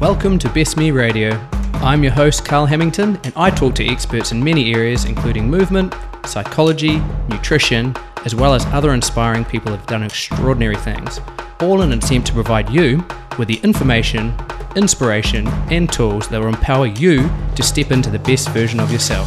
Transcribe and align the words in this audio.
Welcome 0.00 0.38
to 0.40 0.50
Best 0.50 0.76
Me 0.76 0.90
Radio. 0.90 1.30
I'm 1.76 2.02
your 2.02 2.12
host, 2.12 2.44
Carl 2.44 2.66
Hamilton, 2.66 3.18
and 3.24 3.32
I 3.34 3.48
talk 3.48 3.74
to 3.76 3.86
experts 3.86 4.30
in 4.30 4.44
many 4.44 4.74
areas, 4.74 5.06
including 5.06 5.48
movement, 5.48 5.94
psychology, 6.26 6.98
nutrition, 7.30 7.96
as 8.26 8.34
well 8.34 8.52
as 8.52 8.66
other 8.66 8.92
inspiring 8.92 9.42
people 9.42 9.70
who 9.70 9.78
have 9.78 9.86
done 9.86 10.02
extraordinary 10.02 10.76
things, 10.76 11.18
all 11.60 11.80
in 11.80 11.92
an 11.92 11.98
attempt 11.98 12.26
to 12.26 12.34
provide 12.34 12.68
you 12.68 13.02
with 13.38 13.48
the 13.48 13.58
information, 13.62 14.34
inspiration, 14.76 15.48
and 15.70 15.90
tools 15.90 16.28
that 16.28 16.40
will 16.42 16.48
empower 16.48 16.88
you 16.88 17.30
to 17.54 17.62
step 17.62 17.90
into 17.90 18.10
the 18.10 18.18
best 18.18 18.50
version 18.50 18.80
of 18.80 18.92
yourself. 18.92 19.26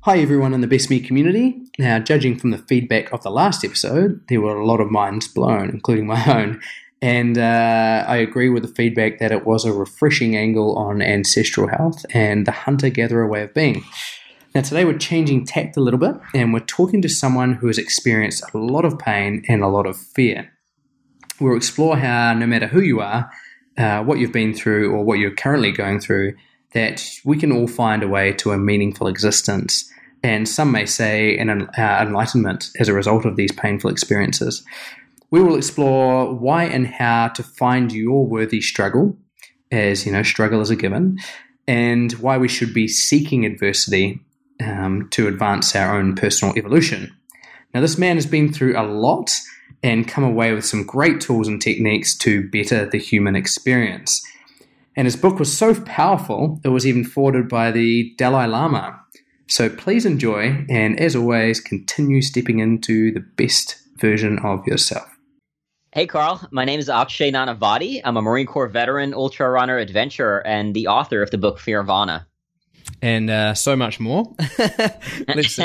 Hi, 0.00 0.18
everyone 0.18 0.52
in 0.52 0.60
the 0.60 0.66
Best 0.66 0.90
Me 0.90 1.00
community. 1.00 1.62
Now, 1.78 2.00
judging 2.00 2.38
from 2.38 2.50
the 2.50 2.58
feedback 2.58 3.10
of 3.14 3.22
the 3.22 3.30
last 3.30 3.64
episode, 3.64 4.20
there 4.28 4.42
were 4.42 4.58
a 4.58 4.66
lot 4.66 4.82
of 4.82 4.90
minds 4.90 5.26
blown, 5.26 5.70
including 5.70 6.06
my 6.06 6.22
own. 6.38 6.60
And 7.06 7.38
uh, 7.38 8.04
I 8.08 8.16
agree 8.16 8.48
with 8.48 8.64
the 8.64 8.74
feedback 8.74 9.20
that 9.20 9.30
it 9.30 9.46
was 9.46 9.64
a 9.64 9.72
refreshing 9.72 10.36
angle 10.36 10.74
on 10.76 11.00
ancestral 11.00 11.68
health 11.68 12.04
and 12.10 12.44
the 12.48 12.50
hunter 12.50 12.90
gatherer 12.90 13.28
way 13.28 13.44
of 13.44 13.54
being. 13.54 13.84
Now, 14.56 14.62
today 14.62 14.84
we're 14.84 14.98
changing 14.98 15.46
tact 15.46 15.76
a 15.76 15.80
little 15.80 16.00
bit 16.00 16.16
and 16.34 16.52
we're 16.52 16.58
talking 16.58 17.00
to 17.02 17.08
someone 17.08 17.54
who 17.54 17.68
has 17.68 17.78
experienced 17.78 18.42
a 18.52 18.58
lot 18.58 18.84
of 18.84 18.98
pain 18.98 19.44
and 19.48 19.62
a 19.62 19.68
lot 19.68 19.86
of 19.86 19.96
fear. 19.96 20.50
We'll 21.40 21.56
explore 21.56 21.96
how, 21.96 22.34
no 22.34 22.44
matter 22.44 22.66
who 22.66 22.80
you 22.80 22.98
are, 22.98 23.30
uh, 23.78 24.02
what 24.02 24.18
you've 24.18 24.32
been 24.32 24.52
through, 24.52 24.90
or 24.90 25.04
what 25.04 25.20
you're 25.20 25.30
currently 25.30 25.70
going 25.70 26.00
through, 26.00 26.34
that 26.72 27.08
we 27.24 27.38
can 27.38 27.52
all 27.52 27.68
find 27.68 28.02
a 28.02 28.08
way 28.08 28.32
to 28.32 28.50
a 28.50 28.58
meaningful 28.58 29.06
existence. 29.06 29.88
And 30.24 30.48
some 30.48 30.72
may 30.72 30.86
say 30.86 31.38
an 31.38 31.50
uh, 31.50 31.68
enlightenment 31.78 32.70
as 32.80 32.88
a 32.88 32.92
result 32.92 33.24
of 33.24 33.36
these 33.36 33.52
painful 33.52 33.90
experiences. 33.90 34.64
We 35.30 35.42
will 35.42 35.56
explore 35.56 36.32
why 36.32 36.64
and 36.64 36.86
how 36.86 37.28
to 37.28 37.42
find 37.42 37.92
your 37.92 38.26
worthy 38.26 38.60
struggle, 38.60 39.16
as 39.70 40.06
you 40.06 40.12
know, 40.12 40.22
struggle 40.22 40.60
is 40.60 40.70
a 40.70 40.76
given, 40.76 41.18
and 41.66 42.12
why 42.12 42.38
we 42.38 42.48
should 42.48 42.72
be 42.72 42.86
seeking 42.86 43.44
adversity 43.44 44.20
um, 44.60 45.08
to 45.10 45.26
advance 45.26 45.74
our 45.74 45.98
own 45.98 46.14
personal 46.14 46.56
evolution. 46.56 47.14
Now, 47.74 47.80
this 47.80 47.98
man 47.98 48.16
has 48.16 48.26
been 48.26 48.52
through 48.52 48.78
a 48.78 48.86
lot 48.86 49.32
and 49.82 50.08
come 50.08 50.24
away 50.24 50.52
with 50.52 50.64
some 50.64 50.84
great 50.84 51.20
tools 51.20 51.48
and 51.48 51.60
techniques 51.60 52.16
to 52.18 52.48
better 52.48 52.88
the 52.88 52.98
human 52.98 53.36
experience. 53.36 54.22
And 54.96 55.06
his 55.06 55.16
book 55.16 55.38
was 55.38 55.56
so 55.56 55.74
powerful, 55.74 56.60
it 56.64 56.68
was 56.68 56.86
even 56.86 57.04
forwarded 57.04 57.48
by 57.48 57.70
the 57.70 58.14
Dalai 58.16 58.46
Lama. 58.46 59.00
So 59.48 59.68
please 59.68 60.06
enjoy, 60.06 60.64
and 60.70 60.98
as 60.98 61.14
always, 61.14 61.60
continue 61.60 62.22
stepping 62.22 62.60
into 62.60 63.12
the 63.12 63.20
best 63.20 63.76
version 63.96 64.38
of 64.38 64.66
yourself. 64.66 65.15
Hey, 65.96 66.06
Carl. 66.06 66.46
My 66.50 66.66
name 66.66 66.78
is 66.78 66.90
Akshay 66.90 67.32
Nanavati. 67.32 68.02
I'm 68.04 68.18
a 68.18 68.20
Marine 68.20 68.44
Corps 68.44 68.68
veteran, 68.68 69.14
ultra 69.14 69.48
runner, 69.48 69.78
adventurer, 69.78 70.46
and 70.46 70.74
the 70.74 70.88
author 70.88 71.22
of 71.22 71.30
the 71.30 71.38
book 71.38 71.58
Fear 71.58 71.84
Fearvana 71.84 72.26
and 73.00 73.30
uh, 73.30 73.54
so 73.54 73.76
much 73.76 73.98
more. 73.98 74.34
Let's. 75.26 75.58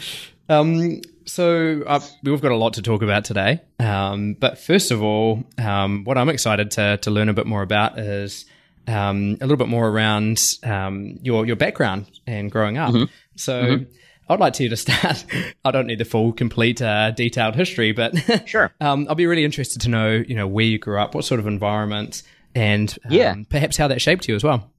um, 0.50 1.00
so 1.24 1.84
uh, 1.86 2.00
we've 2.22 2.42
got 2.42 2.52
a 2.52 2.56
lot 2.56 2.74
to 2.74 2.82
talk 2.82 3.00
about 3.00 3.24
today. 3.24 3.62
Um, 3.80 4.34
but 4.34 4.58
first 4.58 4.90
of 4.90 5.02
all, 5.02 5.42
um, 5.56 6.04
what 6.04 6.18
I'm 6.18 6.28
excited 6.28 6.70
to 6.72 6.98
to 6.98 7.10
learn 7.10 7.30
a 7.30 7.32
bit 7.32 7.46
more 7.46 7.62
about 7.62 7.98
is 7.98 8.44
um, 8.86 9.38
a 9.40 9.46
little 9.46 9.56
bit 9.56 9.68
more 9.68 9.88
around 9.88 10.38
um, 10.64 11.18
your 11.22 11.46
your 11.46 11.56
background 11.56 12.10
and 12.26 12.50
growing 12.50 12.76
up. 12.76 12.92
Mm-hmm. 12.92 13.04
So. 13.36 13.62
Mm-hmm. 13.62 13.92
I'd 14.28 14.40
like 14.40 14.52
to 14.54 14.68
to 14.68 14.76
start. 14.76 15.24
I 15.64 15.70
don't 15.70 15.86
need 15.86 15.98
the 15.98 16.04
full, 16.04 16.32
complete, 16.32 16.82
uh, 16.82 17.10
detailed 17.12 17.54
history, 17.54 17.92
but 17.92 18.14
sure. 18.46 18.72
um, 18.80 19.06
I'll 19.08 19.14
be 19.14 19.26
really 19.26 19.44
interested 19.44 19.82
to 19.82 19.88
know, 19.88 20.10
you 20.26 20.34
know, 20.34 20.46
where 20.46 20.64
you 20.64 20.78
grew 20.78 20.98
up, 21.00 21.14
what 21.14 21.24
sort 21.24 21.40
of 21.40 21.46
environment, 21.46 22.22
and 22.54 22.96
um, 23.04 23.12
yeah. 23.12 23.34
perhaps 23.48 23.76
how 23.76 23.88
that 23.88 24.00
shaped 24.00 24.28
you 24.28 24.34
as 24.34 24.44
well. 24.44 24.70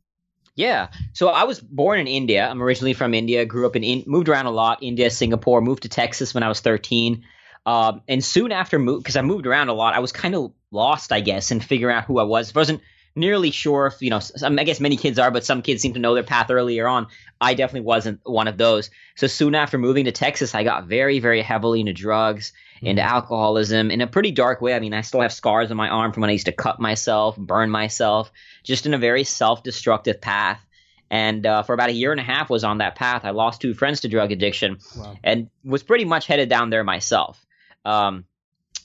Yeah. 0.55 0.89
So 1.13 1.29
I 1.29 1.45
was 1.45 1.61
born 1.61 1.99
in 1.99 2.07
India. 2.07 2.45
I'm 2.45 2.61
originally 2.61 2.93
from 2.93 3.13
India. 3.13 3.45
Grew 3.45 3.65
up 3.65 3.77
in, 3.77 3.83
in 3.83 4.03
moved 4.07 4.27
around 4.27 4.45
a 4.45 4.51
lot. 4.51 4.83
India, 4.83 5.09
Singapore. 5.09 5.61
Moved 5.61 5.83
to 5.83 5.89
Texas 5.89 6.33
when 6.33 6.43
I 6.43 6.49
was 6.49 6.59
13. 6.59 7.23
Um, 7.65 8.01
and 8.07 8.23
soon 8.23 8.51
after 8.51 8.77
move, 8.77 9.01
because 9.01 9.15
I 9.15 9.21
moved 9.21 9.47
around 9.47 9.69
a 9.69 9.73
lot, 9.73 9.93
I 9.93 9.99
was 9.99 10.11
kind 10.11 10.35
of 10.35 10.51
lost, 10.71 11.11
I 11.11 11.21
guess, 11.21 11.51
in 11.51 11.59
figuring 11.59 11.95
out 11.95 12.05
who 12.05 12.19
I 12.19 12.23
was. 12.23 12.53
I 12.53 12.59
wasn't 12.59 12.81
nearly 13.19 13.51
sure 13.51 13.87
if 13.87 14.01
you 14.01 14.09
know. 14.09 14.19
Some, 14.19 14.57
I 14.57 14.63
guess 14.63 14.79
many 14.79 14.97
kids 14.97 15.19
are, 15.19 15.31
but 15.31 15.45
some 15.45 15.61
kids 15.61 15.81
seem 15.81 15.93
to 15.93 15.99
know 15.99 16.13
their 16.13 16.23
path 16.23 16.49
earlier 16.49 16.87
on. 16.87 17.07
I 17.41 17.53
definitely 17.53 17.85
wasn't 17.85 18.21
one 18.23 18.47
of 18.47 18.57
those. 18.57 18.89
So 19.15 19.27
soon 19.27 19.55
after 19.55 19.77
moving 19.77 20.05
to 20.05 20.11
Texas, 20.11 20.55
I 20.55 20.63
got 20.63 20.87
very, 20.87 21.19
very 21.19 21.41
heavily 21.41 21.81
into 21.81 21.93
drugs, 21.93 22.51
mm-hmm. 22.77 22.87
into 22.87 23.01
alcoholism, 23.01 23.91
in 23.91 24.01
a 24.01 24.07
pretty 24.07 24.31
dark 24.31 24.61
way. 24.61 24.73
I 24.73 24.79
mean, 24.79 24.93
I 24.93 25.01
still 25.01 25.21
have 25.21 25.33
scars 25.33 25.71
on 25.71 25.77
my 25.77 25.89
arm 25.89 26.13
from 26.13 26.21
when 26.21 26.29
I 26.29 26.33
used 26.33 26.47
to 26.47 26.51
cut 26.51 26.79
myself, 26.79 27.37
burn 27.37 27.69
myself, 27.69 28.31
just 28.63 28.85
in 28.85 28.93
a 28.93 28.97
very 28.97 29.23
self-destructive 29.23 30.21
path 30.21 30.65
and 31.11 31.45
uh, 31.45 31.63
for 31.63 31.73
about 31.73 31.89
a 31.89 31.93
year 31.93 32.11
and 32.11 32.19
a 32.19 32.23
half 32.23 32.49
was 32.49 32.63
on 32.63 32.79
that 32.79 32.95
path. 32.95 33.25
I 33.25 33.31
lost 33.31 33.61
two 33.61 33.73
friends 33.73 34.01
to 34.01 34.07
drug 34.07 34.31
addiction, 34.31 34.77
wow. 34.97 35.17
and 35.23 35.49
was 35.63 35.83
pretty 35.83 36.05
much 36.05 36.27
headed 36.27 36.49
down 36.49 36.69
there 36.69 36.83
myself. 36.83 37.43
Um, 37.85 38.25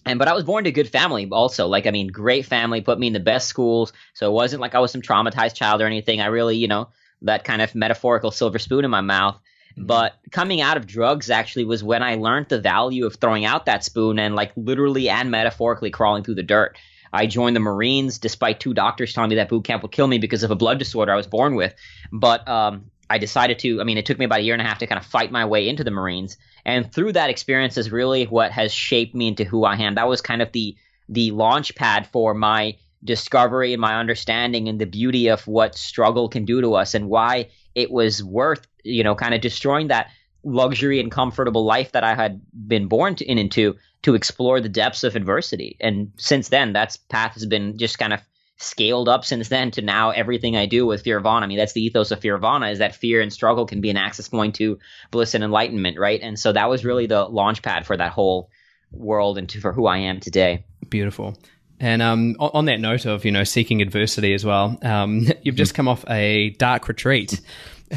and 0.06 0.18
but 0.18 0.28
I 0.28 0.34
was 0.34 0.44
born 0.44 0.64
to 0.64 0.70
a 0.70 0.72
good 0.72 0.88
family 0.88 1.28
also. 1.30 1.66
Like 1.66 1.86
I 1.86 1.90
mean, 1.90 2.08
great 2.08 2.46
family, 2.46 2.80
put 2.80 2.98
me 2.98 3.08
in 3.08 3.12
the 3.12 3.20
best 3.20 3.48
schools. 3.48 3.92
So 4.14 4.28
it 4.30 4.32
wasn't 4.32 4.60
like 4.60 4.74
I 4.74 4.80
was 4.80 4.92
some 4.92 5.02
traumatized 5.02 5.54
child 5.54 5.80
or 5.80 5.86
anything. 5.86 6.20
I 6.20 6.26
really, 6.26 6.56
you 6.56 6.68
know, 6.68 6.88
that 7.22 7.44
kind 7.44 7.62
of 7.62 7.74
metaphorical 7.74 8.30
silver 8.30 8.58
spoon 8.58 8.84
in 8.84 8.90
my 8.90 9.00
mouth. 9.00 9.36
Mm-hmm. 9.76 9.86
But 9.86 10.14
coming 10.30 10.60
out 10.60 10.76
of 10.76 10.86
drugs 10.86 11.30
actually 11.30 11.64
was 11.64 11.82
when 11.82 12.02
I 12.02 12.16
learned 12.16 12.48
the 12.48 12.60
value 12.60 13.06
of 13.06 13.16
throwing 13.16 13.44
out 13.44 13.66
that 13.66 13.84
spoon 13.84 14.18
and 14.18 14.34
like 14.34 14.52
literally 14.56 15.08
and 15.08 15.30
metaphorically 15.30 15.90
crawling 15.90 16.22
through 16.22 16.36
the 16.36 16.42
dirt. 16.42 16.76
I 17.12 17.26
joined 17.26 17.54
the 17.54 17.60
Marines 17.60 18.18
despite 18.18 18.58
two 18.58 18.74
doctors 18.74 19.12
telling 19.12 19.30
me 19.30 19.36
that 19.36 19.48
boot 19.48 19.64
camp 19.64 19.82
would 19.82 19.92
kill 19.92 20.08
me 20.08 20.18
because 20.18 20.42
of 20.42 20.50
a 20.50 20.56
blood 20.56 20.78
disorder 20.78 21.12
I 21.12 21.16
was 21.16 21.28
born 21.28 21.54
with. 21.54 21.72
But 22.12 22.46
um, 22.48 22.90
I 23.10 23.18
decided 23.18 23.58
to, 23.60 23.80
I 23.80 23.84
mean, 23.84 23.98
it 23.98 24.06
took 24.06 24.18
me 24.18 24.24
about 24.24 24.40
a 24.40 24.42
year 24.42 24.54
and 24.54 24.62
a 24.62 24.64
half 24.64 24.78
to 24.78 24.86
kind 24.86 24.98
of 24.98 25.06
fight 25.06 25.30
my 25.30 25.44
way 25.44 25.68
into 25.68 25.84
the 25.84 25.90
Marines. 25.90 26.36
And 26.64 26.92
through 26.92 27.12
that 27.12 27.30
experience 27.30 27.76
is 27.76 27.92
really 27.92 28.24
what 28.24 28.50
has 28.52 28.72
shaped 28.72 29.14
me 29.14 29.28
into 29.28 29.44
who 29.44 29.64
I 29.64 29.76
am. 29.76 29.94
That 29.94 30.08
was 30.08 30.20
kind 30.20 30.42
of 30.42 30.52
the 30.52 30.76
the 31.08 31.32
launch 31.32 31.74
pad 31.74 32.06
for 32.06 32.32
my 32.32 32.76
discovery 33.04 33.74
and 33.74 33.80
my 33.80 33.98
understanding 33.98 34.68
and 34.68 34.80
the 34.80 34.86
beauty 34.86 35.28
of 35.28 35.46
what 35.46 35.76
struggle 35.76 36.28
can 36.28 36.46
do 36.46 36.62
to 36.62 36.74
us 36.74 36.94
and 36.94 37.10
why 37.10 37.50
it 37.74 37.90
was 37.90 38.24
worth, 38.24 38.66
you 38.82 39.04
know, 39.04 39.14
kind 39.14 39.34
of 39.34 39.42
destroying 39.42 39.88
that 39.88 40.10
luxury 40.44 41.00
and 41.00 41.10
comfortable 41.10 41.64
life 41.64 41.92
that 41.92 42.04
I 42.04 42.14
had 42.14 42.40
been 42.66 42.88
born 42.88 43.16
to, 43.16 43.24
in 43.24 43.38
into 43.38 43.76
to 44.02 44.14
explore 44.14 44.60
the 44.60 44.68
depths 44.68 45.04
of 45.04 45.16
adversity. 45.16 45.76
And 45.80 46.12
since 46.16 46.48
then, 46.48 46.72
that 46.74 46.96
path 47.08 47.34
has 47.34 47.46
been 47.46 47.78
just 47.78 47.98
kind 47.98 48.12
of 48.12 48.20
scaled 48.56 49.08
up 49.08 49.24
since 49.24 49.48
then 49.48 49.70
to 49.72 49.82
now 49.82 50.10
everything 50.10 50.56
I 50.56 50.66
do 50.66 50.86
with 50.86 51.04
Fearvana. 51.04 51.42
I 51.42 51.46
mean, 51.46 51.58
that's 51.58 51.72
the 51.72 51.82
ethos 51.82 52.10
of 52.10 52.20
Fearvana 52.20 52.70
is 52.70 52.78
that 52.78 52.94
fear 52.94 53.20
and 53.20 53.32
struggle 53.32 53.66
can 53.66 53.80
be 53.80 53.90
an 53.90 53.96
access 53.96 54.28
point 54.28 54.54
to 54.56 54.78
bliss 55.10 55.34
and 55.34 55.42
enlightenment, 55.42 55.98
right? 55.98 56.20
And 56.22 56.38
so 56.38 56.52
that 56.52 56.68
was 56.68 56.84
really 56.84 57.06
the 57.06 57.24
launch 57.24 57.62
pad 57.62 57.86
for 57.86 57.96
that 57.96 58.12
whole 58.12 58.50
world 58.92 59.38
and 59.38 59.48
to, 59.50 59.60
for 59.60 59.72
who 59.72 59.86
I 59.86 59.98
am 59.98 60.20
today. 60.20 60.64
Beautiful. 60.88 61.36
And 61.80 62.00
um, 62.02 62.36
on 62.38 62.66
that 62.66 62.80
note 62.80 63.04
of 63.04 63.24
you 63.24 63.32
know 63.32 63.44
seeking 63.44 63.82
adversity 63.82 64.32
as 64.32 64.44
well, 64.44 64.78
um, 64.82 65.26
you've 65.42 65.56
just 65.56 65.74
come 65.74 65.88
off 65.88 66.04
a 66.08 66.50
dark 66.50 66.88
retreat. 66.88 67.40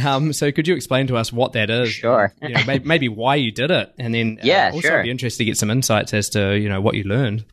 Um, 0.05 0.33
so 0.33 0.51
could 0.51 0.67
you 0.67 0.75
explain 0.75 1.07
to 1.07 1.15
us 1.15 1.31
what 1.31 1.53
that 1.53 1.69
is? 1.71 1.89
Sure. 1.89 2.31
you 2.41 2.49
know, 2.49 2.63
maybe, 2.67 2.85
maybe, 2.85 3.09
why 3.09 3.35
you 3.35 3.51
did 3.51 3.71
it, 3.71 3.91
and 3.97 4.13
then 4.13 4.37
uh, 4.39 4.45
yeah, 4.45 4.69
also 4.73 4.81
sure. 4.81 5.01
Be 5.01 5.09
interested 5.09 5.39
to 5.39 5.45
get 5.45 5.57
some 5.57 5.71
insights 5.71 6.13
as 6.13 6.29
to 6.31 6.55
you 6.55 6.69
know 6.69 6.81
what 6.81 6.95
you 6.95 7.03
learned. 7.05 7.45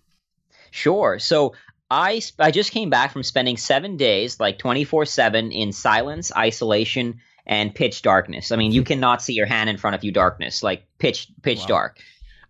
Sure. 0.71 1.21
So 1.21 1.55
I 1.91 2.21
I 2.39 2.51
just 2.51 2.73
came 2.73 2.91
back 2.91 3.13
from 3.13 3.23
spending 3.23 3.57
seven 3.57 3.97
days, 3.97 4.41
like 4.41 4.59
twenty 4.59 4.85
four 4.85 5.05
seven, 5.07 5.53
in 5.53 5.73
silence, 5.73 6.33
isolation, 6.35 7.21
and 7.47 7.75
pitch 7.75 8.03
darkness. 8.03 8.53
I 8.53 8.57
mean, 8.57 8.73
you 8.73 8.83
cannot 8.83 9.23
see 9.23 9.35
your 9.35 9.47
hand 9.47 9.71
in 9.71 9.77
front 9.77 9.97
of 9.97 10.05
you, 10.05 10.13
darkness, 10.13 10.63
like 10.63 10.87
pitch 10.99 11.29
pitch 11.43 11.61
wow. 11.61 11.67
dark. 11.67 11.99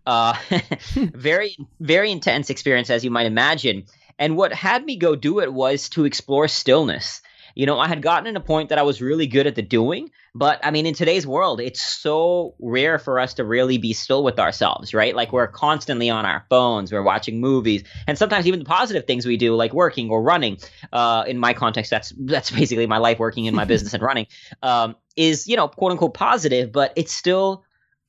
Uh, 0.05 0.35
very 0.95 1.57
very 1.79 2.11
intense 2.11 2.49
experience, 2.49 2.89
as 2.89 3.03
you 3.03 3.11
might 3.11 3.27
imagine. 3.27 3.85
And 4.17 4.37
what 4.37 4.53
had 4.53 4.85
me 4.85 4.95
go 4.95 5.15
do 5.15 5.39
it 5.41 5.51
was 5.51 5.89
to 5.89 6.05
explore 6.05 6.47
stillness 6.47 7.21
you 7.55 7.65
know, 7.65 7.79
I 7.79 7.87
had 7.87 8.01
gotten 8.01 8.33
to 8.33 8.39
a 8.39 8.43
point 8.43 8.69
that 8.69 8.77
I 8.77 8.83
was 8.83 9.01
really 9.01 9.27
good 9.27 9.47
at 9.47 9.55
the 9.55 9.61
doing, 9.61 10.11
but 10.35 10.59
I 10.63 10.71
mean, 10.71 10.85
in 10.85 10.93
today's 10.93 11.25
world, 11.25 11.61
it's 11.61 11.81
so 11.81 12.53
rare 12.59 12.99
for 12.99 13.17
us 13.17 13.33
to 13.35 13.45
really 13.45 13.77
be 13.77 13.93
still 13.93 14.23
with 14.23 14.39
ourselves, 14.39 14.93
right? 14.93 15.15
Like 15.15 15.31
we're 15.31 15.47
constantly 15.47 16.09
on 16.09 16.25
our 16.25 16.45
phones, 16.49 16.91
we're 16.91 17.01
watching 17.01 17.39
movies, 17.39 17.83
and 18.07 18.17
sometimes 18.17 18.45
even 18.45 18.59
the 18.59 18.65
positive 18.65 19.07
things 19.07 19.25
we 19.25 19.37
do, 19.37 19.55
like 19.55 19.73
working 19.73 20.09
or 20.09 20.21
running. 20.21 20.57
Uh, 20.91 21.23
in 21.25 21.37
my 21.37 21.53
context, 21.53 21.89
that's 21.89 22.13
that's 22.17 22.51
basically 22.59 22.87
my 22.87 22.97
life, 22.97 23.19
working 23.19 23.45
in 23.45 23.55
my 23.55 23.63
business 23.65 23.93
and 23.93 24.03
running, 24.03 24.27
um, 24.61 24.95
is 25.15 25.47
you 25.47 25.55
know, 25.55 25.69
quote 25.69 25.91
unquote 25.91 26.13
positive, 26.13 26.73
but 26.73 26.91
it's 26.97 27.13
still 27.13 27.63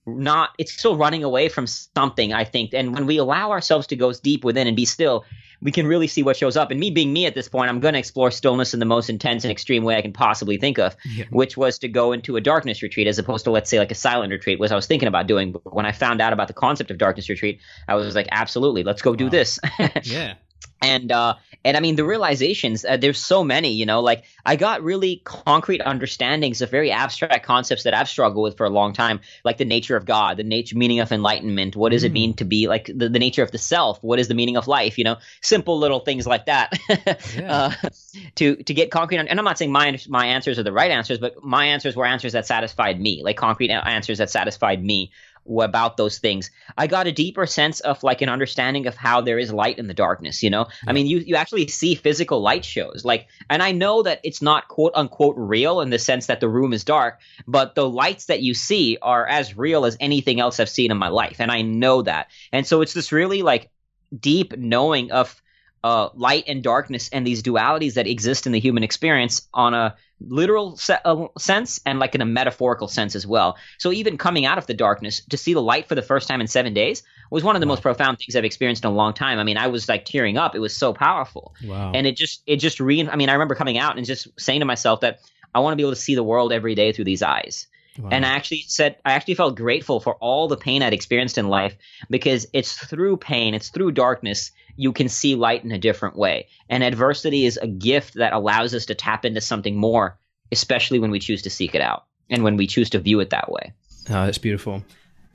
not 0.07 0.51
it's 0.59 0.73
still 0.73 0.97
running 0.97 1.25
away 1.25 1.49
from 1.49 1.67
something 1.67 2.33
i 2.33 2.45
think 2.45 2.73
and 2.73 2.95
when 2.95 3.07
we 3.07 3.17
allow 3.17 3.51
ourselves 3.51 3.89
to 3.89 3.97
go 3.97 4.13
deep 4.13 4.45
within 4.45 4.69
and 4.69 4.77
be 4.77 4.85
still 4.85 5.25
we 5.67 5.73
can 5.73 5.89
really 5.89 6.07
see 6.07 6.23
what 6.23 6.37
shows 6.37 6.57
up. 6.57 6.71
And 6.71 6.79
me 6.79 6.93
being 6.93 7.13
me 7.13 7.27
at 7.27 7.35
this 7.35 7.49
point, 7.49 7.69
I'm 7.69 7.81
going 7.81 7.95
to 7.95 7.99
explore 7.99 8.31
stillness 8.31 8.73
in 8.73 8.79
the 8.79 8.87
most 8.87 9.11
intense 9.11 9.43
and 9.43 9.51
extreme 9.51 9.83
way 9.83 9.97
I 9.97 10.01
can 10.01 10.13
possibly 10.13 10.59
think 10.59 10.79
of, 10.79 10.95
yeah. 11.05 11.25
which 11.31 11.57
was 11.57 11.81
to 11.81 11.89
go 11.89 12.13
into 12.13 12.37
a 12.37 12.41
darkness 12.41 12.85
retreat 12.85 13.09
as 13.09 13.19
opposed 13.19 13.43
to, 13.47 13.51
let's 13.51 13.69
say, 13.69 13.81
like 13.81 13.91
a 13.91 13.97
silent 13.97 14.31
retreat, 14.31 14.61
was 14.61 14.71
I 14.71 14.77
was 14.77 14.87
thinking 14.87 15.09
about 15.09 15.27
doing. 15.27 15.51
But 15.51 15.75
when 15.75 15.85
I 15.85 15.91
found 15.91 16.21
out 16.21 16.33
about 16.33 16.47
the 16.47 16.55
concept 16.55 16.93
of 16.93 16.99
darkness 16.99 17.29
retreat, 17.29 17.59
I 17.89 17.97
was 17.97 18.15
like, 18.15 18.29
absolutely, 18.31 18.85
let's 18.85 19.03
go 19.03 19.17
do 19.17 19.29
this. 19.29 19.59
yeah. 20.05 20.35
and 20.81 21.11
uh 21.11 21.35
and 21.67 21.77
i 21.77 21.81
mean 21.81 21.97
the 21.97 22.05
realizations 22.05 22.85
uh, 22.85 22.97
there's 22.97 23.19
so 23.19 23.43
many 23.45 23.73
you 23.73 23.85
know 23.85 24.01
like 24.01 24.25
i 24.47 24.57
got 24.57 24.83
really 24.83 25.21
concrete 25.25 25.81
understandings 25.83 26.63
of 26.63 26.71
very 26.71 26.91
abstract 26.91 27.45
concepts 27.45 27.83
that 27.83 27.93
i've 27.93 28.09
struggled 28.09 28.45
with 28.45 28.57
for 28.57 28.65
a 28.65 28.71
long 28.71 28.93
time 28.93 29.21
like 29.45 29.59
the 29.59 29.65
nature 29.65 29.97
of 29.97 30.05
god 30.05 30.37
the 30.37 30.45
nature 30.45 30.77
meaning 30.77 31.01
of 31.01 31.11
enlightenment. 31.13 31.75
What 31.75 31.93
does 31.93 32.03
mm. 32.03 32.07
it 32.07 32.13
mean 32.13 32.35
to 32.35 32.45
be 32.45 32.69
like 32.69 32.87
the, 32.95 33.09
the 33.09 33.19
nature 33.19 33.43
of 33.43 33.51
the 33.51 33.59
self? 33.59 34.03
What 34.03 34.19
is 34.19 34.29
the 34.29 34.35
meaning 34.35 34.57
of 34.57 34.69
life? 34.69 34.99
You 34.99 35.05
know 35.05 35.17
simple 35.41 35.79
little 35.79 36.01
things 36.01 36.27
like 36.27 36.47
that. 36.47 36.73
Yeah. 37.37 37.73
uh, 37.83 37.89
to 38.37 38.57
to 38.57 38.75
get 38.75 38.91
concrete 38.91 39.19
and 39.19 39.39
i'm 39.39 39.45
not 39.45 39.59
saying 39.59 39.73
my 39.73 39.99
my 40.09 40.27
answers 40.27 40.59
are 40.59 40.63
the 40.63 40.73
right 40.73 40.91
answers 40.91 41.19
but 41.19 41.43
my 41.43 41.67
answers 41.67 41.97
were 41.97 42.07
answers 42.07 42.33
that 42.33 42.47
satisfied 42.47 43.01
me 43.01 43.23
like 43.23 43.37
concrete 43.37 43.71
answers 43.71 44.19
that 44.19 44.31
satisfied 44.31 44.83
me 44.83 45.11
about 45.49 45.97
those 45.97 46.19
things. 46.19 46.51
I 46.77 46.87
got 46.87 47.07
a 47.07 47.13
deeper 47.13 47.47
sense 47.47 47.81
of 47.81 48.03
like 48.03 48.23
an 48.23 48.29
understanding 48.29 48.87
of 48.87 48.97
how 48.97 49.21
there 49.21 49.39
is 49.39 49.53
light 49.53 49.79
in 49.79 49.87
the 49.87 49.95
darkness, 49.95 50.43
you 50.43 50.51
know? 50.51 50.67
Yeah. 50.69 50.91
I 50.91 50.93
mean, 50.93 51.07
you, 51.07 51.19
you 51.19 51.37
actually 51.37 51.69
see 51.69 51.95
physical 51.95 52.41
light 52.41 52.65
shows. 52.65 53.05
Like, 53.05 53.29
and 53.49 53.63
I 53.63 53.73
know 53.73 54.03
that 54.03 54.21
it's 54.25 54.43
not 54.43 54.69
quote 54.69 54.93
unquote 54.95 55.37
real 55.37 55.81
in 55.81 55.91
the 55.91 55.99
sense 55.99 56.27
that 56.27 56.41
the 56.41 56.49
room 56.49 56.73
is 56.73 56.85
dark, 56.85 57.21
but 57.47 57.75
the 57.75 57.89
lights 57.89 58.27
that 58.27 58.43
you 58.43 58.55
see 58.55 58.99
are 59.01 59.27
as 59.27 59.57
real 59.57 59.85
as 59.85 59.97
anything 60.01 60.41
else 60.41 60.61
I've 60.61 60.69
seen 60.69 60.91
in 60.91 60.97
my 60.97 61.09
life. 61.09 61.41
And 61.41 61.51
I 61.51 61.63
know 61.63 62.03
that. 62.03 62.29
And 62.53 62.67
so 62.67 62.83
it's 62.83 62.95
this 62.95 63.13
really 63.13 63.43
like 63.43 63.71
deep 64.19 64.57
knowing 64.57 65.13
of 65.13 65.43
uh, 65.85 66.09
light 66.15 66.45
and 66.49 66.63
darkness 66.63 67.09
and 67.11 67.27
these 67.27 67.43
dualities 67.43 67.95
that 67.95 68.09
exist 68.09 68.47
in 68.47 68.53
the 68.53 68.61
human 68.61 68.83
experience 68.83 69.49
on 69.55 69.73
a 69.73 69.95
literal 70.21 70.77
se- 70.77 70.99
uh, 71.05 71.27
sense 71.39 71.81
and 71.85 71.99
like 71.99 72.15
in 72.15 72.21
a 72.21 72.27
metaphorical 72.27 72.89
sense 72.89 73.15
as 73.15 73.27
well. 73.27 73.57
So 73.79 73.93
even 73.93 74.17
coming 74.17 74.47
out 74.47 74.59
of 74.59 74.67
the 74.67 74.75
darkness 74.75 75.23
to 75.27 75.37
see 75.37 75.55
the 75.55 75.63
light 75.63 75.89
for 75.89 75.95
the 75.95 76.03
first 76.03 76.29
time 76.29 76.41
in 76.41 76.47
seven 76.47 76.75
days 76.75 77.03
was 77.31 77.45
one 77.45 77.57
of 77.57 77.61
the 77.61 77.67
wow. 77.67 77.73
most 77.73 77.83
profound 77.83 78.19
things 78.19 78.35
I've 78.37 78.45
experienced 78.45 78.85
in 78.85 78.91
a 78.91 78.95
long 78.95 79.13
time. 79.13 79.39
I 79.39 79.45
mean, 79.45 79.59
I 79.59 79.67
was 79.67 79.89
like 79.89 80.05
tearing 80.05 80.39
up. 80.39 80.55
It 80.55 80.61
was 80.61 80.75
so 80.75 80.93
powerful. 80.93 81.55
Wow. 81.65 81.93
And 81.95 82.07
it 82.07 82.17
just 82.17 82.43
it 82.47 82.57
just 82.57 82.81
re. 82.81 83.07
I 83.07 83.17
mean, 83.17 83.29
I 83.29 83.33
remember 83.33 83.55
coming 83.55 83.79
out 83.79 83.97
and 83.97 84.07
just 84.07 84.29
saying 84.39 84.61
to 84.61 84.67
myself 84.67 85.01
that 85.01 85.21
I 85.55 85.61
want 85.61 85.73
to 85.73 85.77
be 85.77 85.83
able 85.83 85.93
to 85.93 86.01
see 86.01 86.15
the 86.15 86.25
world 86.25 86.53
every 86.53 86.75
day 86.75 86.93
through 86.93 87.05
these 87.05 87.23
eyes. 87.23 87.67
Wow. 87.99 88.11
And 88.13 88.25
I 88.25 88.31
actually 88.31 88.65
said, 88.67 88.97
I 89.05 89.13
actually 89.13 89.35
felt 89.35 89.57
grateful 89.57 90.01
for 90.01 90.15
all 90.17 90.49
the 90.49 90.57
pain 90.57 90.83
I'd 90.83 90.93
experienced 90.93 91.39
in 91.39 91.49
life 91.49 91.77
because 92.11 92.47
it's 92.53 92.73
through 92.73 93.17
pain, 93.19 93.55
it's 93.55 93.69
through 93.69 93.93
darkness, 93.93 94.53
you 94.77 94.93
can 94.93 95.09
see 95.09 95.35
light 95.35 95.65
in 95.65 95.73
a 95.73 95.79
different 95.79 96.17
way. 96.17 96.49
And 96.69 96.85
adversity 96.85 97.47
is 97.47 97.57
a 97.57 97.67
gift 97.67 98.15
that 98.15 98.33
allows 98.33 98.75
us 98.75 98.87
to 98.87 98.95
tap 98.95 99.25
into 99.25 99.41
something 99.41 99.77
more, 99.77 100.19
especially 100.53 100.99
when 100.99 101.11
we 101.11 101.19
choose 101.19 101.43
to 101.43 101.51
seek 101.51 101.75
it 101.75 101.81
out 101.81 102.05
and 102.31 102.43
when 102.45 102.57
we 102.57 102.67
choose 102.67 102.91
to 102.91 102.99
view 102.99 103.21
it 103.21 103.31
that 103.31 103.51
way. 103.51 103.73
Oh, 104.09 104.27
that's 104.27 104.39
beautiful. 104.39 104.85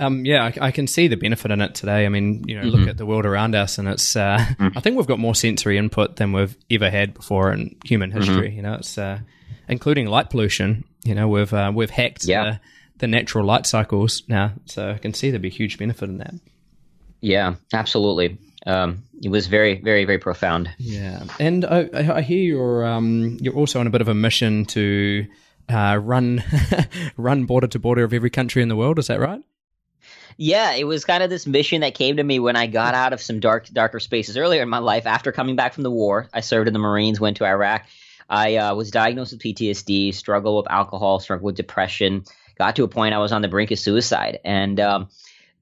Um, 0.02 0.26
yeah, 0.26 0.46
I, 0.46 0.68
I, 0.68 0.72
can 0.72 0.88
see 0.88 1.08
the 1.08 1.16
benefit 1.16 1.52
in 1.52 1.62
it 1.62 1.76
today. 1.76 2.06
I 2.06 2.10
mean, 2.10 2.44
you 2.48 2.56
know, 2.56 2.64
mm-hmm. 2.64 2.76
look 2.76 2.90
at 2.90 2.98
the 2.98 3.06
world 3.06 3.26
around 3.26 3.56
us, 3.56 3.78
and 3.78 3.88
it's. 3.88 4.16
Uh, 4.16 4.38
mm-hmm. 4.40 4.70
I 4.78 4.82
think 4.82 4.98
we've 4.98 5.08
got 5.08 5.20
more 5.20 5.36
sensory 5.36 5.78
input 5.78 6.16
than 6.16 6.34
we've 6.34 6.58
ever 6.70 6.90
had 6.90 7.14
before 7.14 7.54
in 7.54 7.78
human 7.86 8.10
mm-hmm. 8.10 8.20
history. 8.20 8.48
Mm-hmm. 8.48 8.56
You 8.58 8.62
know, 8.64 8.74
it's 8.74 8.98
uh, 8.98 9.20
including 9.68 10.08
light 10.08 10.30
pollution. 10.30 10.84
You 11.04 11.16
know, 11.16 11.28
we've 11.28 11.54
uh, 11.54 11.72
we've 11.74 11.90
hacked 11.90 12.26
yeah. 12.26 12.44
the, 12.44 12.60
the 12.98 13.08
natural 13.08 13.46
light 13.46 13.66
cycles 13.66 14.24
now, 14.28 14.54
so 14.66 14.92
I 14.92 14.98
can 14.98 15.14
see 15.14 15.30
there'd 15.30 15.42
be 15.42 15.48
a 15.48 15.52
huge 15.52 15.78
benefit 15.78 16.10
in 16.10 16.18
that. 16.18 16.34
Yeah, 17.22 17.56
absolutely 17.72 18.40
um, 18.66 19.04
it 19.22 19.30
was 19.30 19.48
very, 19.48 19.80
very, 19.80 20.06
very 20.06 20.20
profound. 20.20 20.70
Yeah, 20.78 21.24
and 21.40 21.66
I, 21.66 22.18
I 22.18 22.22
hear 22.22 22.44
you're 22.44 22.86
um, 22.86 23.38
you're 23.42 23.56
also 23.56 23.80
on 23.80 23.88
a 23.88 23.90
bit 23.90 24.02
of 24.02 24.08
a 24.08 24.14
mission 24.14 24.66
to 24.66 25.26
uh, 25.70 26.00
run 26.02 26.44
run 27.18 27.46
border 27.46 27.68
to 27.68 27.80
border 27.80 28.04
of 28.04 28.14
every 28.14 28.30
country 28.30 28.62
in 28.62 28.70
the 28.70 28.76
world. 28.76 29.00
Is 29.00 29.08
that 29.08 29.20
right? 29.20 29.42
Yeah, 30.38 30.74
it 30.74 30.86
was 30.86 31.06
kind 31.06 31.24
of 31.24 31.30
this 31.30 31.46
mission 31.46 31.82
that 31.82 31.94
came 31.94 32.18
to 32.18 32.24
me 32.24 32.40
when 32.40 32.56
I 32.56 32.68
got 32.68 32.94
out 32.94 33.14
of 33.14 33.22
some 33.22 33.40
dark, 33.40 33.68
darker 33.70 34.00
spaces 34.00 34.38
earlier 34.38 34.62
in 34.62 34.70
my 34.70 34.80
life. 34.80 35.06
After 35.06 35.32
coming 35.32 35.56
back 35.56 35.74
from 35.74 35.84
the 35.84 35.92
war, 35.92 36.30
I 36.34 36.42
served 36.42 36.68
in 36.68 36.74
the 36.74 36.80
Marines, 36.80 37.20
went 37.20 37.38
to 37.38 37.46
Iraq. 37.46 37.86
I 38.30 38.56
uh, 38.56 38.76
was 38.76 38.92
diagnosed 38.92 39.34
with 39.34 39.42
PTSD, 39.42 40.14
struggle 40.14 40.58
with 40.58 40.72
alcohol, 40.72 41.20
struggle 41.20 41.46
with 41.46 41.56
depression. 41.56 42.24
Got 42.58 42.76
to 42.78 42.84
a 42.84 42.88
point 42.88 43.14
I 43.14 43.20
was 43.20 43.32
on 43.32 43.42
the 43.42 43.48
brink 43.48 43.72
of 43.72 43.80
suicide, 43.80 44.40
and 44.46 44.80
um, 44.80 45.10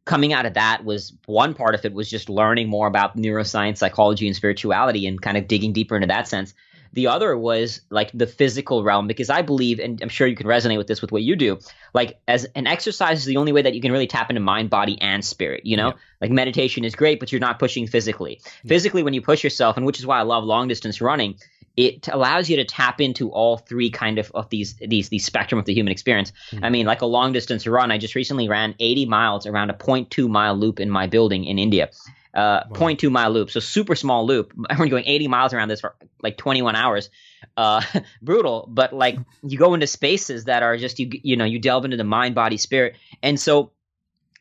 coming 0.06 0.34
out 0.34 0.46
of 0.46 0.54
that 0.56 0.84
was 0.84 1.14
one 1.26 1.54
part 1.54 1.76
of 1.76 1.86
it 1.86 1.94
was 1.94 2.10
just 2.10 2.30
learning 2.30 2.68
more 2.68 2.88
about 2.88 3.18
neuroscience, 3.18 3.78
psychology, 3.78 4.28
and 4.28 4.36
spirituality 4.36 5.08
and 5.08 5.22
kind 5.22 5.38
of 5.38 5.48
digging 5.48 5.74
deeper 5.74 5.96
into 5.96 6.08
that 6.08 6.28
sense. 6.28 6.54
The 6.94 7.08
other 7.08 7.38
was 7.38 7.82
like 7.90 8.12
the 8.14 8.28
physical 8.28 8.84
realm 8.84 9.08
because 9.08 9.30
I 9.30 9.42
believe, 9.42 9.80
and 9.80 10.02
I'm 10.02 10.10
sure 10.10 10.28
you 10.28 10.36
can 10.36 10.48
resonate 10.48 10.78
with 10.78 10.88
this 10.88 11.02
with 11.02 11.12
what 11.12 11.22
you 11.22 11.36
do. 11.36 11.60
Like 11.94 12.20
as 12.28 12.46
an 12.56 12.68
exercise 12.68 13.20
is 13.20 13.26
the 13.26 13.38
only 13.38 13.52
way 13.52 13.62
that 13.62 13.76
you 13.76 13.82
can 13.82 13.92
really 13.92 14.08
tap 14.08 14.30
into 14.30 14.42
mind, 14.42 14.70
body, 14.70 15.00
and 15.02 15.24
spirit. 15.24 15.66
You 15.66 15.78
know, 15.78 15.90
yeah. 15.90 15.94
like 16.22 16.32
meditation 16.32 16.84
is 16.84 16.96
great, 16.96 17.20
but 17.20 17.32
you're 17.32 17.40
not 17.40 17.60
pushing 17.60 17.88
physically. 17.88 18.42
Yeah. 18.64 18.70
Physically, 18.70 19.04
when 19.04 19.14
you 19.14 19.22
push 19.22 19.44
yourself, 19.44 19.78
and 19.78 19.86
which 19.86 20.00
is 20.00 20.06
why 20.06 20.20
I 20.20 20.24
love 20.24 20.44
long 20.44 20.68
distance 20.68 21.02
running, 21.02 21.36
it 21.78 22.10
allows 22.10 22.50
you 22.50 22.58
to 22.58 22.66
tap 22.66 23.00
into 23.00 23.32
all 23.32 23.58
three 23.58 23.90
kind 23.90 24.20
of 24.20 24.32
of 24.34 24.50
these 24.50 24.76
these 24.76 25.10
these 25.10 25.26
spectrum 25.26 25.60
of 25.60 25.66
the 25.66 25.74
human 25.74 25.92
experience. 25.92 26.34
Mm-hmm. 26.52 26.66
I 26.66 26.70
mean, 26.70 26.86
like 26.86 27.02
a 27.02 27.06
long 27.06 27.34
distance 27.34 27.66
run, 27.66 27.92
I 27.92 27.98
just 27.98 28.16
recently 28.16 28.50
ran 28.50 28.76
80 28.80 29.06
miles 29.06 29.46
around 29.46 29.70
a 29.70 29.74
0.2 29.74 30.28
mile 30.28 30.56
loop 30.56 30.80
in 30.80 30.90
my 30.90 31.08
building 31.08 31.46
in 31.46 31.58
India. 31.58 31.90
Uh, 32.34 32.64
wow. 32.70 32.78
0.2 32.78 33.12
mile 33.12 33.32
loop, 33.32 33.50
so 33.50 33.60
super 33.60 33.96
small 33.96 34.26
loop. 34.26 34.54
I'm 34.70 34.88
going 34.88 35.04
80 35.06 35.28
miles 35.28 35.54
around 35.54 35.70
this 35.70 35.82
for 35.82 35.96
like 36.22 36.38
21 36.38 36.76
hours. 36.76 37.10
Uh, 37.58 37.82
brutal, 38.22 38.68
but 38.70 38.94
like 38.94 39.18
you 39.44 39.58
go 39.58 39.74
into 39.74 39.88
spaces 39.88 40.46
that 40.46 40.62
are 40.62 40.78
just 40.78 41.00
you 41.00 41.10
you 41.24 41.36
know 41.36 41.46
you 41.46 41.60
delve 41.60 41.86
into 41.86 41.98
the 41.98 42.04
mind, 42.04 42.36
body, 42.36 42.58
spirit, 42.58 42.96
and 43.24 43.40
so 43.40 43.72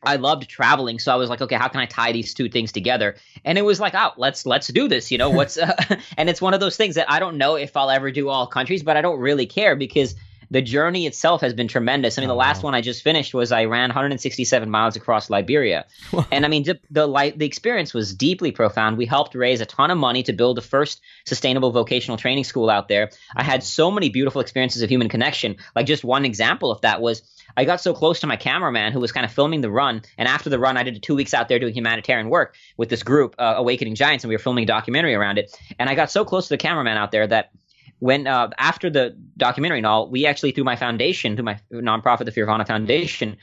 I 0.01 0.15
loved 0.15 0.49
traveling, 0.49 0.99
so 0.99 1.11
I 1.11 1.15
was 1.15 1.29
like, 1.29 1.41
okay, 1.41 1.55
how 1.55 1.67
can 1.67 1.81
I 1.81 1.85
tie 1.85 2.11
these 2.11 2.33
two 2.33 2.47
things 2.47 2.71
together? 2.71 3.17
And 3.43 3.57
it 3.57 3.63
was 3.63 3.79
like, 3.79 3.93
oh, 3.95 4.11
let's 4.17 4.45
let's 4.45 4.67
do 4.67 4.87
this. 4.87 5.11
You 5.11 5.17
know, 5.17 5.29
what's 5.29 5.57
uh, 5.57 5.75
and 6.17 6.29
it's 6.29 6.41
one 6.41 6.53
of 6.53 6.59
those 6.59 6.77
things 6.77 6.95
that 6.95 7.09
I 7.11 7.19
don't 7.19 7.37
know 7.37 7.55
if 7.55 7.75
I'll 7.75 7.89
ever 7.89 8.11
do 8.11 8.29
all 8.29 8.47
countries, 8.47 8.83
but 8.83 8.95
I 8.95 9.01
don't 9.01 9.19
really 9.19 9.45
care 9.45 9.75
because 9.75 10.15
the 10.51 10.61
journey 10.61 11.05
itself 11.05 11.41
has 11.41 11.53
been 11.53 11.67
tremendous. 11.67 12.17
I 12.17 12.21
mean, 12.21 12.29
oh, 12.29 12.33
the 12.33 12.37
last 12.37 12.63
wow. 12.63 12.67
one 12.67 12.75
I 12.75 12.81
just 12.81 13.03
finished 13.03 13.33
was 13.33 13.51
I 13.51 13.65
ran 13.65 13.89
167 13.89 14.69
miles 14.69 14.95
across 14.95 15.29
Liberia, 15.29 15.85
and 16.31 16.45
I 16.45 16.47
mean, 16.47 16.63
the 16.63 16.79
the, 16.89 17.33
the 17.35 17.45
experience 17.45 17.93
was 17.93 18.13
deeply 18.13 18.51
profound. 18.51 18.97
We 18.97 19.05
helped 19.05 19.35
raise 19.35 19.61
a 19.61 19.65
ton 19.65 19.91
of 19.91 19.97
money 19.97 20.23
to 20.23 20.33
build 20.33 20.57
the 20.57 20.61
first 20.61 21.01
sustainable 21.25 21.71
vocational 21.71 22.17
training 22.17 22.43
school 22.43 22.69
out 22.69 22.87
there. 22.87 23.09
I 23.35 23.43
had 23.43 23.63
so 23.63 23.91
many 23.91 24.09
beautiful 24.09 24.41
experiences 24.41 24.81
of 24.81 24.89
human 24.89 25.09
connection. 25.09 25.57
Like 25.75 25.85
just 25.85 26.03
one 26.03 26.25
example 26.25 26.71
of 26.71 26.81
that 26.81 27.01
was 27.01 27.21
I 27.57 27.65
got 27.65 27.81
so 27.81 27.93
close 27.93 28.21
to 28.21 28.27
my 28.27 28.35
cameraman 28.35 28.93
who 28.93 28.99
was 28.99 29.11
kind 29.11 29.25
of 29.25 29.31
filming 29.31 29.61
the 29.61 29.69
run. 29.69 30.01
And 30.17 30.27
after 30.27 30.49
the 30.49 30.59
run, 30.59 30.77
I 30.77 30.83
did 30.83 31.01
two 31.01 31.15
weeks 31.15 31.33
out 31.33 31.49
there 31.49 31.59
doing 31.59 31.73
humanitarian 31.73 32.29
work 32.29 32.55
with 32.77 32.89
this 32.89 33.03
group, 33.03 33.35
uh, 33.37 33.55
Awakening 33.57 33.95
Giants, 33.95 34.23
and 34.23 34.29
we 34.29 34.35
were 34.35 34.39
filming 34.39 34.63
a 34.63 34.67
documentary 34.67 35.15
around 35.15 35.37
it. 35.37 35.55
And 35.77 35.89
I 35.89 35.95
got 35.95 36.11
so 36.11 36.25
close 36.25 36.47
to 36.47 36.53
the 36.53 36.57
cameraman 36.57 36.97
out 36.97 37.11
there 37.11 37.27
that 37.27 37.51
when 37.99 38.27
uh, 38.27 38.49
after 38.57 38.89
the 38.89 39.15
documentary 39.37 39.79
and 39.79 39.85
all, 39.85 40.09
we 40.09 40.25
actually 40.25 40.51
through 40.51 40.63
my 40.63 40.75
foundation, 40.75 41.35
through 41.35 41.45
my 41.45 41.59
nonprofit, 41.71 42.25
the 42.25 42.31
Fearvana 42.31 42.65
Foundation, 42.65 43.37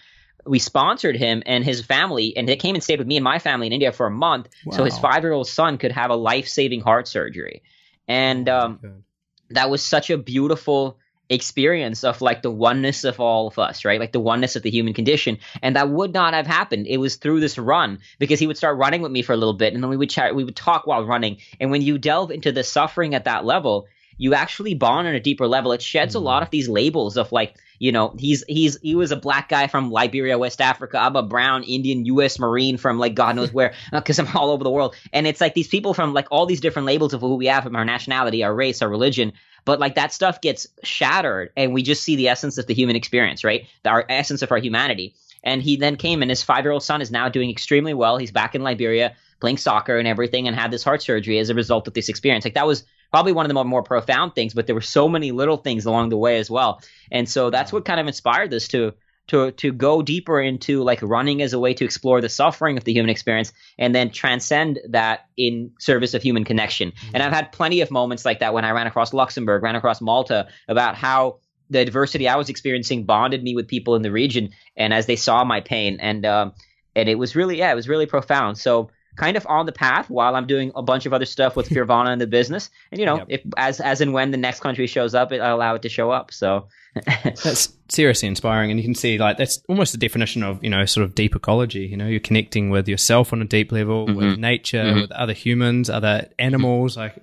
we 0.45 0.59
sponsored 0.59 1.16
him 1.16 1.42
and 1.47 1.64
his 1.64 1.85
family, 1.85 2.37
and 2.37 2.49
they 2.49 2.57
came 2.57 2.75
and 2.75 2.83
stayed 2.83 2.99
with 2.99 3.09
me 3.09 3.16
and 3.16 3.25
my 3.25 3.38
family 3.38 3.66
in 3.66 3.73
India 3.73 3.92
for 3.92 4.07
a 4.07 4.11
month, 4.11 4.49
wow. 4.64 4.76
so 4.76 4.85
his 4.85 4.99
five 4.99 5.23
year 5.23 5.33
old 5.33 5.49
son 5.49 5.78
could 5.78 5.92
have 5.92 6.11
a 6.11 6.16
life 6.16 6.49
saving 6.49 6.80
heart 6.80 7.09
surgery, 7.09 7.62
and 8.09 8.49
oh 8.49 8.59
um, 8.59 9.04
that 9.50 9.71
was 9.71 9.83
such 9.83 10.11
a 10.11 10.19
beautiful 10.19 10.99
experience 11.28 12.04
of 12.04 12.21
like 12.21 12.42
the 12.42 12.50
oneness 12.50 13.04
of 13.04 13.21
all 13.21 13.49
of 13.49 13.59
us, 13.59 13.85
right? 13.85 13.99
Like 13.99 14.12
the 14.12 14.21
oneness 14.21 14.57
of 14.57 14.62
the 14.62 14.71
human 14.71 14.95
condition. 14.95 15.38
And 15.62 15.76
that 15.76 15.88
would 15.88 16.12
not 16.12 16.35
have 16.35 16.47
happened. 16.47 16.87
It 16.87 16.99
was 16.99 17.16
through 17.16 17.40
this 17.40 17.59
run 17.59 17.99
because 18.19 18.38
he 18.38 18.47
would 18.47 18.57
start 18.57 18.78
running 18.78 19.02
with 19.02 19.11
me 19.11 19.23
for 19.23 19.33
a 19.33 19.37
little 19.37 19.54
bit 19.54 19.75
and 19.75 19.83
then 19.83 19.90
we 19.90 19.97
would 19.97 20.11
chat, 20.11 20.35
we 20.35 20.45
would 20.45 20.57
talk 20.57 20.87
while 20.87 21.04
running. 21.04 21.38
And 21.59 21.71
when 21.71 21.83
you 21.83 21.99
delve 21.99 22.30
into 22.30 22.52
the 22.52 22.62
suffering 22.62 23.14
at 23.14 23.25
that 23.25 23.45
level, 23.45 23.88
you 24.18 24.35
actually 24.35 24.75
bond 24.75 25.06
on 25.06 25.14
a 25.14 25.20
deeper 25.20 25.46
level. 25.46 25.73
It 25.73 25.82
sheds 25.82 26.14
mm-hmm. 26.14 26.23
a 26.23 26.26
lot 26.26 26.42
of 26.42 26.50
these 26.50 26.68
labels 26.68 27.16
of 27.16 27.32
like, 27.32 27.56
you 27.78 27.92
know, 27.92 28.14
he's 28.18 28.44
he's 28.49 28.78
he 28.80 28.94
was 28.94 29.12
a 29.12 29.16
black 29.16 29.49
guy 29.49 29.66
from 29.66 29.90
Liberia, 29.90 30.38
West 30.38 30.61
Africa. 30.61 30.99
I'm 30.99 31.16
a 31.16 31.23
brown 31.23 31.62
Indian 31.62 32.06
U.S. 32.06 32.38
Marine 32.38 32.78
from 32.78 32.99
like 32.99 33.14
God 33.14 33.37
knows 33.37 33.52
where, 33.52 33.75
because 33.92 34.18
I'm 34.18 34.35
all 34.35 34.50
over 34.50 34.64
the 34.64 34.70
world. 34.70 34.94
And 35.12 35.26
it's 35.26 35.40
like 35.40 35.54
these 35.54 35.68
people 35.68 35.94
from 35.94 36.14
like 36.14 36.28
all 36.30 36.46
these 36.46 36.61
different 36.61 36.87
labels 36.87 37.12
of 37.12 37.20
who 37.20 37.37
we 37.37 37.46
have 37.46 37.64
from 37.64 37.76
our 37.76 37.85
nationality, 37.85 38.42
our 38.44 38.54
race, 38.54 38.82
our 38.82 38.88
religion, 38.88 39.32
but 39.64 39.80
like 39.80 39.96
that 39.96 40.12
stuff 40.12 40.40
gets 40.40 40.66
shattered 40.82 41.50
and 41.56 41.75
we 41.75 41.82
just 41.82 42.02
see 42.02 42.16
the 42.16 42.28
essence 42.28 42.56
of 42.56 42.66
the 42.66 42.75
human 42.75 42.96
experience, 42.96 43.44
right? 43.44 43.66
The, 43.82 43.90
our 43.90 44.06
essence 44.08 44.42
of 44.42 44.52
our 44.52 44.58
humanity. 44.58 45.14
And 45.42 45.62
he 45.62 45.76
then 45.76 45.96
came 45.96 46.23
and 46.23 46.30
his 46.30 46.42
five 46.42 46.64
year 46.64 46.73
old 46.73 46.82
son 46.82 47.02
is 47.02 47.11
now 47.11 47.28
doing 47.28 47.50
extremely 47.50 47.92
well. 47.92 48.16
He's 48.16 48.32
back 48.32 48.54
in 48.54 48.62
Liberia 48.62 49.14
playing 49.40 49.58
soccer 49.58 49.99
and 49.99 50.08
everything 50.08 50.49
and 50.49 50.56
had 50.56 50.70
this 50.70 50.82
heart 50.82 51.02
surgery 51.02 51.38
as 51.38 51.50
a 51.50 51.54
result 51.54 51.87
of 51.87 51.94
this 51.94 52.08
experience. 52.08 52.44
Like 52.44 52.54
that 52.54 52.66
was 52.66 52.85
probably 53.16 53.32
one 53.32 53.46
of 53.46 53.49
the 53.49 53.54
more, 53.54 53.64
more 53.64 53.82
profound 53.82 54.35
things, 54.35 54.52
but 54.52 54.66
there 54.66 54.75
were 54.75 54.82
so 54.82 55.08
many 55.08 55.32
little 55.32 55.56
things 55.56 55.87
along 55.87 56.11
the 56.11 56.18
way 56.18 56.37
as 56.37 56.50
well. 56.50 56.82
And 57.11 57.26
so 57.26 57.49
that's 57.49 57.73
what 57.73 57.87
kind 57.87 57.99
of 57.99 58.06
inspired 58.06 58.50
this 58.50 58.68
to 58.68 58.92
to 59.28 59.52
to 59.52 59.73
go 59.73 60.02
deeper 60.02 60.38
into 60.38 60.82
like 60.82 61.00
running 61.00 61.40
as 61.40 61.54
a 61.54 61.58
way 61.58 61.73
to 61.73 61.85
explore 61.87 62.20
the 62.20 62.28
suffering 62.28 62.76
of 62.76 62.85
the 62.85 62.92
human 62.92 63.08
experience 63.08 63.54
and 63.78 63.94
then 63.94 64.11
transcend 64.11 64.80
that 64.90 65.20
in 65.38 65.70
service 65.78 66.12
of 66.12 66.20
human 66.20 66.44
connection. 66.44 66.90
Mm-hmm. 66.90 67.14
And 67.14 67.23
I've 67.23 67.32
had 67.32 67.52
plenty 67.52 67.80
of 67.80 67.90
moments 67.90 68.26
like 68.26 68.40
that 68.40 68.52
when 68.52 68.66
I 68.66 68.73
ran 68.73 68.87
across 68.87 69.14
Luxembourg, 69.14 69.62
ran 69.62 69.76
across 69.76 70.02
Malta 70.02 70.49
about 70.68 70.94
how 70.94 71.38
the 71.70 71.78
adversity 71.78 72.28
I 72.28 72.37
was 72.37 72.50
experiencing 72.50 73.04
bonded 73.04 73.42
me 73.42 73.54
with 73.54 73.66
people 73.66 73.94
in 73.94 74.02
the 74.02 74.12
region 74.12 74.50
and 74.76 74.92
as 74.92 75.06
they 75.06 75.16
saw 75.16 75.42
my 75.42 75.62
pain 75.62 76.00
and 76.00 76.26
um 76.26 76.52
and 76.94 77.08
it 77.08 77.14
was 77.14 77.35
really 77.35 77.56
yeah, 77.61 77.73
it 77.73 77.76
was 77.76 77.88
really 77.88 78.04
profound. 78.04 78.58
So 78.58 78.90
kind 79.16 79.37
of 79.37 79.46
on 79.49 79.66
the 79.66 79.73
path 79.73 80.08
while 80.08 80.37
I'm 80.37 80.46
doing 80.46 80.73
a 80.75 80.82
bunch 80.82 81.06
of 81.06 81.12
other 81.12 81.25
stuff 81.25 81.56
with 81.56 81.68
Fearvana 81.70 82.08
and 82.08 82.20
the 82.20 82.26
business. 82.26 82.70
And 82.90 83.00
you 83.00 83.06
know, 83.06 83.16
Yep. 83.18 83.26
if 83.28 83.40
as 83.56 83.80
as 83.80 84.00
and 84.00 84.12
when 84.12 84.30
the 84.30 84.37
next 84.37 84.61
country 84.61 84.87
shows 84.87 85.14
up, 85.14 85.32
it, 85.32 85.40
I 85.40 85.49
allow 85.49 85.75
it 85.75 85.82
to 85.82 85.88
show 85.88 86.11
up. 86.11 86.32
So 86.32 86.68
That's 87.25 87.73
seriously 87.88 88.28
inspiring, 88.28 88.70
and 88.70 88.80
you 88.80 88.85
can 88.85 88.94
see 88.94 89.18
like 89.18 89.37
that's 89.37 89.62
almost 89.68 89.92
the 89.92 89.99
definition 89.99 90.42
of 90.42 90.62
you 90.64 90.70
know 90.70 90.87
sort 90.87 91.04
of 91.04 91.14
deep 91.14 91.37
ecology. 91.37 91.80
You 91.80 91.96
know, 91.96 92.06
you're 92.06 92.20
connecting 92.20 92.70
with 92.70 92.88
yourself 92.88 93.32
on 93.32 93.42
a 93.42 93.44
deep 93.44 93.70
level, 93.70 94.06
with 94.06 94.16
mm-hmm. 94.16 94.40
nature, 94.40 94.82
mm-hmm. 94.82 95.00
with 95.02 95.12
other 95.12 95.35
humans, 95.35 95.90
other 95.90 96.28
animals. 96.38 96.96
Like 96.96 97.16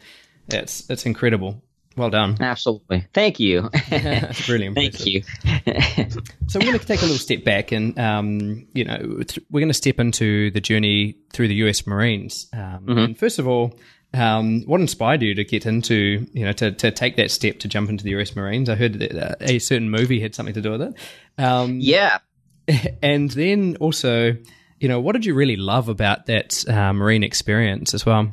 it's 0.48 0.88
it's 0.92 1.06
incredible. 1.08 1.63
Well 1.96 2.10
done. 2.10 2.38
absolutely, 2.42 3.06
thank 3.14 3.40
you, 3.40 3.70
That's 3.90 4.50
really 4.50 4.66
impressive. 4.66 5.26
thank 5.44 6.16
you. 6.16 6.22
So 6.48 6.60
we're 6.60 6.66
going 6.68 6.80
to 6.80 6.86
take 6.86 7.00
a 7.00 7.04
little 7.06 7.18
step 7.18 7.44
back, 7.44 7.72
and 7.72 7.98
um, 7.98 8.68
you 8.74 8.84
know, 8.84 8.98
th- 8.98 9.40
we're 9.50 9.60
going 9.62 9.70
to 9.70 9.74
step 9.74 10.00
into 10.00 10.52
the 10.52 10.62
journey 10.62 11.16
through 11.32 11.48
the 11.48 11.56
U.S. 11.56 11.88
Marines. 11.88 12.48
Um, 12.54 12.86
And 12.88 13.18
first 13.18 13.40
of 13.40 13.48
all, 13.48 13.78
um, 14.14 14.62
what 14.66 14.80
inspired 14.82 15.22
you 15.24 15.34
to 15.36 15.44
get 15.44 15.66
into, 15.66 16.28
you 16.34 16.46
know, 16.46 16.52
to, 16.54 16.72
to 16.72 16.92
take 16.92 17.16
that 17.16 17.32
step 17.32 17.60
to 17.60 17.68
jump 17.68 17.90
into 17.90 18.04
the 18.04 18.12
U.S. 18.12 18.36
Marines? 18.36 18.70
I 18.70 18.76
heard 18.76 18.94
that 19.00 19.16
uh, 19.16 19.36
a 19.42 19.58
certain 19.60 19.90
movie 19.90 20.20
had 20.20 20.36
something 20.36 20.54
to 20.54 20.62
do 20.62 20.72
with 20.72 20.82
it. 20.84 20.94
Um, 21.40 21.80
yeah, 21.80 22.20
and 23.02 23.32
then 23.32 23.78
also, 23.80 24.36
you 24.80 24.88
know, 24.88 25.00
what 25.00 25.14
did 25.14 25.26
you 25.26 25.34
really 25.34 25.56
love 25.56 25.90
about 25.90 26.28
that 26.28 26.64
uh, 26.70 26.94
Marine 26.94 27.24
experience 27.24 27.94
as 27.96 28.06
well? 28.06 28.32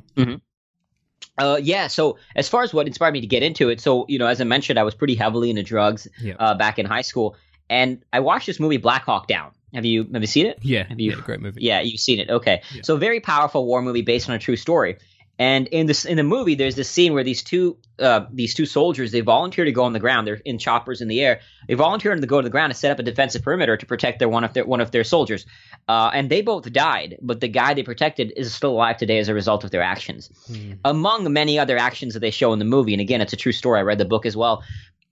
Uh, 1.39 1.59
yeah. 1.63 1.87
So 1.87 2.19
as 2.37 2.49
far 2.49 2.63
as 2.63 2.75
what 2.75 2.87
inspired 2.87 3.13
me 3.13 3.21
to 3.21 3.27
get 3.27 3.43
into 3.43 3.69
it, 3.69 3.81
so 3.81 4.05
you 4.09 4.19
know, 4.19 4.27
as 4.27 4.41
I 4.41 4.45
mentioned, 4.45 4.79
I 4.79 4.83
was 4.83 4.95
pretty 4.95 5.15
heavily 5.15 5.51
into 5.51 5.63
drugs 5.63 6.07
Yeah. 6.21 6.35
uh, 6.39 6.55
back 6.55 6.79
in 6.79 6.87
high 6.87 7.03
school, 7.03 7.37
and 7.69 8.03
I 8.13 8.21
watched 8.21 8.47
this 8.47 8.61
movie 8.61 8.77
Black 8.77 9.05
Hawk 9.05 9.27
Down. 9.27 9.53
Have 9.73 9.85
you 9.85 10.07
have 10.13 10.21
you 10.23 10.27
seen 10.27 10.47
it? 10.47 10.59
Yeah, 10.63 10.85
Have 10.89 10.99
you- 10.99 11.13
yeah, 11.13 11.21
great 11.25 11.41
movie. 11.41 11.63
Yeah, 11.63 11.81
you've 11.81 12.01
seen 12.01 12.19
it. 12.19 12.29
Okay. 12.29 12.63
Yeah. 12.75 12.83
So 12.85 12.97
very 12.97 13.21
powerful 13.21 13.65
war 13.65 13.81
movie 13.83 14.03
based 14.03 14.29
on 14.29 14.35
a 14.35 14.39
true 14.39 14.57
story. 14.57 14.97
And 15.41 15.69
in 15.69 15.87
this 15.87 16.05
in 16.05 16.19
the 16.19 16.23
movie, 16.23 16.55
there's 16.55 16.75
this 16.75 16.91
scene 16.91 17.15
where 17.15 17.25
these 17.25 17.43
two 17.43 17.79
uh, 17.99 18.27
these 18.31 18.53
two 18.53 18.67
soldiers 18.67 19.11
they 19.11 19.23
volunteer 19.23 19.65
to 19.65 19.73
go 19.73 19.85
on 19.85 19.95
the 19.95 19.99
ground. 19.99 20.27
They're 20.27 20.43
in 20.45 20.59
choppers 20.59 21.01
in 21.01 21.09
the 21.09 21.23
air. 21.23 21.41
They 21.67 21.73
volunteer 21.73 22.15
to 22.15 22.27
go 22.27 22.43
to 22.43 22.45
the 22.45 22.51
ground 22.51 22.75
to 22.75 22.79
set 22.79 22.91
up 22.91 22.99
a 22.99 23.03
defensive 23.03 23.43
perimeter 23.43 23.79
to 23.79 23.87
protect 23.87 24.19
their 24.19 24.29
one 24.29 24.45
of 24.45 24.53
their 24.53 24.67
one 24.67 24.83
of 24.83 24.91
their 24.91 25.03
soldiers. 25.03 25.47
Uh, 25.89 26.11
and 26.13 26.29
they 26.29 26.43
both 26.43 26.71
died, 26.71 27.17
but 27.23 27.41
the 27.41 27.49
guy 27.49 27.73
they 27.73 27.83
protected 27.83 28.35
is 28.37 28.53
still 28.53 28.73
alive 28.73 28.99
today 28.99 29.19
as 29.19 29.31
a 29.31 29.35
result 29.35 29.65
of 29.65 29.71
their 29.71 29.81
actions. 29.83 30.31
Hmm. 30.47 30.73
Among 30.85 31.33
many 31.33 31.59
other 31.59 31.79
actions 31.79 32.13
that 32.13 32.21
they 32.21 32.31
show 32.31 32.53
in 32.53 32.59
the 32.59 32.67
movie, 32.67 32.93
and 32.93 33.01
again, 33.01 33.23
it's 33.23 33.33
a 33.33 33.37
true 33.37 33.53
story. 33.53 33.79
I 33.79 33.83
read 33.83 33.97
the 33.99 34.05
book 34.05 34.27
as 34.27 34.37
well. 34.37 34.63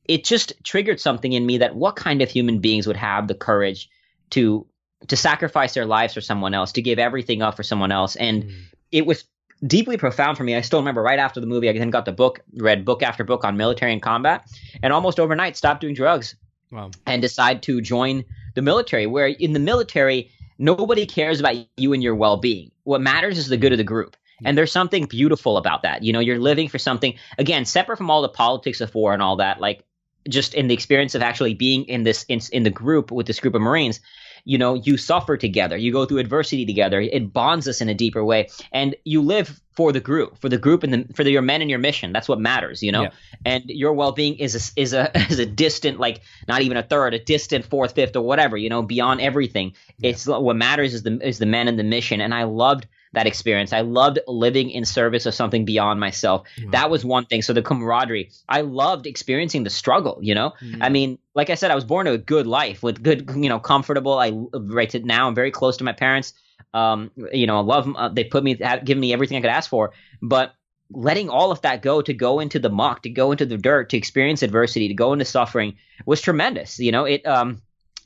It 0.05 0.25
just 0.25 0.53
triggered 0.63 1.01
something 1.01 1.33
in 1.33 1.47
me 1.47 1.59
that 1.59 1.75
what 1.75 1.97
kind 1.97 2.21
of 2.21 2.31
human 2.31 2.59
beings 2.59 2.87
would 2.87 2.97
have 2.99 3.29
the 3.29 3.35
courage 3.35 3.89
to 4.31 4.67
to 5.07 5.17
sacrifice 5.17 5.73
their 5.73 5.87
lives 5.87 6.13
for 6.13 6.21
someone 6.21 6.53
else, 6.53 6.73
to 6.73 6.83
give 6.83 6.99
everything 6.99 7.41
up 7.41 7.57
for 7.57 7.63
someone 7.63 7.93
else. 7.93 8.15
And 8.17 8.43
Mm. 8.45 8.55
it 8.93 9.07
was 9.07 9.25
deeply 9.67 9.97
profound 9.97 10.37
for 10.37 10.45
me. 10.45 10.55
I 10.55 10.61
still 10.61 10.79
remember 10.79 11.03
right 11.03 11.19
after 11.19 11.41
the 11.41 11.47
movie, 11.47 11.69
I 11.69 11.73
then 11.73 11.91
got 11.91 12.05
the 12.05 12.13
book, 12.13 12.41
read 12.55 12.85
book 12.85 13.03
after 13.03 13.25
book 13.25 13.45
on 13.45 13.57
military 13.57 13.93
and 13.93 14.03
combat, 14.03 14.47
and 14.83 14.93
almost 14.93 15.19
overnight 15.19 15.57
stopped 15.57 15.81
doing 15.81 15.95
drugs 15.95 16.37
Wow. 16.71 16.91
and 17.07 17.23
decide 17.23 17.63
to 17.65 17.81
join 17.81 18.25
the 18.55 18.63
military. 18.63 19.07
Where 19.07 19.27
in 19.27 19.53
the 19.53 19.59
military, 19.61 20.31
nobody 20.59 21.07
cares 21.07 21.41
about 21.41 21.57
you 21.77 21.93
and 21.93 22.03
your 22.03 22.15
well 22.15 22.37
being. 22.37 22.71
What 22.85 23.01
matters 23.01 23.39
is 23.39 23.49
the 23.49 23.57
good 23.57 23.73
of 23.73 23.79
the 23.79 23.85
group. 23.85 24.17
And 24.45 24.57
there's 24.57 24.71
something 24.71 25.07
beautiful 25.07 25.57
about 25.57 25.83
that. 25.83 26.05
You 26.05 26.13
know, 26.13 26.21
you're 26.21 26.39
living 26.39 26.69
for 26.69 26.79
something, 26.79 27.15
again, 27.39 27.65
separate 27.65 27.97
from 27.97 28.09
all 28.09 28.23
the 28.23 28.29
politics 28.29 28.81
of 28.81 28.95
war 28.95 29.13
and 29.13 29.21
all 29.21 29.37
that, 29.37 29.61
like 29.61 29.83
just 30.29 30.55
in 30.55 30.69
the 30.69 30.75
experience 30.75 31.17
of 31.17 31.23
actually 31.23 31.55
being 31.55 31.87
in 31.87 32.05
this, 32.05 32.25
in, 32.29 32.41
in 32.53 32.63
the 32.63 32.71
group 32.71 33.11
with 33.11 33.27
this 33.27 33.41
group 33.41 33.57
of 33.57 33.63
Marines, 33.63 34.01
you 34.45 34.59
know, 34.59 34.75
you 34.75 34.97
suffer 34.97 35.37
together, 35.37 35.77
you 35.77 35.93
go 35.93 36.05
through 36.05 36.19
adversity 36.19 36.67
together. 36.67 37.01
It 37.01 37.33
bonds 37.33 37.69
us 37.69 37.81
in 37.81 37.89
a 37.89 37.95
deeper 37.95 38.25
way. 38.25 38.49
And 38.73 38.95
you 39.05 39.23
live 39.23 39.61
for 39.73 39.93
the 39.93 40.01
group, 40.01 40.39
for 40.41 40.49
the 40.49 40.59
group 40.59 40.83
and 40.83 40.93
the, 40.93 41.15
for 41.15 41.23
the, 41.23 41.31
your 41.31 41.43
men 41.43 41.61
and 41.61 41.71
your 41.71 41.79
mission. 41.79 42.13
That's 42.13 42.29
what 42.29 42.41
matters, 42.41 42.83
you 42.83 42.91
know? 42.91 43.03
Yeah. 43.03 43.11
and 43.45 43.65
your 43.67 43.93
well-being 43.93 44.37
is 44.37 44.55
a, 44.55 44.81
is 44.81 44.93
a 44.93 45.11
is 45.31 45.39
a 45.39 45.47
distant 45.47 45.99
like 46.01 46.23
not 46.47 46.63
even 46.63 46.77
a 46.77 46.83
third 46.83 47.15
a 47.15 47.19
distant 47.19 47.65
fourth 47.65 47.95
fifth 47.95 48.17
or 48.17 48.23
whatever 48.23 48.57
you 48.57 48.69
know 48.69 48.83
beyond 48.83 49.21
everything 49.21 49.75
it's 50.03 50.27
what 50.27 50.57
matters 50.57 50.95
is 50.95 51.03
the 51.03 51.19
is 51.27 51.39
the 51.39 51.47
men 51.47 51.69
and 51.69 51.79
the 51.79 51.85
mission 51.85 52.21
and 52.21 52.35
i 52.35 52.45
loved 52.45 52.87
that 53.13 53.27
experience. 53.27 53.73
I 53.73 53.81
loved 53.81 54.19
living 54.27 54.71
in 54.71 54.85
service 54.85 55.27
of 55.27 55.35
something 55.35 55.65
beyond 55.65 56.01
myself. 56.01 56.47
That 56.71 56.91
was 56.91 57.05
one 57.05 57.27
thing. 57.27 57.43
So 57.43 57.53
the 57.53 57.63
camaraderie 57.63 58.31
i 58.49 58.61
loved 58.63 59.07
experiencing 59.07 59.65
the 59.65 59.71
struggle 59.71 60.19
you 60.21 60.35
know? 60.35 60.53
I 60.81 60.89
mean 60.89 61.19
like 61.35 61.51
i 61.51 61.55
said 61.55 61.71
i 61.71 61.75
was 61.75 61.85
born 61.85 62.07
to 62.07 62.13
a 62.13 62.19
good 62.19 62.47
life 62.47 62.83
with 62.83 63.03
good 63.03 63.31
you 63.35 63.49
know 63.49 63.59
comfortable. 63.59 64.19
I 64.19 64.31
right 64.55 64.91
to 64.91 65.01
now 65.01 65.29
i'm 65.29 65.35
very 65.35 65.51
close 65.51 65.77
to 65.79 65.85
my 65.85 65.93
parents. 65.93 66.35
Um 66.75 67.11
you 67.33 67.47
know 67.47 67.59
i 67.59 67.63
love. 67.63 67.89
Uh, 67.97 68.09
they 68.09 68.25
put 68.25 68.45
me 68.45 68.55
given 68.55 69.01
me 69.01 69.13
everything 69.13 69.39
i 69.39 69.41
could 69.41 69.51
ask 69.51 69.69
for. 69.71 69.93
But 70.23 70.53
letting 70.91 71.29
all 71.29 71.51
of 71.53 71.61
that 71.63 71.83
go 71.83 72.01
to 72.01 72.15
go 72.15 72.41
into 72.41 72.59
the 72.59 72.71
muck 72.71 73.03
to 73.03 73.11
go 73.11 73.31
into 73.31 73.45
the 73.45 73.59
dirt 73.59 73.91
to 73.91 73.97
experience 73.97 74.43
adversity 74.43 74.89
to 74.89 74.95
go 74.95 75.13
into 75.13 75.25
suffering 75.25 75.77
was 76.07 76.21
tremendous 76.21 76.79
you 76.79 76.93
know? 76.93 77.05
It 77.05 77.27
um 77.27 77.63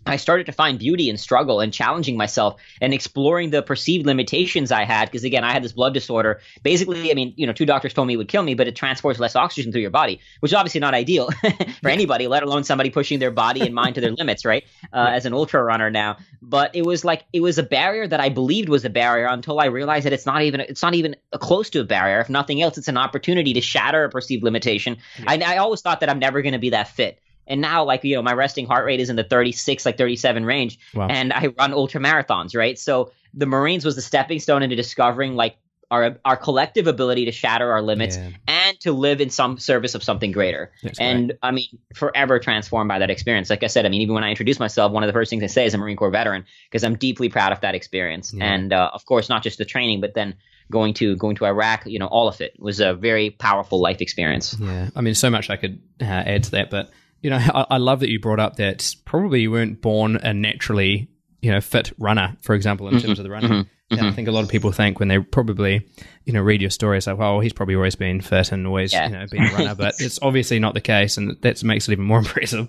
I 0.07 0.17
started 0.17 0.47
to 0.47 0.53
find 0.53 0.79
beauty 0.79 1.09
in 1.09 1.17
struggle 1.17 1.61
and 1.61 1.73
challenging 1.73 2.17
myself 2.17 2.61
and 2.81 2.93
exploring 2.93 3.51
the 3.51 3.63
perceived 3.63 4.07
limitations 4.07 4.73
I 4.73 4.85
had. 4.85 5.07
Because 5.07 5.25
again, 5.25 5.45
I 5.45 5.53
had 5.53 5.63
this 5.63 5.73
blood 5.73 5.95
disorder. 5.95 6.41
Basically, 6.63 7.11
I 7.11 7.15
mean, 7.15 7.35
you 7.37 7.47
know, 7.47 7.53
two 7.53 7.67
doctors 7.67 7.95
told 7.95 8.09
me 8.09 8.15
it 8.15 8.17
would 8.17 8.29
kill 8.29 8.43
me, 8.43 8.55
but 8.55 8.67
it 8.67 8.77
transports 8.77 9.19
less 9.19 9.37
oxygen 9.37 9.73
through 9.73 9.81
your 9.81 9.91
body, 9.91 10.21
which 10.41 10.51
is 10.53 10.55
obviously 10.55 10.81
not 10.81 10.95
ideal 10.95 11.31
for 11.83 11.89
anybody, 11.89 12.27
let 12.27 12.43
alone 12.43 12.65
somebody 12.65 12.91
pushing 12.91 13.19
their 13.19 13.31
body 13.31 13.61
and 13.61 13.75
mind 13.75 13.95
to 13.95 14.01
their 14.01 14.11
limits, 14.19 14.45
right? 14.45 14.65
Uh, 14.93 15.11
As 15.13 15.27
an 15.27 15.35
ultra 15.35 15.63
runner 15.63 15.91
now, 15.91 16.17
but 16.41 16.75
it 16.75 16.85
was 16.85 17.05
like 17.05 17.25
it 17.33 17.41
was 17.41 17.59
a 17.59 17.63
barrier 17.63 18.07
that 18.07 18.21
I 18.21 18.29
believed 18.29 18.69
was 18.69 18.85
a 18.85 18.91
barrier 18.91 19.27
until 19.27 19.61
I 19.61 19.67
realized 19.67 20.07
that 20.07 20.13
it's 20.13 20.27
not 20.27 20.43
even 20.43 20.61
it's 20.61 20.83
not 20.83 20.95
even 20.95 21.17
close 21.33 21.71
to 21.71 21.81
a 21.81 21.85
barrier. 21.85 22.21
If 22.21 22.29
nothing 22.29 22.61
else, 22.61 22.79
it's 22.79 22.89
an 22.89 22.97
opportunity 22.97 23.55
to 23.55 23.61
shatter 23.61 24.05
a 24.05 24.11
perceived 24.11 24.43
limitation. 24.43 24.99
I, 25.27 25.39
I 25.39 25.57
always 25.59 25.81
thought 25.81 26.01
that 26.01 26.09
I'm 26.11 26.19
never 26.19 26.43
going 26.43 26.53
to 26.53 26.59
be 26.59 26.71
that 26.71 26.89
fit. 26.89 27.21
And 27.47 27.61
now, 27.61 27.85
like, 27.85 28.05
you 28.05 28.15
know, 28.17 28.23
my 28.23 28.33
resting 28.33 28.67
heart 28.67 28.85
rate 28.87 29.01
is 29.01 29.11
in 29.11 29.17
the 29.17 29.25
36, 29.25 29.85
like 29.85 29.99
37 29.99 30.45
range. 30.45 30.79
Wow. 30.95 31.09
And 31.09 31.33
I 31.33 31.49
run 31.59 31.73
ultra 31.73 32.01
marathons, 32.01 32.57
right? 32.57 32.79
So 32.79 33.13
the 33.35 33.47
Marines 33.47 33.85
was 33.85 33.97
the 33.97 34.03
stepping 34.03 34.39
stone 34.39 34.63
into 34.63 34.77
discovering, 34.77 35.35
like, 35.35 35.57
our, 35.91 36.17
our 36.25 36.39
collective 36.39 36.87
ability 36.87 37.27
to 37.27 37.33
shatter 37.33 37.71
our 37.71 37.83
limits 37.83 38.17
Yeah. 38.17 38.31
and 38.49 38.81
to 38.81 38.93
live 38.93 39.21
in 39.21 39.29
some 39.29 39.59
service 39.59 39.95
of 39.95 40.03
something 40.03 40.33
greater. 40.33 40.73
That's 40.83 40.99
and 40.99 41.35
I 41.43 41.51
mean, 41.51 41.67
forever 41.95 42.39
transformed 42.39 42.89
by 42.89 43.01
that 43.01 43.11
experience. 43.11 43.51
Like 43.51 43.63
I 43.63 43.67
said, 43.67 43.85
I 43.85 43.91
mean, 43.91 44.01
even 44.01 44.15
when 44.15 44.25
I 44.25 44.31
introduce 44.31 44.59
myself, 44.59 44.91
one 44.91 45.03
of 45.03 45.07
the 45.09 45.13
first 45.13 45.29
things 45.29 45.43
I 45.43 45.49
say 45.49 45.67
is 45.67 45.75
a 45.75 45.79
Marine 45.79 45.99
Corps 45.99 46.11
veteran 46.11 46.47
because 46.71 46.83
I'm 46.83 46.97
deeply 46.97 47.29
proud 47.29 47.53
of 47.53 47.61
that 47.61 47.75
experience. 47.75 48.33
Yeah. 48.33 48.55
And 48.55 48.73
uh, 48.73 48.91
of 48.95 49.05
course, 49.05 49.29
not 49.29 49.43
just 49.43 49.59
the 49.59 49.67
training, 49.67 50.01
but 50.01 50.15
then 50.15 50.35
going 50.71 50.95
to 50.95 51.15
going 51.17 51.37
to 51.37 51.45
Iraq, 51.45 51.83
you 51.85 51.99
know, 51.99 52.07
all 52.07 52.27
of 52.27 52.41
it 52.41 52.55
was 52.59 52.81
a 52.81 52.95
very 52.95 53.29
powerful 53.29 53.79
life 53.79 54.01
experience. 54.01 54.57
Yeah, 54.59 54.89
I 54.97 55.03
mean, 55.03 55.15
so 55.15 55.29
much 55.29 55.51
I 55.51 55.57
could 55.57 55.79
uh, 56.01 56.05
add 56.05 56.45
to 56.45 56.51
that, 56.53 56.71
but 56.71 56.91
you 57.23 57.31
know, 57.31 57.37
I, 57.55 57.67
I 57.71 57.77
love 57.79 58.01
that 58.01 58.11
you 58.11 58.21
brought 58.21 58.41
up 58.41 58.57
that 58.57 58.95
probably 59.07 59.41
you 59.43 59.51
weren't 59.51 59.81
born 59.81 60.17
a 60.17 60.35
naturally, 60.35 61.09
you 61.41 61.51
know, 61.51 61.61
fit 61.61 61.93
runner, 61.99 62.37
for 62.43 62.55
example, 62.55 62.89
in 62.89 63.01
terms 63.01 63.19
of 63.19 63.23
the 63.25 63.31
running. 63.31 63.67
And 63.91 64.01
I 64.01 64.11
think 64.13 64.27
a 64.27 64.33
lot 64.33 64.43
of 64.43 64.49
people 64.49 64.73
think 64.73 64.99
when 64.99 65.09
they 65.09 65.19
probably, 65.19 65.87
you 66.25 66.33
know, 66.33 66.41
read 66.41 66.63
your 66.63 66.71
story, 66.71 66.97
it's 66.97 67.07
like, 67.07 67.19
well, 67.19 67.41
he's 67.41 67.53
probably 67.53 67.75
always 67.75 67.95
been 67.95 68.23
fit 68.23 68.51
and 68.51 68.67
always, 68.67 68.91
Yeah. 68.93 69.07
you 69.09 69.13
know, 69.13 69.27
been 69.31 69.45
a 69.45 69.53
runner, 69.53 69.75
but 69.75 69.95
it's 69.99 70.19
obviously 70.23 70.59
not 70.59 70.73
the 70.73 70.81
case, 70.81 71.19
and 71.19 71.37
that 71.43 71.63
makes 71.63 71.89
it 71.89 71.93
even 71.93 72.05
more 72.07 72.19
impressive. 72.25 72.69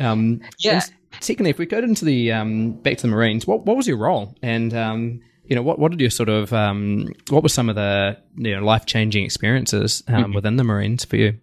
Um, 0.00 0.40
Yeah. 0.58 0.80
secondly, 1.20 1.50
if 1.50 1.58
we 1.58 1.66
go 1.66 1.78
into 1.78 2.06
the 2.06 2.32
um, 2.32 2.72
back 2.72 2.96
to 2.98 3.02
the 3.02 3.08
Marines, 3.08 3.46
what 3.46 3.66
what 3.66 3.76
was 3.76 3.86
your 3.86 3.98
role, 3.98 4.34
and 4.42 4.72
um, 4.74 5.20
you 5.44 5.54
know, 5.54 5.62
what 5.62 5.78
what 5.78 5.90
did 5.90 6.00
you 6.00 6.08
sort 6.08 6.30
of, 6.30 6.50
um, 6.54 7.08
what 7.28 7.42
were 7.42 7.50
some 7.50 7.68
of 7.68 7.74
the 7.76 8.16
you 8.36 8.56
know 8.56 8.64
life 8.64 8.86
changing 8.86 9.24
experiences 9.24 10.02
um, 10.08 10.32
within 10.32 10.56
the 10.56 10.64
Marines 10.64 11.04
for 11.04 11.16
you? 11.16 11.38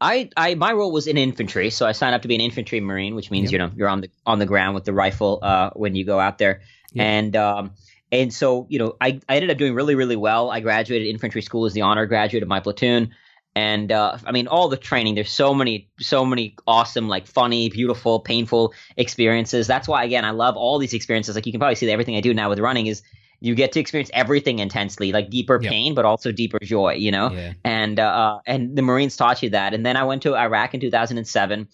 I, 0.00 0.28
I 0.36 0.54
my 0.56 0.72
role 0.72 0.92
was 0.92 1.06
in 1.06 1.16
infantry, 1.16 1.70
so 1.70 1.86
I 1.86 1.92
signed 1.92 2.14
up 2.14 2.22
to 2.22 2.28
be 2.28 2.34
an 2.34 2.40
infantry 2.40 2.80
marine, 2.80 3.14
which 3.14 3.30
means 3.30 3.44
Yep. 3.44 3.52
you 3.52 3.58
know 3.58 3.70
you're 3.76 3.88
on 3.88 4.02
the 4.02 4.10
on 4.26 4.38
the 4.38 4.46
ground 4.46 4.74
with 4.74 4.84
the 4.84 4.92
rifle 4.92 5.38
uh, 5.42 5.70
when 5.74 5.94
you 5.94 6.04
go 6.04 6.20
out 6.20 6.38
there, 6.38 6.60
Yep. 6.92 7.06
and 7.06 7.36
um, 7.36 7.70
and 8.12 8.32
so 8.32 8.66
you 8.68 8.78
know 8.78 8.96
I, 9.00 9.20
I 9.28 9.36
ended 9.36 9.50
up 9.50 9.58
doing 9.58 9.74
really 9.74 9.94
really 9.94 10.16
well. 10.16 10.50
I 10.50 10.60
graduated 10.60 11.08
infantry 11.08 11.42
school 11.42 11.64
as 11.64 11.72
the 11.72 11.82
honor 11.82 12.04
graduate 12.06 12.42
of 12.42 12.48
my 12.48 12.60
platoon, 12.60 13.14
and 13.54 13.90
uh, 13.90 14.18
I 14.26 14.32
mean 14.32 14.48
all 14.48 14.68
the 14.68 14.76
training. 14.76 15.14
There's 15.14 15.30
so 15.30 15.54
many 15.54 15.88
so 15.98 16.26
many 16.26 16.56
awesome 16.66 17.08
like 17.08 17.26
funny, 17.26 17.70
beautiful, 17.70 18.20
painful 18.20 18.74
experiences. 18.98 19.66
That's 19.66 19.88
why 19.88 20.04
again 20.04 20.24
I 20.26 20.30
love 20.32 20.56
all 20.56 20.78
these 20.78 20.92
experiences. 20.92 21.34
Like 21.36 21.46
you 21.46 21.52
can 21.52 21.58
probably 21.58 21.76
see 21.76 21.86
that 21.86 21.92
everything 21.92 22.16
I 22.16 22.20
do 22.20 22.34
now 22.34 22.50
with 22.50 22.58
running 22.58 22.86
is 22.86 23.02
you 23.40 23.54
get 23.54 23.72
to 23.72 23.80
experience 23.80 24.10
everything 24.14 24.58
intensely, 24.58 25.12
like 25.12 25.30
deeper 25.30 25.58
Yep. 25.60 25.70
pain, 25.70 25.94
but 25.94 26.04
also 26.04 26.32
deeper 26.32 26.58
joy. 26.62 26.94
You 26.94 27.10
know 27.10 27.30
Yeah. 27.32 27.52
and 27.64 27.98
uh, 28.00 28.38
and 28.46 28.76
the 28.76 28.82
Marines 28.82 29.16
taught 29.16 29.42
you 29.42 29.50
that. 29.50 29.74
And 29.74 29.84
then 29.84 29.96
I 29.96 30.04
went 30.04 30.22
to 30.22 30.34
Iraq 30.36 30.74
in 30.74 30.80
2007 30.80 31.68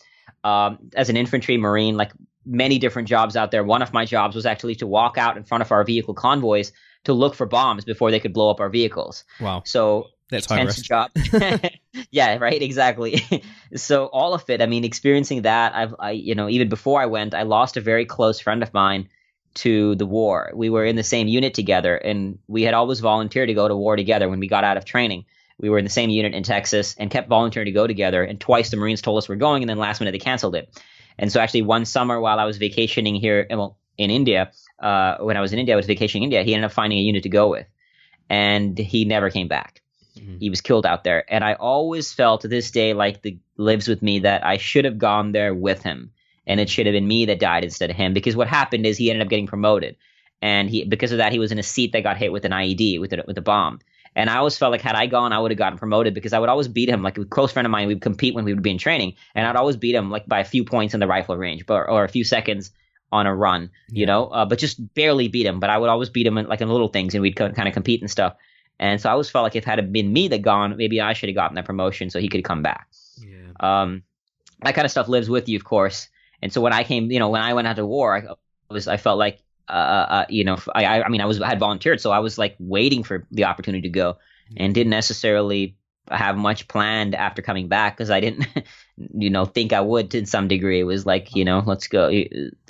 um, 0.44 0.78
as 0.94 1.08
an 1.08 1.16
infantry 1.16 1.56
Marine, 1.56 1.96
like 1.96 2.12
many 2.44 2.78
different 2.78 3.08
jobs 3.08 3.36
out 3.36 3.50
there. 3.50 3.62
One 3.64 3.82
of 3.82 3.92
my 3.92 4.04
jobs 4.04 4.34
was 4.34 4.46
actually 4.46 4.74
to 4.76 4.86
walk 4.86 5.16
out 5.18 5.36
in 5.36 5.44
front 5.44 5.62
of 5.62 5.70
our 5.70 5.84
vehicle 5.84 6.14
convoys 6.14 6.72
to 7.04 7.12
look 7.12 7.34
for 7.34 7.46
bombs 7.46 7.84
before 7.84 8.10
they 8.10 8.20
could 8.20 8.32
blow 8.32 8.50
up 8.50 8.60
our 8.60 8.68
vehicles. 8.68 9.24
Wow, 9.40 9.62
So 9.64 10.08
that's 10.30 10.50
intense 10.50 10.82
job. 10.82 11.10
yeah, 12.10 12.38
right, 12.38 12.62
exactly. 12.62 13.22
so 13.76 14.06
all 14.06 14.34
of 14.34 14.48
it, 14.48 14.60
I 14.62 14.66
mean, 14.66 14.84
experiencing 14.84 15.42
that, 15.42 15.74
I've, 15.74 15.94
I, 15.98 16.12
you 16.12 16.34
know, 16.34 16.48
even 16.48 16.68
before 16.68 17.00
I 17.00 17.06
went, 17.06 17.34
I 17.34 17.42
lost 17.42 17.76
a 17.76 17.80
very 17.80 18.04
close 18.04 18.40
friend 18.40 18.62
of 18.62 18.72
mine 18.72 19.08
to 19.54 19.94
the 19.96 20.06
war. 20.06 20.50
We 20.54 20.70
were 20.70 20.84
in 20.84 20.96
the 20.96 21.02
same 21.02 21.28
unit 21.28 21.54
together, 21.54 21.96
and 21.96 22.38
we 22.48 22.62
had 22.62 22.74
always 22.74 23.00
volunteered 23.00 23.48
to 23.48 23.54
go 23.54 23.68
to 23.68 23.76
war 23.76 23.96
together 23.96 24.28
when 24.28 24.40
we 24.40 24.48
got 24.48 24.64
out 24.64 24.76
of 24.76 24.84
training. 24.84 25.24
We 25.58 25.68
were 25.68 25.78
in 25.78 25.84
the 25.84 25.90
same 25.90 26.10
unit 26.10 26.34
in 26.34 26.42
Texas 26.42 26.94
and 26.98 27.10
kept 27.10 27.28
volunteering 27.28 27.66
to 27.66 27.72
go 27.72 27.86
together. 27.86 28.24
And 28.24 28.40
twice 28.40 28.70
the 28.70 28.76
Marines 28.76 29.02
told 29.02 29.18
us 29.18 29.28
we're 29.28 29.36
going, 29.36 29.62
and 29.62 29.70
then 29.70 29.78
last 29.78 30.00
minute 30.00 30.12
they 30.12 30.18
canceled 30.18 30.56
it. 30.56 30.80
And 31.18 31.30
so 31.30 31.40
actually, 31.40 31.62
one 31.62 31.84
summer 31.84 32.20
while 32.20 32.38
I 32.38 32.44
was 32.44 32.58
vacationing 32.58 33.14
here, 33.14 33.46
well, 33.50 33.78
in 33.98 34.10
India, 34.10 34.50
uh, 34.80 35.18
when 35.18 35.36
I 35.36 35.40
was 35.40 35.52
in 35.52 35.58
India, 35.58 35.74
I 35.74 35.76
was 35.76 35.86
vacationing 35.86 36.22
in 36.22 36.26
India. 36.28 36.42
He 36.42 36.54
ended 36.54 36.66
up 36.66 36.72
finding 36.72 36.98
a 36.98 37.02
unit 37.02 37.22
to 37.24 37.28
go 37.28 37.48
with, 37.48 37.66
and 38.28 38.76
he 38.76 39.04
never 39.04 39.30
came 39.30 39.48
back. 39.48 39.82
Mm-hmm. 40.16 40.38
He 40.38 40.50
was 40.50 40.60
killed 40.60 40.86
out 40.86 41.04
there, 41.04 41.24
and 41.32 41.44
I 41.44 41.54
always 41.54 42.12
felt 42.12 42.42
to 42.42 42.48
this 42.48 42.70
day 42.70 42.92
like 42.94 43.22
the 43.22 43.38
lives 43.56 43.88
with 43.88 44.02
me 44.02 44.20
that 44.20 44.44
I 44.44 44.56
should 44.56 44.84
have 44.84 44.98
gone 44.98 45.32
there 45.32 45.54
with 45.54 45.82
him, 45.82 46.12
and 46.46 46.60
it 46.60 46.68
should 46.68 46.86
have 46.86 46.92
been 46.92 47.06
me 47.06 47.26
that 47.26 47.40
died 47.40 47.64
instead 47.64 47.90
of 47.90 47.96
him. 47.96 48.12
Because 48.12 48.36
what 48.36 48.48
happened 48.48 48.86
is 48.86 48.96
he 48.96 49.10
ended 49.10 49.24
up 49.24 49.30
getting 49.30 49.46
promoted, 49.46 49.96
and 50.40 50.68
he 50.68 50.84
because 50.84 51.12
of 51.12 51.18
that 51.18 51.32
he 51.32 51.38
was 51.38 51.52
in 51.52 51.58
a 51.58 51.62
seat 51.62 51.92
that 51.92 52.02
got 52.02 52.16
hit 52.16 52.32
with 52.32 52.44
an 52.44 52.52
IED 52.52 53.00
with 53.00 53.12
a, 53.12 53.24
with 53.26 53.38
a 53.38 53.42
bomb. 53.42 53.80
And 54.14 54.28
I 54.28 54.36
always 54.36 54.58
felt 54.58 54.72
like 54.72 54.82
had 54.82 54.94
I 54.94 55.06
gone, 55.06 55.32
I 55.32 55.38
would 55.38 55.50
have 55.50 55.58
gotten 55.58 55.78
promoted 55.78 56.12
because 56.12 56.34
I 56.34 56.38
would 56.38 56.50
always 56.50 56.68
beat 56.68 56.90
him. 56.90 57.02
Like 57.02 57.16
a 57.16 57.24
close 57.24 57.50
friend 57.50 57.64
of 57.64 57.70
mine, 57.70 57.88
we'd 57.88 58.02
compete 58.02 58.34
when 58.34 58.44
we 58.44 58.52
would 58.52 58.62
be 58.62 58.70
in 58.70 58.78
training, 58.78 59.14
and 59.34 59.46
I'd 59.46 59.56
always 59.56 59.76
beat 59.76 59.94
him 59.94 60.10
like 60.10 60.26
by 60.26 60.40
a 60.40 60.44
few 60.44 60.64
points 60.64 60.94
in 60.94 61.00
the 61.00 61.06
rifle 61.06 61.36
range, 61.36 61.64
but 61.66 61.88
or 61.88 62.04
a 62.04 62.08
few 62.08 62.24
seconds 62.24 62.70
on 63.10 63.26
a 63.26 63.34
run, 63.34 63.70
you 63.90 64.06
know, 64.06 64.26
uh, 64.28 64.44
but 64.46 64.58
just 64.58 64.94
barely 64.94 65.28
beat 65.28 65.46
him. 65.46 65.60
But 65.60 65.70
I 65.70 65.78
would 65.78 65.90
always 65.90 66.08
beat 66.08 66.26
him 66.26 66.38
in, 66.38 66.46
like 66.46 66.60
in 66.60 66.68
little 66.68 66.88
things, 66.88 67.14
and 67.14 67.22
we'd 67.22 67.36
kind 67.36 67.68
of 67.68 67.74
compete 67.74 68.00
and 68.00 68.10
stuff. 68.10 68.36
And 68.80 69.00
so 69.00 69.08
I 69.08 69.12
always 69.12 69.30
felt 69.30 69.44
like 69.44 69.54
if 69.54 69.64
it 69.64 69.70
had 69.70 69.92
been 69.92 70.12
me 70.12 70.28
that 70.28 70.42
gone, 70.42 70.76
maybe 70.76 71.00
I 71.00 71.12
should 71.12 71.28
have 71.28 71.36
gotten 71.36 71.54
that 71.54 71.66
promotion 71.66 72.10
so 72.10 72.18
he 72.18 72.28
could 72.28 72.42
come 72.42 72.62
back. 72.62 72.88
Yeah. 73.18 73.52
Um, 73.60 74.02
that 74.62 74.74
kind 74.74 74.84
of 74.84 74.90
stuff 74.90 75.08
lives 75.08 75.28
with 75.28 75.48
you, 75.48 75.56
of 75.56 75.64
course. 75.64 76.08
And 76.42 76.52
so 76.52 76.60
when 76.60 76.72
I 76.72 76.84
came, 76.84 77.10
you 77.10 77.18
know, 77.18 77.30
when 77.30 77.40
I 77.40 77.54
went 77.54 77.68
out 77.68 77.76
to 77.76 77.86
war, 77.86 78.16
I 78.16 78.72
was 78.72 78.88
I 78.88 78.96
felt 78.96 79.18
like, 79.18 79.40
uh, 79.68 79.72
uh, 79.72 80.06
uh 80.10 80.26
you 80.28 80.44
know, 80.44 80.58
I 80.74 81.02
I 81.02 81.08
mean 81.08 81.20
I 81.20 81.26
was 81.26 81.40
I 81.40 81.48
had 81.48 81.60
volunteered, 81.60 82.00
so 82.00 82.10
I 82.10 82.18
was 82.18 82.36
like 82.36 82.56
waiting 82.58 83.02
for 83.02 83.26
the 83.30 83.44
opportunity 83.44 83.82
to 83.82 83.88
go, 83.88 84.18
and 84.56 84.74
didn't 84.74 84.90
necessarily 84.90 85.76
have 86.10 86.36
much 86.36 86.66
planned 86.68 87.14
after 87.14 87.42
coming 87.42 87.68
back 87.68 87.96
because 87.96 88.10
I 88.10 88.20
didn't, 88.20 88.46
you 89.14 89.30
know, 89.30 89.44
think 89.44 89.72
I 89.72 89.80
would 89.80 90.10
to 90.10 90.26
some 90.26 90.48
degree. 90.48 90.80
It 90.80 90.84
was 90.84 91.06
like, 91.06 91.34
you 91.34 91.44
know, 91.44 91.62
let's 91.64 91.86
go. 91.86 92.10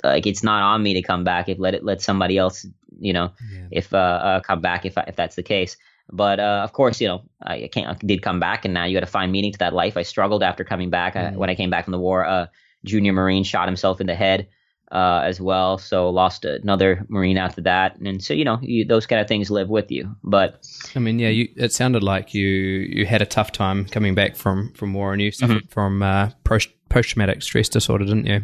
Like 0.03 0.27
it's 0.27 0.43
not 0.43 0.61
on 0.61 0.83
me 0.83 0.93
to 0.93 1.01
come 1.01 1.23
back. 1.23 1.49
If 1.49 1.59
let 1.59 1.73
it 1.73 1.83
let 1.83 2.01
somebody 2.01 2.37
else, 2.37 2.65
you 2.99 3.13
know, 3.13 3.31
yeah. 3.51 3.67
if 3.71 3.93
uh, 3.93 3.97
uh, 3.97 4.39
come 4.41 4.61
back 4.61 4.85
if 4.85 4.97
if 5.07 5.15
that's 5.15 5.35
the 5.35 5.43
case. 5.43 5.77
But 6.11 6.39
uh, 6.39 6.61
of 6.63 6.73
course, 6.73 6.99
you 6.99 7.07
know, 7.07 7.23
I 7.41 7.69
can't 7.71 7.87
I 7.87 7.93
did 8.05 8.21
come 8.21 8.39
back, 8.39 8.65
and 8.65 8.73
now 8.73 8.85
you 8.85 8.95
got 8.95 9.05
to 9.05 9.11
find 9.11 9.31
meaning 9.31 9.53
to 9.53 9.59
that 9.59 9.73
life. 9.73 9.97
I 9.97 10.03
struggled 10.03 10.43
after 10.43 10.63
coming 10.63 10.89
back. 10.89 11.15
Mm-hmm. 11.15 11.35
I, 11.35 11.37
when 11.37 11.49
I 11.49 11.55
came 11.55 11.69
back 11.69 11.85
from 11.85 11.91
the 11.91 11.99
war, 11.99 12.25
uh, 12.25 12.47
junior 12.85 13.13
marine 13.13 13.43
shot 13.43 13.67
himself 13.67 14.01
in 14.01 14.07
the 14.07 14.15
head 14.15 14.47
uh, 14.93 15.21
as 15.25 15.41
well. 15.41 15.79
So 15.79 16.09
lost 16.11 16.45
another 16.45 17.05
Marine 17.09 17.37
after 17.37 17.61
that, 17.61 17.97
and 17.97 18.23
so 18.23 18.33
you 18.33 18.45
know 18.45 18.59
you, 18.61 18.85
those 18.85 19.07
kind 19.07 19.19
of 19.19 19.27
things 19.27 19.49
live 19.49 19.67
with 19.67 19.91
you. 19.91 20.15
But 20.23 20.65
I 20.95 20.99
mean, 20.99 21.19
yeah, 21.19 21.29
you, 21.29 21.49
it 21.55 21.73
sounded 21.73 22.03
like 22.03 22.33
you 22.33 22.47
you 22.47 23.05
had 23.05 23.21
a 23.21 23.25
tough 23.25 23.51
time 23.51 23.85
coming 23.85 24.13
back 24.13 24.35
from 24.35 24.71
from 24.73 24.93
war, 24.93 25.11
and 25.11 25.21
you 25.21 25.31
suffered 25.31 25.63
mm-hmm. 25.63 25.67
from 25.67 26.03
uh, 26.03 26.29
post 26.43 26.69
traumatic 26.89 27.41
stress 27.41 27.69
disorder, 27.69 28.05
didn't 28.05 28.27
you? 28.27 28.43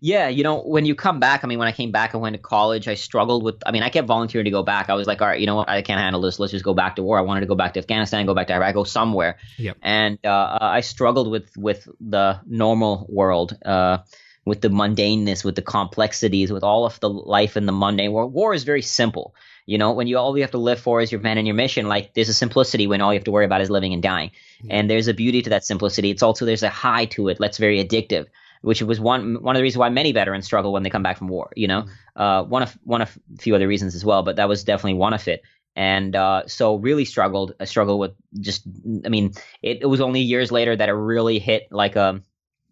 Yeah, 0.00 0.28
you 0.28 0.42
know, 0.42 0.60
when 0.62 0.84
you 0.84 0.94
come 0.94 1.20
back, 1.20 1.44
I 1.44 1.46
mean, 1.46 1.58
when 1.58 1.68
I 1.68 1.72
came 1.72 1.90
back 1.90 2.14
and 2.14 2.22
went 2.22 2.34
to 2.34 2.42
college, 2.42 2.88
I 2.88 2.94
struggled 2.94 3.42
with, 3.42 3.56
I 3.66 3.72
mean, 3.72 3.82
I 3.82 3.88
kept 3.88 4.06
volunteering 4.06 4.44
to 4.44 4.50
go 4.50 4.62
back. 4.62 4.90
I 4.90 4.94
was 4.94 5.06
like, 5.06 5.20
all 5.20 5.28
right, 5.28 5.40
you 5.40 5.46
know 5.46 5.56
what? 5.56 5.68
I 5.68 5.82
can't 5.82 6.00
handle 6.00 6.20
this. 6.20 6.38
Let's 6.38 6.52
just 6.52 6.64
go 6.64 6.74
back 6.74 6.96
to 6.96 7.02
war. 7.02 7.18
I 7.18 7.22
wanted 7.22 7.40
to 7.40 7.46
go 7.46 7.54
back 7.54 7.74
to 7.74 7.80
Afghanistan, 7.80 8.26
go 8.26 8.34
back 8.34 8.48
to 8.48 8.54
Iraq, 8.54 8.74
go 8.74 8.84
somewhere. 8.84 9.38
Yep. 9.58 9.76
And 9.82 10.18
uh, 10.24 10.58
I 10.60 10.80
struggled 10.80 11.30
with, 11.30 11.56
with 11.56 11.88
the 12.00 12.40
normal 12.46 13.06
world. 13.08 13.56
Uh, 13.64 13.98
with 14.44 14.60
the 14.60 14.68
mundaneness, 14.68 15.42
with 15.44 15.54
the 15.54 15.62
complexities, 15.62 16.52
with 16.52 16.62
all 16.62 16.84
of 16.84 17.00
the 17.00 17.08
life 17.08 17.56
in 17.56 17.66
the 17.66 17.72
mundane 17.72 18.12
world. 18.12 18.32
War 18.32 18.52
is 18.52 18.64
very 18.64 18.82
simple. 18.82 19.34
You 19.66 19.78
know, 19.78 19.92
when 19.92 20.06
you 20.06 20.18
all 20.18 20.36
you 20.36 20.42
have 20.42 20.50
to 20.50 20.58
live 20.58 20.78
for 20.78 21.00
is 21.00 21.10
your 21.10 21.22
man 21.22 21.38
and 21.38 21.46
your 21.46 21.56
mission, 21.56 21.88
like 21.88 22.12
there's 22.12 22.28
a 22.28 22.34
simplicity 22.34 22.86
when 22.86 23.00
all 23.00 23.12
you 23.12 23.18
have 23.18 23.24
to 23.24 23.30
worry 23.30 23.46
about 23.46 23.62
is 23.62 23.70
living 23.70 23.94
and 23.94 24.02
dying. 24.02 24.30
Mm-hmm. 24.58 24.68
And 24.70 24.90
there's 24.90 25.08
a 25.08 25.14
beauty 25.14 25.40
to 25.42 25.50
that 25.50 25.64
simplicity. 25.64 26.10
It's 26.10 26.22
also 26.22 26.44
there's 26.44 26.62
a 26.62 26.68
high 26.68 27.06
to 27.06 27.28
it 27.28 27.38
that's 27.40 27.56
very 27.56 27.82
addictive, 27.82 28.26
which 28.64 28.82
was 28.82 28.98
one 28.98 29.42
one 29.42 29.54
of 29.56 29.58
the 29.58 29.62
reasons 29.62 29.78
why 29.78 29.88
many 29.88 30.12
veterans 30.12 30.44
struggle 30.44 30.72
when 30.72 30.82
they 30.82 30.90
come 30.90 31.02
back 31.02 31.18
from 31.18 31.28
war. 31.28 31.50
You 31.54 31.68
know, 31.68 31.82
mm-hmm. 31.82 32.22
uh, 32.22 32.42
one 32.44 32.62
of 32.62 32.76
one 32.84 33.02
of 33.02 33.16
a 33.34 33.38
few 33.38 33.54
other 33.54 33.68
reasons 33.68 33.94
as 33.94 34.04
well, 34.04 34.22
but 34.22 34.36
that 34.36 34.48
was 34.48 34.64
definitely 34.64 34.94
one 34.94 35.14
of 35.14 35.26
it 35.28 35.42
and 35.76 36.14
uh, 36.14 36.46
so 36.46 36.76
really 36.76 37.04
struggled. 37.04 37.54
I 37.58 37.64
struggled 37.64 37.98
with 37.98 38.12
just, 38.40 38.64
I 39.04 39.08
mean, 39.08 39.32
it, 39.62 39.82
it, 39.82 39.86
was 39.86 40.00
only 40.00 40.20
years 40.20 40.52
later 40.52 40.76
that 40.76 40.88
it 40.88 40.92
really 40.92 41.38
hit 41.40 41.66
like 41.72 41.96
a 41.96 42.10
um, 42.10 42.24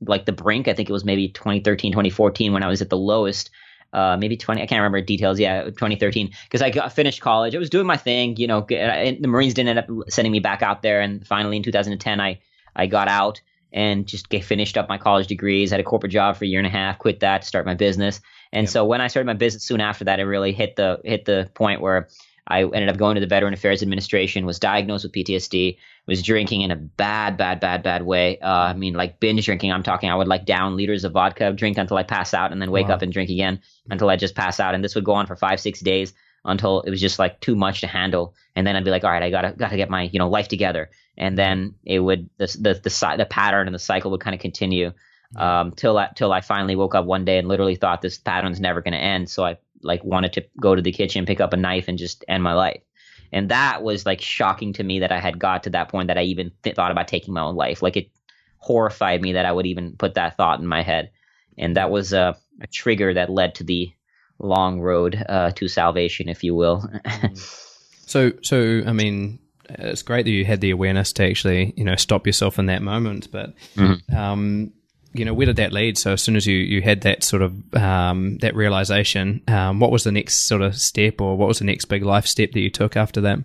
like 0.06 0.24
the 0.24 0.32
brink. 0.32 0.68
I 0.68 0.74
think 0.74 0.88
it 0.88 0.92
was 0.92 1.04
maybe 1.04 1.28
2013, 1.28 1.92
2014 1.92 2.52
when 2.52 2.62
I 2.62 2.68
was 2.68 2.82
at 2.82 2.90
the 2.90 2.96
lowest. 2.96 3.50
Uh, 3.92 4.16
maybe 4.18 4.36
20, 4.36 4.62
I 4.62 4.66
can't 4.66 4.80
remember 4.80 5.00
details. 5.00 5.38
Yeah, 5.38 5.64
2013. 5.64 6.30
Because 6.44 6.62
I 6.62 6.70
got 6.70 6.92
finished 6.92 7.20
college. 7.20 7.54
I 7.54 7.58
was 7.58 7.70
doing 7.70 7.86
my 7.86 7.96
thing, 7.96 8.36
you 8.36 8.46
know, 8.46 8.64
and 8.64 9.22
the 9.22 9.28
Marines 9.28 9.54
didn't 9.54 9.76
end 9.76 9.78
up 9.78 10.10
sending 10.10 10.32
me 10.32 10.40
back 10.40 10.62
out 10.62 10.82
there. 10.82 11.00
And 11.00 11.26
finally 11.26 11.56
in 11.56 11.62
2010, 11.62 12.20
I, 12.20 12.40
I 12.74 12.86
got 12.86 13.08
out 13.08 13.42
and 13.72 14.06
just 14.06 14.28
get 14.28 14.44
finished 14.44 14.76
up 14.76 14.88
my 14.88 14.98
college 14.98 15.26
degrees, 15.26 15.70
had 15.70 15.80
a 15.80 15.84
corporate 15.84 16.12
job 16.12 16.36
for 16.36 16.44
a 16.44 16.48
year 16.48 16.60
and 16.60 16.66
a 16.66 16.70
half, 16.70 16.98
quit 16.98 17.20
that, 17.20 17.42
to 17.42 17.48
start 17.48 17.66
my 17.66 17.74
business. 17.74 18.20
And 18.52 18.64
yep. 18.64 18.70
so 18.70 18.84
when 18.84 19.00
I 19.00 19.08
started 19.08 19.26
my 19.26 19.34
business 19.34 19.64
soon 19.64 19.80
after 19.80 20.04
that, 20.04 20.20
it 20.20 20.24
really 20.24 20.52
hit 20.52 20.76
the, 20.76 21.00
hit 21.04 21.24
the 21.24 21.50
point 21.54 21.80
where 21.80 22.08
I 22.46 22.64
ended 22.64 22.88
up 22.88 22.96
going 22.96 23.14
to 23.14 23.20
the 23.20 23.26
Veteran 23.26 23.54
Affairs 23.54 23.82
Administration, 23.82 24.44
was 24.44 24.58
diagnosed 24.58 25.04
with 25.04 25.12
PTSD, 25.12 25.78
was 26.06 26.22
drinking 26.22 26.62
in 26.62 26.70
a 26.70 26.76
bad, 26.76 27.36
bad, 27.36 27.60
bad, 27.60 27.82
bad 27.82 28.02
way. 28.02 28.38
Uh, 28.40 28.48
I 28.48 28.74
mean, 28.74 28.94
like 28.94 29.20
binge 29.20 29.44
drinking. 29.44 29.72
I'm 29.72 29.84
talking, 29.84 30.10
I 30.10 30.16
would 30.16 30.28
like 30.28 30.44
down 30.44 30.76
liters 30.76 31.04
of 31.04 31.12
vodka, 31.12 31.52
drink 31.52 31.78
until 31.78 31.96
I 31.96 32.02
pass 32.02 32.34
out, 32.34 32.52
and 32.52 32.60
then 32.60 32.70
wake 32.70 32.88
wow. 32.88 32.94
up 32.94 33.02
and 33.02 33.12
drink 33.12 33.30
again 33.30 33.60
until 33.88 34.10
I 34.10 34.16
just 34.16 34.34
pass 34.34 34.58
out. 34.58 34.74
And 34.74 34.82
this 34.82 34.94
would 34.94 35.04
go 35.04 35.12
on 35.12 35.26
for 35.26 35.36
five, 35.36 35.60
six 35.60 35.80
days 35.80 36.12
until 36.44 36.80
it 36.82 36.90
was 36.90 37.00
just 37.00 37.18
like 37.18 37.40
too 37.40 37.54
much 37.54 37.80
to 37.80 37.86
handle. 37.86 38.34
And 38.56 38.66
then 38.66 38.76
I'd 38.76 38.84
be 38.84 38.90
like, 38.90 39.04
all 39.04 39.10
right, 39.10 39.22
I 39.22 39.30
gotta 39.30 39.52
gotta 39.52 39.76
get 39.76 39.90
my 39.90 40.02
you 40.12 40.18
know 40.18 40.28
life 40.28 40.48
together. 40.48 40.90
And 41.16 41.36
then 41.38 41.74
it 41.84 42.00
would 42.00 42.28
the 42.38 42.46
the 42.46 42.74
the, 42.74 43.14
the 43.18 43.26
pattern 43.26 43.66
and 43.66 43.74
the 43.74 43.78
cycle 43.78 44.10
would 44.10 44.20
kind 44.20 44.34
of 44.34 44.40
continue 44.40 44.92
um, 45.36 45.72
till 45.72 45.98
I, 45.98 46.10
till 46.14 46.32
I 46.32 46.40
finally 46.40 46.76
woke 46.76 46.94
up 46.94 47.06
one 47.06 47.24
day 47.24 47.38
and 47.38 47.48
literally 47.48 47.76
thought 47.76 48.02
this 48.02 48.18
pattern's 48.18 48.60
never 48.60 48.80
going 48.80 48.92
to 48.92 48.98
end. 48.98 49.30
So 49.30 49.44
I 49.44 49.56
like 49.82 50.04
wanted 50.04 50.34
to 50.34 50.44
go 50.60 50.74
to 50.74 50.82
the 50.82 50.92
kitchen, 50.92 51.26
pick 51.26 51.40
up 51.40 51.52
a 51.52 51.56
knife, 51.56 51.88
and 51.88 51.98
just 51.98 52.24
end 52.28 52.42
my 52.42 52.54
life. 52.54 52.82
And 53.32 53.48
that 53.48 53.82
was 53.82 54.04
like 54.04 54.20
shocking 54.20 54.74
to 54.74 54.84
me 54.84 55.00
that 55.00 55.12
I 55.12 55.18
had 55.18 55.38
got 55.38 55.62
to 55.62 55.70
that 55.70 55.88
point 55.88 56.08
that 56.08 56.18
I 56.18 56.22
even 56.22 56.52
th- 56.62 56.76
thought 56.76 56.90
about 56.90 57.08
taking 57.08 57.32
my 57.32 57.40
own 57.40 57.56
life. 57.56 57.82
Like 57.82 57.96
it 57.96 58.10
horrified 58.58 59.22
me 59.22 59.32
that 59.32 59.46
I 59.46 59.52
would 59.52 59.66
even 59.66 59.96
put 59.96 60.14
that 60.14 60.36
thought 60.36 60.60
in 60.60 60.66
my 60.66 60.82
head. 60.82 61.10
And 61.56 61.76
that 61.76 61.90
was 61.90 62.12
a, 62.12 62.36
a 62.60 62.66
trigger 62.66 63.14
that 63.14 63.30
led 63.30 63.54
to 63.56 63.64
the 63.64 63.90
long 64.38 64.80
road 64.80 65.22
uh, 65.28 65.50
to 65.52 65.68
salvation, 65.68 66.28
if 66.28 66.42
you 66.44 66.54
will. 66.54 66.88
so, 68.06 68.32
so 68.42 68.82
I 68.86 68.92
mean, 68.92 69.38
it's 69.68 70.02
great 70.02 70.24
that 70.24 70.30
you 70.30 70.44
had 70.44 70.60
the 70.60 70.70
awareness 70.70 71.12
to 71.14 71.24
actually, 71.24 71.72
you 71.76 71.84
know, 71.84 71.96
stop 71.96 72.26
yourself 72.26 72.58
in 72.58 72.66
that 72.66 72.82
moment. 72.82 73.30
But 73.30 73.54
mm-hmm. 73.76 74.14
um, 74.14 74.72
you 75.14 75.24
know, 75.24 75.34
where 75.34 75.46
did 75.46 75.56
that 75.56 75.72
lead? 75.72 75.98
So 75.98 76.12
as 76.12 76.22
soon 76.22 76.36
as 76.36 76.46
you, 76.46 76.56
you 76.56 76.82
had 76.82 77.02
that 77.02 77.22
sort 77.22 77.42
of 77.42 77.74
um, 77.74 78.38
that 78.38 78.54
realization, 78.54 79.42
um, 79.48 79.78
what 79.78 79.90
was 79.90 80.04
the 80.04 80.12
next 80.12 80.46
sort 80.46 80.62
of 80.62 80.76
step, 80.76 81.20
or 81.20 81.36
what 81.36 81.48
was 81.48 81.58
the 81.58 81.64
next 81.64 81.86
big 81.86 82.02
life 82.02 82.26
step 82.26 82.52
that 82.52 82.60
you 82.60 82.70
took 82.70 82.96
after 82.96 83.20
that? 83.22 83.38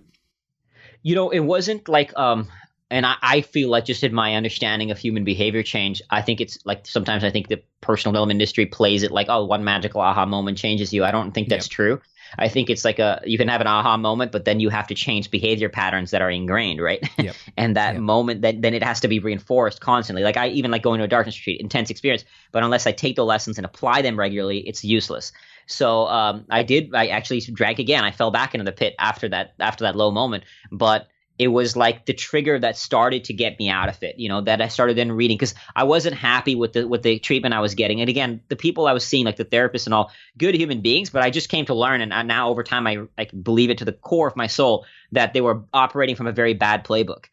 You 1.03 1.15
know, 1.15 1.29
it 1.29 1.39
wasn't 1.39 1.87
like, 1.87 2.17
um, 2.17 2.47
and 2.89 3.05
I, 3.05 3.15
I 3.21 3.41
feel 3.41 3.69
like 3.69 3.85
just 3.85 4.03
in 4.03 4.13
my 4.13 4.35
understanding 4.35 4.91
of 4.91 4.97
human 4.97 5.23
behavior 5.23 5.63
change, 5.63 6.01
I 6.09 6.21
think 6.21 6.39
it's 6.39 6.57
like 6.65 6.85
sometimes 6.87 7.23
I 7.23 7.29
think 7.29 7.47
the 7.47 7.61
personal 7.81 8.13
development 8.13 8.37
industry 8.37 8.65
plays 8.65 9.03
it 9.03 9.11
like, 9.11 9.27
oh, 9.29 9.45
one 9.45 9.63
magical 9.63 10.01
aha 10.01 10.25
moment 10.25 10.57
changes 10.57 10.93
you. 10.93 11.03
I 11.03 11.11
don't 11.11 11.33
think 11.33 11.49
that's 11.49 11.67
true. 11.67 12.01
I 12.37 12.49
think 12.49 12.69
it's 12.69 12.83
like 12.83 12.99
a 12.99 13.21
you 13.25 13.37
can 13.37 13.47
have 13.47 13.61
an 13.61 13.67
aha 13.67 13.97
moment, 13.97 14.31
but 14.31 14.45
then 14.45 14.59
you 14.59 14.69
have 14.69 14.87
to 14.87 14.95
change 14.95 15.31
behavior 15.31 15.69
patterns 15.69 16.11
that 16.11 16.21
are 16.21 16.29
ingrained, 16.29 16.81
right? 16.81 17.07
Yep. 17.17 17.35
and 17.57 17.75
that 17.75 17.93
yep. 17.93 18.01
moment 18.01 18.41
that 18.41 18.61
then 18.61 18.73
it 18.73 18.83
has 18.83 18.99
to 19.01 19.07
be 19.07 19.19
reinforced 19.19 19.81
constantly. 19.81 20.23
Like 20.23 20.37
I 20.37 20.49
even 20.49 20.71
like 20.71 20.81
going 20.81 20.99
to 20.99 21.05
a 21.05 21.07
darkness 21.07 21.37
retreat, 21.37 21.61
intense 21.61 21.89
experience, 21.89 22.25
but 22.51 22.63
unless 22.63 22.87
I 22.87 22.91
take 22.91 23.15
the 23.15 23.25
lessons 23.25 23.57
and 23.57 23.65
apply 23.65 24.01
them 24.01 24.19
regularly, 24.19 24.59
it's 24.59 24.83
useless. 24.83 25.31
So 25.67 26.07
um, 26.07 26.45
I 26.49 26.63
did. 26.63 26.93
I 26.95 27.07
actually 27.07 27.41
drank 27.41 27.79
again. 27.79 28.03
I 28.03 28.11
fell 28.11 28.31
back 28.31 28.53
into 28.53 28.65
the 28.65 28.71
pit 28.71 28.95
after 28.99 29.29
that 29.29 29.53
after 29.59 29.83
that 29.83 29.95
low 29.95 30.11
moment, 30.11 30.43
but 30.71 31.07
it 31.39 31.49
was 31.49 31.75
like 31.75 32.05
the 32.05 32.13
trigger 32.13 32.57
that 32.59 32.77
started 32.77 33.25
to 33.25 33.33
get 33.33 33.59
me 33.59 33.69
out 33.69 33.89
of 33.89 34.01
it 34.03 34.17
you 34.17 34.29
know 34.29 34.41
that 34.41 34.61
i 34.61 34.67
started 34.67 34.97
then 34.97 35.11
reading 35.11 35.37
because 35.37 35.55
i 35.75 35.83
wasn't 35.83 36.15
happy 36.15 36.55
with 36.55 36.73
the 36.73 36.87
with 36.87 37.03
the 37.03 37.19
treatment 37.19 37.53
i 37.53 37.59
was 37.59 37.75
getting. 37.75 38.01
And 38.01 38.09
again 38.09 38.41
the 38.49 38.55
people 38.55 38.87
i 38.87 38.93
was 38.93 39.05
seeing 39.05 39.25
like 39.25 39.35
the 39.35 39.45
therapists 39.45 39.85
and 39.85 39.93
all 39.93 40.11
good 40.37 40.55
human 40.55 40.81
beings 40.81 41.09
but 41.09 41.23
i 41.23 41.29
just 41.29 41.49
came 41.49 41.65
to 41.65 41.73
learn 41.73 42.01
and 42.01 42.27
now 42.27 42.49
over 42.49 42.63
time 42.63 42.87
i, 42.87 42.99
I 43.17 43.25
believe 43.25 43.69
it 43.69 43.77
to 43.79 43.85
the 43.85 43.93
core 43.93 44.27
of 44.27 44.35
my 44.35 44.47
soul 44.47 44.85
that 45.11 45.33
they 45.33 45.41
were 45.41 45.63
operating 45.73 46.15
from 46.15 46.27
a 46.27 46.33
very 46.33 46.53
bad 46.53 46.83
playbook. 46.83 47.25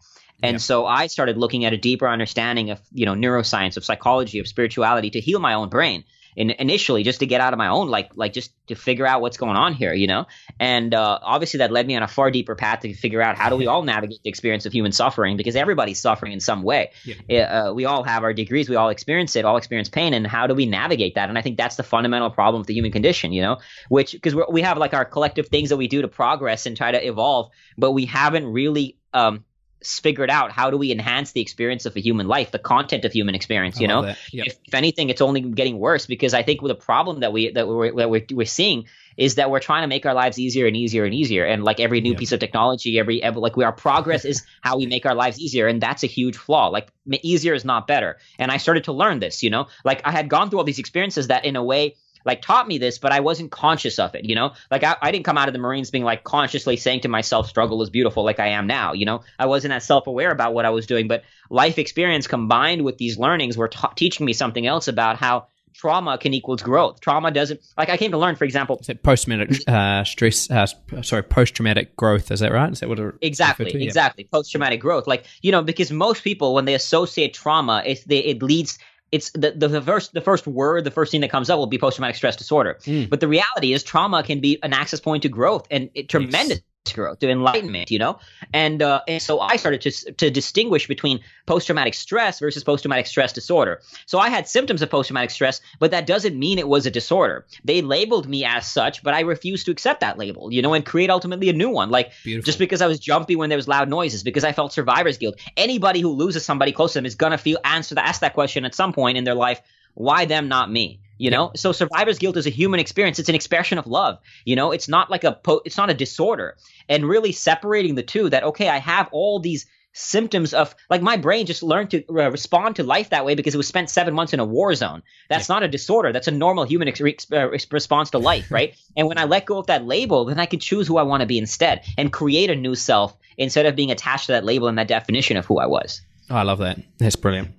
And 0.43 0.55
yeah. 0.55 0.59
so 0.59 0.87
i 0.87 1.07
started 1.07 1.37
looking 1.37 1.65
at 1.65 1.73
a 1.73 1.79
deeper 1.79 2.09
understanding 2.09 2.71
of 2.71 2.81
you 2.93 3.07
know 3.07 3.15
neuroscience 3.15 3.77
of 3.77 3.85
psychology 3.85 4.39
of 4.39 4.49
spirituality 4.49 5.11
to 5.11 5.21
heal 5.21 5.41
my 5.41 5.55
own 5.55 5.69
brain 5.69 6.05
in, 6.37 6.51
initially 6.51 7.03
just 7.03 7.21
to 7.21 7.27
get 7.27 7.41
out 7.41 7.53
of 7.53 7.59
my 7.59 7.69
own 7.69 7.89
like 7.89 8.11
like 8.17 8.33
just 8.33 8.53
to 8.67 8.75
figure 8.75 9.07
out 9.07 9.21
what's 9.21 9.37
going 9.37 9.57
on 9.57 9.73
here 9.73 9.93
you 9.93 10.07
know? 10.07 10.27
And 10.59 10.95
uh, 10.95 11.19
obviously 11.23 11.59
that 11.59 11.71
led 11.71 11.87
me 11.87 11.97
on 11.97 12.03
a 12.03 12.09
far 12.09 12.31
deeper 12.31 12.55
path 12.55 12.81
to 12.81 12.95
figure 12.95 13.21
out 13.21 13.37
how 13.37 13.49
do 13.49 13.57
we 13.57 13.67
all 13.67 13.83
navigate 13.95 14.23
the 14.23 14.29
experience 14.29 14.67
of 14.67 14.73
human 14.73 14.93
suffering 14.93 15.37
because 15.37 15.57
everybody's 15.57 15.99
suffering 15.99 16.33
in 16.33 16.41
some 16.41 16.63
way. 16.63 16.91
Yeah. 17.29 17.69
uh, 17.69 17.73
we 17.73 17.85
all 17.85 18.03
have 18.03 18.23
our 18.23 18.33
degrees 18.33 18.69
we 18.69 18.77
all 18.77 18.89
experience 18.89 19.37
it 19.37 19.45
all 19.45 19.57
experience 19.57 19.89
pain 19.89 20.15
and 20.15 20.27
how 20.27 20.47
do 20.47 20.55
we 20.55 20.67
navigate 20.67 21.15
that? 21.15 21.29
And 21.29 21.39
i 21.39 21.43
think 21.43 21.57
that's 21.57 21.77
the 21.77 21.83
fundamental 21.83 22.31
problem 22.31 22.61
with 22.61 22.67
the 22.67 22.75
human 22.75 22.93
condition 22.93 23.33
you 23.33 23.43
know? 23.43 23.59
Which 23.89 24.13
because 24.13 24.35
we 24.51 24.63
have 24.63 24.79
like 24.79 24.95
our 24.95 25.05
collective 25.05 25.49
things 25.49 25.71
that 25.71 25.77
we 25.77 25.89
do 25.89 26.03
to 26.03 26.09
progress 26.09 26.67
and 26.67 26.77
try 26.77 26.93
to 26.93 27.07
evolve 27.07 27.51
but 27.77 27.93
we 27.93 28.07
haven't 28.07 28.47
really 28.47 28.97
um, 29.13 29.45
figured 29.87 30.31
out 30.31 30.53
how 30.53 30.71
do 30.71 30.77
we 30.77 30.91
enhance 30.91 31.33
the 31.33 31.41
experience 31.41 31.87
of 31.87 31.97
a 31.97 32.01
human 32.01 32.29
life, 32.29 32.51
the 32.51 32.59
content 32.59 33.05
of 33.05 33.13
human 33.13 33.35
experience. 33.35 33.81
You 33.81 33.89
know, 33.89 34.03
yep. 34.05 34.17
if, 34.33 34.57
if, 34.65 34.75
anything, 34.75 35.11
it's 35.11 35.21
only 35.21 35.41
getting 35.41 35.79
worse 35.79 36.07
because 36.07 36.35
I 36.35 36.43
think 36.43 36.63
the 36.63 36.75
problem 36.75 37.21
that 37.21 37.33
we 37.33 37.51
that 37.51 37.69
we're 37.69 37.95
that 37.97 38.11
we're, 38.11 38.27
we're 38.33 38.47
seeing 38.47 38.87
is 39.17 39.37
that 39.37 39.51
we're 39.51 39.61
trying 39.61 39.83
to 39.83 39.87
make 39.87 40.07
our 40.07 40.15
lives 40.15 40.39
easier 40.39 40.67
and 40.67 40.77
easier 40.77 41.05
and 41.05 41.15
easier. 41.15 41.45
And 41.45 41.63
like 41.63 41.81
every 41.81 42.01
new 42.01 42.11
yep. 42.11 42.19
piece 42.19 42.33
of 42.33 42.41
technology, 42.41 42.99
every 42.99 43.23
like 43.23 43.57
we, 43.57 43.65
our 43.65 43.73
progress 43.73 44.25
is 44.25 44.45
how 44.61 44.77
we 44.77 44.87
make 44.87 45.07
our 45.07 45.15
lives 45.15 45.39
easier, 45.39 45.67
and 45.67 45.81
that's 45.81 46.03
a 46.03 46.09
huge 46.09 46.37
flaw. 46.37 46.69
Like 46.69 46.89
easier 47.23 47.55
is 47.55 47.65
not 47.65 47.87
better. 47.87 48.19
And 48.39 48.51
I 48.51 48.57
started 48.57 48.85
to 48.85 48.93
learn 48.93 49.21
this. 49.21 49.43
You 49.43 49.51
know, 49.51 49.69
like 49.85 50.03
I 50.05 50.11
had 50.11 50.29
gone 50.29 50.51
through 50.51 50.61
all 50.61 50.65
these 50.65 50.79
experiences 50.79 51.29
that 51.29 51.45
in 51.45 51.57
a 51.57 51.63
way 51.63 51.97
like 52.25 52.43
taught 52.43 52.67
me 52.67 52.79
this, 52.79 52.99
but 52.99 53.13
I 53.13 53.21
wasn't 53.21 53.51
conscious 53.51 53.99
of 53.99 54.15
it, 54.15 54.25
you 54.25 54.35
know? 54.35 54.53
Like 54.71 54.85
I, 54.85 54.97
I 55.01 55.11
didn't 55.11 55.25
come 55.25 55.39
out 55.39 55.49
of 55.49 55.53
the 55.53 55.59
Marines 55.61 55.91
being 55.91 56.05
like 56.05 56.25
consciously 56.25 56.77
saying 56.77 57.01
to 57.01 57.09
myself, 57.09 57.49
struggle 57.49 57.83
is 57.83 57.91
beautiful 57.91 58.25
like 58.25 58.41
I 58.41 58.49
am 58.49 58.67
now, 58.67 58.93
you 58.93 59.05
know? 59.05 59.23
I 59.39 59.47
wasn't 59.47 59.75
as 59.75 59.85
self 59.85 60.07
aware 60.07 60.31
about 60.31 60.55
what 60.55 60.65
I 60.65 60.71
was 60.71 60.87
doing, 60.87 61.09
but 61.09 61.25
life 61.51 61.79
experience 61.79 62.27
combined 62.27 62.85
with 62.85 62.99
these 62.99 63.19
learnings 63.19 63.57
were 63.57 63.71
teaching 63.95 64.27
me 64.27 64.33
something 64.33 64.67
else 64.67 64.89
about 64.89 65.17
how 65.17 65.47
trauma 65.75 66.17
can 66.17 66.33
equals 66.33 66.63
growth. 66.63 67.01
Trauma 67.01 67.31
doesn't 67.31 67.61
like 67.77 67.91
I 67.91 67.97
came 67.97 68.13
to 68.13 68.19
learn, 68.19 68.37
for 68.37 68.45
example, 68.45 68.81
post 69.03 69.27
traumatic 69.27 69.69
uh, 69.69 70.05
stress. 70.05 70.51
Uh, 70.51 70.67
sorry, 71.03 71.23
post 71.23 71.55
traumatic 71.55 71.97
growth. 71.97 72.31
Is 72.31 72.41
that 72.41 72.53
right? 72.53 72.73
Is 72.73 72.81
that 72.81 72.89
what 72.89 72.99
it 72.99 73.15
exactly 73.21 73.73
to? 73.73 73.83
exactly 73.83 74.25
post 74.25 74.51
traumatic 74.51 74.81
growth? 74.81 75.07
Like 75.07 75.27
you 75.43 75.53
know, 75.53 75.63
because 75.63 75.91
most 75.91 76.25
people 76.25 76.55
when 76.55 76.65
they 76.65 76.75
associate 76.75 77.35
trauma, 77.35 77.83
it, 77.85 78.05
they, 78.07 78.19
it 78.19 78.43
leads 78.43 78.79
it's 79.15 79.31
the, 79.31 79.53
the, 79.53 79.69
the 79.69 79.81
first 79.81 80.13
the 80.13 80.21
first 80.21 80.45
word, 80.47 80.83
the 80.83 80.91
first 80.91 81.13
thing 81.13 81.21
that 81.21 81.31
comes 81.31 81.49
up 81.49 81.57
will 81.57 81.69
be 81.69 81.79
post 81.79 81.97
traumatic 81.97 82.17
stress 82.17 82.35
disorder. 82.35 82.79
Mm. 82.83 83.09
But 83.09 83.21
the 83.21 83.29
reality 83.29 83.73
is, 83.73 83.85
trauma 83.85 84.25
can 84.25 84.41
be 84.41 84.59
an 84.65 84.73
access 84.73 84.99
point 84.99 85.23
to 85.23 85.29
growth 85.29 85.69
and 85.71 85.89
it, 85.95 86.09
tremendous 86.09 86.61
growth, 86.93 87.21
to 87.21 87.31
enlightenment, 87.31 87.91
you 87.91 87.99
know? 87.99 88.19
And, 88.53 88.83
uh, 88.83 89.01
and 89.09 89.23
so 89.23 89.41
I 89.41 89.57
started 89.57 89.81
to, 89.83 90.13
to 90.13 90.31
distinguish 90.31 90.87
between 90.87 91.21
post 91.47 91.67
traumatic 91.67 91.95
stress 91.95 92.41
versus 92.41 92.63
post 92.63 92.83
traumatic 92.83 93.07
stress 93.07 93.33
disorder. 93.33 93.81
So 94.07 94.19
I 94.19 94.29
had 94.29 94.47
symptoms 94.47 94.83
of 94.83 94.91
post 94.91 95.09
traumatic 95.09 95.31
stress, 95.31 95.61
but 95.79 95.91
that 95.93 96.07
doesn't 96.07 96.39
mean 96.39 96.59
it 96.59 96.69
was 96.69 96.85
a 96.87 96.91
disorder. 96.91 97.47
They 97.65 97.81
labeled 97.81 98.29
me 98.29 98.45
as 98.45 98.71
such, 98.71 99.03
but 99.03 99.15
I 99.15 99.21
refused 99.21 99.67
to 99.67 99.73
accept 99.73 100.01
that 100.01 100.19
label, 100.19 100.53
you 100.53 100.61
know, 100.61 100.75
and 100.75 100.85
create 100.85 101.11
ultimately 101.11 101.49
a 101.49 101.55
new 101.55 101.71
one. 101.71 101.91
Like 101.91 102.13
Beautiful. 102.23 102.45
just 102.45 102.59
because 102.59 102.83
I 102.83 102.87
was 102.87 102.99
jumpy 102.99 103.37
when 103.37 103.49
there 103.49 103.59
was 103.59 103.69
loud 103.69 103.89
noises, 103.89 104.23
because 104.23 104.45
I 104.45 104.53
felt 104.53 104.73
survivor's 104.73 105.19
guilt. 105.19 105.37
Anybody 105.57 106.01
who 106.01 106.11
loses 106.11 106.45
somebody 106.45 106.73
close 106.73 106.93
to 106.93 106.99
them 106.99 107.07
is 107.07 107.15
going 107.15 107.33
to 107.33 107.39
feel 107.39 107.59
answer 107.65 107.95
to 107.95 108.07
ask 108.07 108.21
that 108.21 108.35
question 108.35 108.65
at 108.65 108.75
some 108.75 108.93
point 108.93 109.17
in 109.17 109.25
their 109.25 109.35
life. 109.35 109.61
Why 109.95 110.25
them, 110.25 110.49
not 110.49 110.71
me? 110.71 111.01
You 111.17 111.31
know, 111.31 111.53
so 111.55 111.73
survivor's 111.73 112.19
guilt 112.19 112.37
is 112.37 112.47
a 112.47 112.51
human 112.51 112.81
experience. 112.81 113.19
It's 113.19 113.29
an 113.29 113.35
expression 113.35 113.79
of 113.79 113.87
love. 113.87 114.19
You 114.45 114.57
know, 114.57 114.73
it's 114.73 114.89
not 114.89 115.11
like 115.11 115.25
a 115.25 115.33
po- 115.33 115.63
it's 115.65 115.77
not 115.77 115.91
a 115.91 115.95
disorder. 115.95 116.57
And 116.89 117.09
really 117.09 117.33
separating 117.33 117.95
the 117.95 118.03
two 118.03 118.29
that 118.31 118.45
okay, 118.45 118.69
I 118.69 118.79
have 118.79 119.09
all 119.13 119.39
these 119.39 119.67
symptoms 119.95 120.53
of 120.53 120.75
like 120.91 121.01
my 121.01 121.17
brain 121.17 121.47
just 121.47 121.63
learned 121.63 121.91
to 121.93 122.05
uh, 122.09 122.31
respond 122.31 122.77
to 122.77 122.83
life 122.83 123.11
that 123.11 123.25
way 123.25 123.35
because 123.35 123.55
it 123.55 123.57
was 123.57 123.69
spent 123.69 123.89
seven 123.89 124.13
months 124.13 124.33
in 124.33 124.41
a 124.41 124.45
war 124.45 124.75
zone. 124.75 125.03
That's 125.31 125.49
yeah. 125.49 125.55
not 125.55 125.63
a 125.63 125.69
disorder. 125.69 126.13
That's 126.13 126.29
a 126.29 126.33
normal 126.33 126.65
human 126.65 126.89
ex- 126.89 127.31
uh, 127.33 127.49
response 127.49 128.11
to 128.11 128.19
life, 128.19 128.51
right? 128.51 128.75
and 128.97 129.09
when 129.09 129.19
I 129.19 129.25
let 129.25 129.47
go 129.47 129.59
of 129.59 129.69
that 129.69 129.87
label, 129.87 130.27
then 130.27 130.41
I 130.41 130.47
can 130.47 130.59
choose 130.59 130.87
who 130.87 130.99
I 130.99 131.05
want 131.05 131.21
to 131.21 131.27
be 131.27 131.39
instead 131.39 131.85
and 131.97 132.13
create 132.13 132.51
a 132.51 132.57
new 132.57 132.75
self 132.75 133.17
instead 133.39 133.67
of 133.67 133.77
being 133.77 133.91
attached 133.91 134.27
to 134.27 134.33
that 134.33 134.45
label 134.45 134.69
and 134.69 134.79
that 134.79 134.89
definition 134.89 135.37
of 135.37 135.47
who 135.47 135.59
I 135.59 135.67
was. 135.67 136.03
Oh, 136.29 136.37
I 136.37 136.43
love 136.43 136.59
that. 136.59 136.81
That's 136.99 137.17
brilliant. 137.17 137.51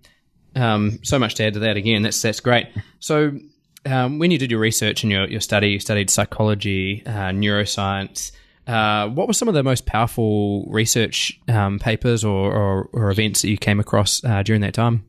Um, 0.55 0.99
so 1.03 1.19
much 1.19 1.35
to 1.35 1.45
add 1.45 1.53
to 1.55 1.59
that 1.61 1.77
again. 1.77 2.03
That's 2.03 2.21
that's 2.21 2.39
great. 2.39 2.67
So 2.99 3.37
um, 3.85 4.19
when 4.19 4.31
you 4.31 4.37
did 4.37 4.51
your 4.51 4.59
research 4.59 5.03
and 5.03 5.11
your, 5.11 5.27
your 5.27 5.41
study, 5.41 5.69
you 5.69 5.79
studied 5.79 6.09
psychology, 6.09 7.03
uh, 7.05 7.29
neuroscience. 7.29 8.31
Uh, 8.67 9.07
what 9.09 9.27
were 9.27 9.33
some 9.33 9.47
of 9.47 9.53
the 9.53 9.63
most 9.63 9.85
powerful 9.85 10.65
research 10.69 11.39
um, 11.47 11.77
papers 11.77 12.23
or, 12.23 12.51
or, 12.51 12.89
or, 12.93 13.11
events 13.11 13.43
that 13.43 13.49
you 13.49 13.57
came 13.57 13.79
across 13.79 14.23
uh, 14.23 14.41
during 14.41 14.61
that 14.61 14.73
time? 14.73 15.05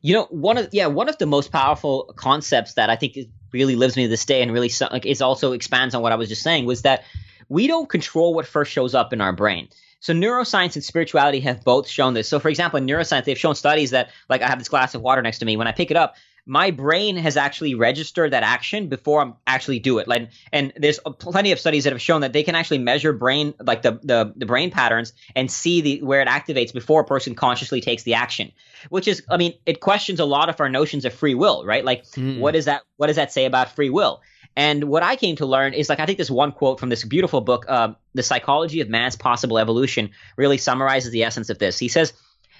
You 0.00 0.14
know, 0.14 0.24
one 0.30 0.58
of 0.58 0.68
yeah, 0.72 0.86
one 0.86 1.08
of 1.08 1.18
the 1.18 1.26
most 1.26 1.50
powerful 1.50 2.12
concepts 2.16 2.74
that 2.74 2.88
I 2.88 2.94
think 2.94 3.18
really 3.52 3.74
lives 3.74 3.96
me 3.96 4.04
to 4.04 4.08
this 4.08 4.24
day, 4.24 4.42
and 4.42 4.52
really 4.52 4.70
like 4.92 5.06
is 5.06 5.20
also 5.20 5.52
expands 5.52 5.94
on 5.94 6.02
what 6.02 6.12
I 6.12 6.14
was 6.14 6.28
just 6.28 6.42
saying, 6.42 6.64
was 6.64 6.82
that 6.82 7.02
we 7.48 7.66
don't 7.66 7.88
control 7.88 8.32
what 8.32 8.46
first 8.46 8.70
shows 8.70 8.94
up 8.94 9.12
in 9.12 9.20
our 9.20 9.32
brain. 9.32 9.68
So 10.02 10.12
neuroscience 10.12 10.74
and 10.74 10.84
spirituality 10.84 11.40
have 11.40 11.64
both 11.64 11.88
shown 11.88 12.12
this. 12.12 12.28
So 12.28 12.40
for 12.40 12.48
example, 12.48 12.76
in 12.76 12.86
neuroscience, 12.86 13.24
they've 13.24 13.38
shown 13.38 13.54
studies 13.54 13.90
that 13.90 14.10
like 14.28 14.42
I 14.42 14.48
have 14.48 14.58
this 14.58 14.68
glass 14.68 14.94
of 14.94 15.00
water 15.00 15.22
next 15.22 15.38
to 15.38 15.44
me. 15.44 15.56
When 15.56 15.68
I 15.68 15.72
pick 15.72 15.90
it 15.90 15.96
up, 15.96 16.16
my 16.44 16.72
brain 16.72 17.16
has 17.16 17.36
actually 17.36 17.76
registered 17.76 18.32
that 18.32 18.42
action 18.42 18.88
before 18.88 19.20
I'm 19.20 19.34
actually 19.46 19.78
do 19.78 19.98
it. 19.98 20.08
Like, 20.08 20.30
and 20.52 20.72
there's 20.76 20.98
plenty 21.20 21.52
of 21.52 21.60
studies 21.60 21.84
that 21.84 21.92
have 21.92 22.02
shown 22.02 22.22
that 22.22 22.32
they 22.32 22.42
can 22.42 22.56
actually 22.56 22.78
measure 22.78 23.12
brain, 23.12 23.54
like 23.60 23.82
the, 23.82 24.00
the, 24.02 24.32
the 24.34 24.44
brain 24.44 24.72
patterns 24.72 25.12
and 25.36 25.48
see 25.48 25.80
the, 25.80 26.02
where 26.02 26.20
it 26.20 26.26
activates 26.26 26.72
before 26.72 27.02
a 27.02 27.04
person 27.04 27.36
consciously 27.36 27.80
takes 27.80 28.02
the 28.02 28.14
action, 28.14 28.50
which 28.88 29.06
is, 29.06 29.22
I 29.30 29.36
mean, 29.36 29.54
it 29.66 29.78
questions 29.78 30.18
a 30.18 30.24
lot 30.24 30.48
of 30.48 30.60
our 30.60 30.68
notions 30.68 31.04
of 31.04 31.14
free 31.14 31.36
will, 31.36 31.64
right? 31.64 31.84
Like, 31.84 32.04
mm. 32.06 32.40
what 32.40 32.56
is 32.56 32.64
that, 32.64 32.82
what 32.96 33.06
does 33.06 33.16
that 33.16 33.32
say 33.32 33.44
about 33.44 33.76
free 33.76 33.90
will? 33.90 34.20
And 34.56 34.84
what 34.84 35.02
I 35.02 35.16
came 35.16 35.36
to 35.36 35.46
learn 35.46 35.72
is 35.72 35.88
like, 35.88 36.00
I 36.00 36.06
think 36.06 36.18
this 36.18 36.30
one 36.30 36.52
quote 36.52 36.78
from 36.78 36.90
this 36.90 37.04
beautiful 37.04 37.40
book, 37.40 37.64
uh, 37.68 37.94
The 38.14 38.22
Psychology 38.22 38.80
of 38.80 38.88
Man's 38.88 39.16
Possible 39.16 39.58
Evolution, 39.58 40.10
really 40.36 40.58
summarizes 40.58 41.10
the 41.10 41.24
essence 41.24 41.48
of 41.48 41.58
this. 41.58 41.78
He 41.78 41.88
says, 41.88 42.12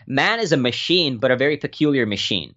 Man 0.07 0.40
is 0.40 0.52
a 0.52 0.57
machine, 0.57 1.18
but 1.18 1.31
a 1.31 1.37
very 1.37 1.57
peculiar 1.57 2.07
machine. 2.07 2.55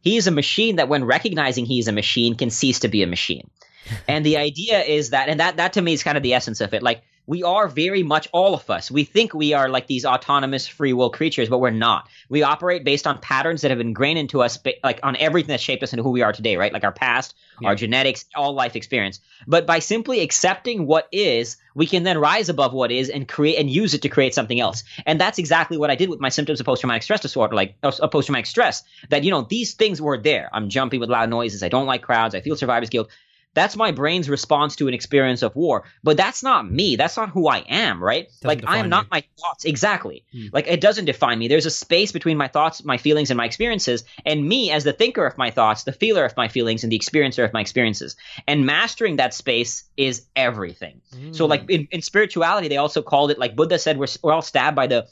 He 0.00 0.16
is 0.16 0.26
a 0.26 0.32
machine 0.32 0.76
that, 0.76 0.88
when 0.88 1.04
recognizing 1.04 1.64
he 1.64 1.78
is 1.78 1.88
a 1.88 1.92
machine, 1.92 2.34
can 2.34 2.50
cease 2.50 2.80
to 2.80 2.88
be 2.88 3.02
a 3.02 3.06
machine. 3.06 3.48
and 4.08 4.24
the 4.26 4.36
idea 4.36 4.80
is 4.80 5.10
that, 5.10 5.28
and 5.28 5.40
that, 5.40 5.56
that 5.56 5.74
to 5.74 5.82
me 5.82 5.92
is 5.92 6.02
kind 6.02 6.16
of 6.16 6.22
the 6.22 6.34
essence 6.34 6.60
of 6.60 6.74
it. 6.74 6.82
Like, 6.82 7.02
we 7.26 7.42
are 7.42 7.68
very 7.68 8.02
much 8.02 8.28
all 8.32 8.54
of 8.54 8.68
us. 8.68 8.90
We 8.90 9.04
think 9.04 9.32
we 9.32 9.54
are 9.54 9.68
like 9.68 9.86
these 9.86 10.04
autonomous 10.04 10.66
free 10.66 10.92
will 10.92 11.10
creatures, 11.10 11.48
but 11.48 11.58
we're 11.58 11.70
not. 11.70 12.08
We 12.28 12.42
operate 12.42 12.84
based 12.84 13.06
on 13.06 13.18
patterns 13.18 13.62
that 13.62 13.70
have 13.70 13.80
ingrained 13.80 14.18
into 14.18 14.42
us, 14.42 14.58
like 14.82 15.00
on 15.02 15.16
everything 15.16 15.48
that 15.48 15.60
shaped 15.60 15.82
us 15.82 15.92
into 15.92 16.02
who 16.02 16.10
we 16.10 16.22
are 16.22 16.32
today, 16.32 16.56
right? 16.56 16.72
Like 16.72 16.84
our 16.84 16.92
past, 16.92 17.34
yeah. 17.60 17.68
our 17.68 17.74
genetics, 17.74 18.26
all 18.34 18.52
life 18.52 18.76
experience. 18.76 19.20
But 19.46 19.66
by 19.66 19.78
simply 19.78 20.20
accepting 20.20 20.86
what 20.86 21.08
is, 21.12 21.56
we 21.74 21.86
can 21.86 22.02
then 22.02 22.18
rise 22.18 22.48
above 22.48 22.72
what 22.72 22.92
is 22.92 23.08
and 23.08 23.26
create 23.26 23.58
and 23.58 23.68
use 23.70 23.94
it 23.94 24.02
to 24.02 24.08
create 24.08 24.34
something 24.34 24.60
else. 24.60 24.84
And 25.06 25.20
that's 25.20 25.38
exactly 25.38 25.76
what 25.76 25.90
I 25.90 25.96
did 25.96 26.08
with 26.08 26.20
my 26.20 26.28
symptoms 26.28 26.60
of 26.60 26.66
post-traumatic 26.66 27.02
stress 27.02 27.20
disorder, 27.20 27.56
like 27.56 27.74
of 27.82 28.10
post-traumatic 28.10 28.46
stress. 28.46 28.82
That 29.08 29.24
you 29.24 29.30
know 29.30 29.42
these 29.42 29.74
things 29.74 30.00
were 30.00 30.18
there. 30.18 30.50
I'm 30.52 30.68
jumpy 30.68 30.98
with 30.98 31.08
loud 31.08 31.30
noises. 31.30 31.62
I 31.62 31.68
don't 31.68 31.86
like 31.86 32.02
crowds. 32.02 32.34
I 32.34 32.40
feel 32.40 32.56
survivor's 32.56 32.90
guilt. 32.90 33.08
That's 33.54 33.76
my 33.76 33.92
brain's 33.92 34.28
response 34.28 34.76
to 34.76 34.88
an 34.88 34.94
experience 34.94 35.42
of 35.42 35.54
war. 35.56 35.84
But 36.02 36.16
that's 36.16 36.42
not 36.42 36.70
me. 36.70 36.96
That's 36.96 37.16
not 37.16 37.30
who 37.30 37.48
I 37.48 37.58
am, 37.68 38.02
right? 38.02 38.26
Doesn't 38.40 38.64
like 38.64 38.64
I 38.66 38.78
am 38.78 38.88
not 38.88 39.10
my 39.10 39.22
thoughts. 39.40 39.64
Exactly. 39.64 40.24
Hmm. 40.32 40.46
Like 40.52 40.66
it 40.66 40.80
doesn't 40.80 41.04
define 41.04 41.38
me. 41.38 41.48
There's 41.48 41.66
a 41.66 41.70
space 41.70 42.12
between 42.12 42.36
my 42.36 42.48
thoughts, 42.48 42.84
my 42.84 42.98
feelings, 42.98 43.30
and 43.30 43.36
my 43.36 43.46
experiences, 43.46 44.04
and 44.26 44.46
me 44.46 44.70
as 44.70 44.84
the 44.84 44.92
thinker 44.92 45.24
of 45.24 45.38
my 45.38 45.50
thoughts, 45.50 45.84
the 45.84 45.92
feeler 45.92 46.24
of 46.24 46.36
my 46.36 46.48
feelings, 46.48 46.82
and 46.82 46.92
the 46.92 46.98
experiencer 46.98 47.44
of 47.44 47.52
my 47.52 47.60
experiences. 47.60 48.16
And 48.46 48.66
mastering 48.66 49.16
that 49.16 49.34
space 49.34 49.84
is 49.96 50.26
everything. 50.36 51.00
So 51.32 51.46
like 51.46 51.62
hmm. 51.62 51.70
in, 51.70 51.88
in 51.90 52.02
spirituality, 52.02 52.68
they 52.68 52.76
also 52.76 53.02
called 53.02 53.30
it 53.30 53.38
like 53.38 53.56
Buddha 53.56 53.78
said, 53.78 53.98
we're, 53.98 54.06
we're 54.22 54.32
all 54.32 54.42
stabbed 54.42 54.76
by 54.76 54.86
the 54.86 55.06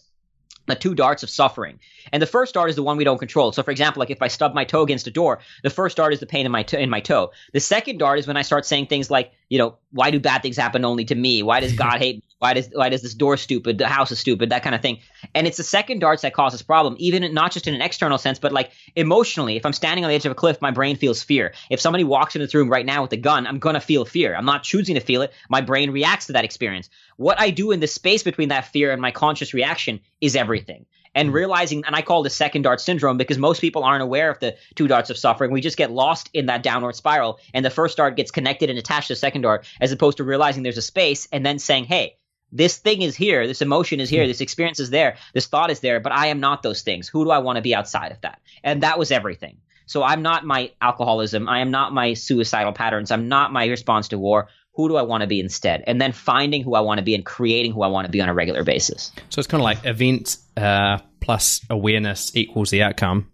the 0.67 0.75
two 0.75 0.95
darts 0.95 1.23
of 1.23 1.31
suffering. 1.31 1.79
And 2.13 2.23
the 2.23 2.27
first 2.27 2.55
dart 2.55 2.71
is 2.71 2.77
the 2.77 2.83
one 2.83 2.97
we 2.97 3.05
don't 3.05 3.19
control. 3.19 3.53
So, 3.53 3.63
for 3.63 3.71
example, 3.71 4.01
like 4.01 4.11
if 4.11 4.23
I 4.23 4.29
stub 4.29 4.55
my 4.55 4.65
toe 4.65 4.83
against 4.83 5.07
a 5.07 5.11
door, 5.11 5.41
the 5.63 5.71
first 5.71 5.97
dart 5.97 6.13
is 6.13 6.21
the 6.21 6.27
pain 6.27 6.47
in 6.47 6.53
my, 6.53 6.63
to- 6.65 6.81
in 6.81 6.91
my 6.91 7.01
toe. 7.01 7.33
The 7.53 7.61
second 7.61 7.99
dart 7.99 8.19
is 8.19 8.27
when 8.27 8.37
I 8.37 8.43
start 8.43 8.67
saying 8.67 8.87
things 8.87 9.11
like, 9.11 9.33
you 9.53 9.59
know, 9.59 9.77
why 9.91 10.11
do 10.11 10.19
bad 10.19 10.41
things 10.41 10.57
happen 10.57 10.83
only 10.83 11.05
to 11.05 11.15
me? 11.15 11.43
Why 11.43 11.61
does 11.61 11.75
God 11.75 11.99
hate 11.99 12.17
me? 12.17 12.23
Why 12.39 12.55
does 12.55 12.71
why 12.73 12.89
does 12.89 13.03
this 13.03 13.13
door 13.13 13.37
stupid? 13.37 13.77
The 13.77 13.87
house 13.87 14.11
is 14.11 14.19
stupid. 14.19 14.49
That 14.49 14.63
kind 14.63 14.75
of 14.75 14.81
thing. 14.81 15.01
And 15.35 15.47
it's 15.47 15.59
the 15.59 15.63
second 15.63 15.99
darts 15.99 16.23
that 16.23 16.33
causes 16.33 16.63
problem, 16.63 16.97
even 16.99 17.35
not 17.35 17.53
just 17.53 17.67
in 17.67 17.75
an 17.75 17.83
external 17.83 18.17
sense, 18.17 18.39
but 18.39 18.51
like 18.51 18.73
emotionally. 18.97 19.57
If 19.57 19.67
I'm 19.67 19.75
standing 19.75 20.07
on 20.07 20.09
the 20.09 20.15
edge 20.15 20.25
of 20.25 20.33
a 20.33 20.35
cliff, 20.35 20.63
my 20.63 20.71
brain 20.71 20.97
feels 20.97 21.23
fear. 21.23 21.53
If 21.69 21.83
somebody 21.83 22.03
walks 22.03 22.35
into 22.35 22.47
this 22.47 22.55
room 22.55 22.71
right 22.71 22.87
now 22.87 23.03
with 23.03 23.13
a 23.13 23.19
gun, 23.19 23.47
I'm 23.47 23.59
gonna 23.59 23.79
feel 23.79 24.07
fear. 24.07 24.35
I'm 24.35 24.47
not 24.47 24.63
choosing 24.63 24.95
to 24.95 25.03
feel 25.03 25.21
it. 25.21 25.35
My 25.51 25.61
brain 25.61 25.91
reacts 25.91 26.29
to 26.29 26.33
that 26.33 26.47
experience. 26.47 26.89
What 27.19 27.39
I 27.39 27.51
do 27.51 27.73
in 27.73 27.81
the 27.81 27.87
space 27.87 28.23
between 28.23 28.49
that 28.49 28.73
fear 28.73 28.91
and 28.91 29.03
my 29.03 29.11
conscious 29.11 29.53
reaction 29.53 30.01
is 30.23 30.35
everything 30.35 30.87
and 31.15 31.29
hmm. 31.29 31.35
realizing, 31.35 31.85
and 31.87 31.95
I 31.95 32.03
call 32.03 32.23
the 32.23 32.31
second 32.31 32.63
dart 32.63 32.81
syndrome 32.81 33.17
because 33.17 33.39
most 33.39 33.61
people 33.61 33.85
aren't 33.85 34.03
aware 34.03 34.31
of 34.31 34.39
the 34.41 34.57
two 34.75 34.89
darts 34.89 35.11
of 35.11 35.19
suffering. 35.19 35.51
We 35.51 35.61
just 35.61 35.77
get 35.77 35.91
lost 35.91 36.31
in 36.33 36.47
that 36.47 36.63
downward 36.63 36.97
spiral, 36.97 37.39
and 37.55 37.65
the 37.65 37.71
first 37.71 37.97
dart 37.97 38.17
gets 38.17 38.31
connected 38.31 38.71
and 38.71 38.79
attached 38.79 39.09
to 39.09 39.13
the 39.15 39.19
second 39.19 39.43
dart, 39.43 39.67
as 39.81 39.93
opposed 39.93 40.19
to 40.19 40.25
realizing 40.25 40.63
there's 40.63 40.79
a 40.79 40.83
space 40.83 41.29
and 41.33 41.45
then 41.45 41.59
saying, 41.59 41.85
hey, 41.85 42.17
this 42.51 42.77
thing 42.77 43.01
is 43.03 43.17
here, 43.17 43.47
this 43.47 43.63
emotion 43.63 43.99
is 44.01 44.11
here, 44.11 44.25
hmm. 44.25 44.29
this 44.29 44.41
experience 44.41 44.81
is 44.81 44.91
there, 44.91 45.17
this 45.35 45.47
thought 45.47 45.71
is 45.71 45.81
there, 45.81 46.01
but 46.01 46.13
I 46.13 46.27
am 46.29 46.41
not 46.41 46.63
those 46.63 46.83
things. 46.83 47.09
Who 47.09 47.25
do 47.25 47.31
I 47.31 47.39
want 47.39 47.57
to 47.57 47.63
be 47.63 47.75
outside 47.75 48.13
of 48.13 48.21
that? 48.23 48.41
And 48.63 48.83
that 48.83 48.99
was 48.99 49.11
everything. 49.11 49.59
So 49.87 50.03
I'm 50.03 50.23
not 50.23 50.47
my 50.47 50.73
alcoholism. 50.81 51.49
I 51.49 51.61
am 51.61 51.71
not 51.71 51.93
my 51.93 52.15
suicidal 52.15 52.73
patterns. 52.73 53.11
I'm 53.11 53.29
not 53.29 53.53
my 53.53 53.67
response 53.67 54.09
to 54.09 54.19
war. 54.19 54.49
Who 54.75 54.89
do 54.89 54.97
I 54.97 55.03
want 55.03 55.21
to 55.21 55.27
be 55.27 55.39
instead? 55.39 55.85
And 55.87 56.01
then 56.01 56.13
finding 56.13 56.63
who 56.63 56.75
I 56.75 56.81
want 56.81 56.99
to 56.99 57.05
be 57.05 57.15
and 57.15 57.25
creating 57.25 57.73
who 57.73 57.83
I 57.83 57.89
want 57.89 58.07
to 58.07 58.11
be 58.11 58.21
on 58.21 58.29
a 58.29 58.35
regular 58.35 58.65
basis. 58.65 59.13
So 59.29 59.39
it's 59.39 59.47
kind 59.47 59.61
of 59.61 59.65
like 59.65 59.85
event 59.85 60.39
uh, 60.57 60.99
plus 61.21 61.61
awareness 61.69 62.35
equals 62.35 62.71
the 62.71 62.83
outcome. 62.83 63.31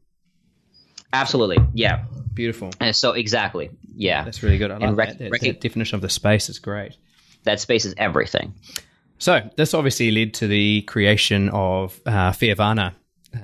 Absolutely. 1.12 1.58
Yeah. 1.74 2.04
Beautiful. 2.34 2.70
And 2.80 2.94
so 2.94 3.12
exactly. 3.12 3.70
Yeah. 3.94 4.24
That's 4.24 4.42
really 4.42 4.58
good. 4.58 4.70
I 4.70 4.74
And 4.74 4.96
like 4.96 4.96
rec- 4.96 5.18
that. 5.18 5.30
Rec- 5.30 5.40
that 5.42 5.60
definition 5.60 5.94
of 5.94 6.02
the 6.02 6.08
space 6.10 6.48
is 6.48 6.58
great. 6.58 6.96
That 7.44 7.60
space 7.60 7.84
is 7.84 7.94
everything. 7.96 8.54
So 9.18 9.48
this 9.56 9.74
obviously 9.74 10.10
led 10.10 10.34
to 10.34 10.46
the 10.48 10.82
creation 10.82 11.48
of 11.48 12.00
uh, 12.04 12.30
Fearvana, 12.32 12.94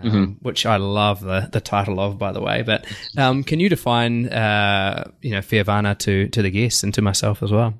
um, 0.02 0.38
which 0.42 0.66
I 0.66 0.76
love 0.76 1.20
the, 1.20 1.48
the 1.50 1.60
title 1.60 1.98
of, 2.00 2.18
by 2.18 2.32
the 2.32 2.40
way. 2.40 2.62
But 2.62 2.86
um, 3.16 3.42
can 3.44 3.60
you 3.60 3.68
define, 3.68 4.28
uh, 4.28 5.10
you 5.22 5.30
know, 5.30 5.38
Fearvana 5.40 5.98
to 6.00 6.28
to 6.28 6.42
the 6.42 6.50
guests 6.50 6.82
and 6.82 6.92
to 6.94 7.02
myself 7.02 7.42
as 7.42 7.50
well? 7.50 7.74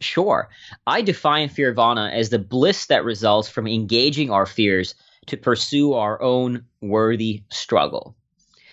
Sure. 0.00 0.48
I 0.86 1.02
define 1.02 1.48
Fearvana 1.48 2.12
as 2.12 2.28
the 2.28 2.38
bliss 2.38 2.86
that 2.86 3.04
results 3.04 3.48
from 3.48 3.66
engaging 3.66 4.30
our 4.30 4.46
fears 4.46 4.94
to 5.26 5.36
pursue 5.36 5.94
our 5.94 6.20
own 6.20 6.64
worthy 6.80 7.42
struggle. 7.50 8.14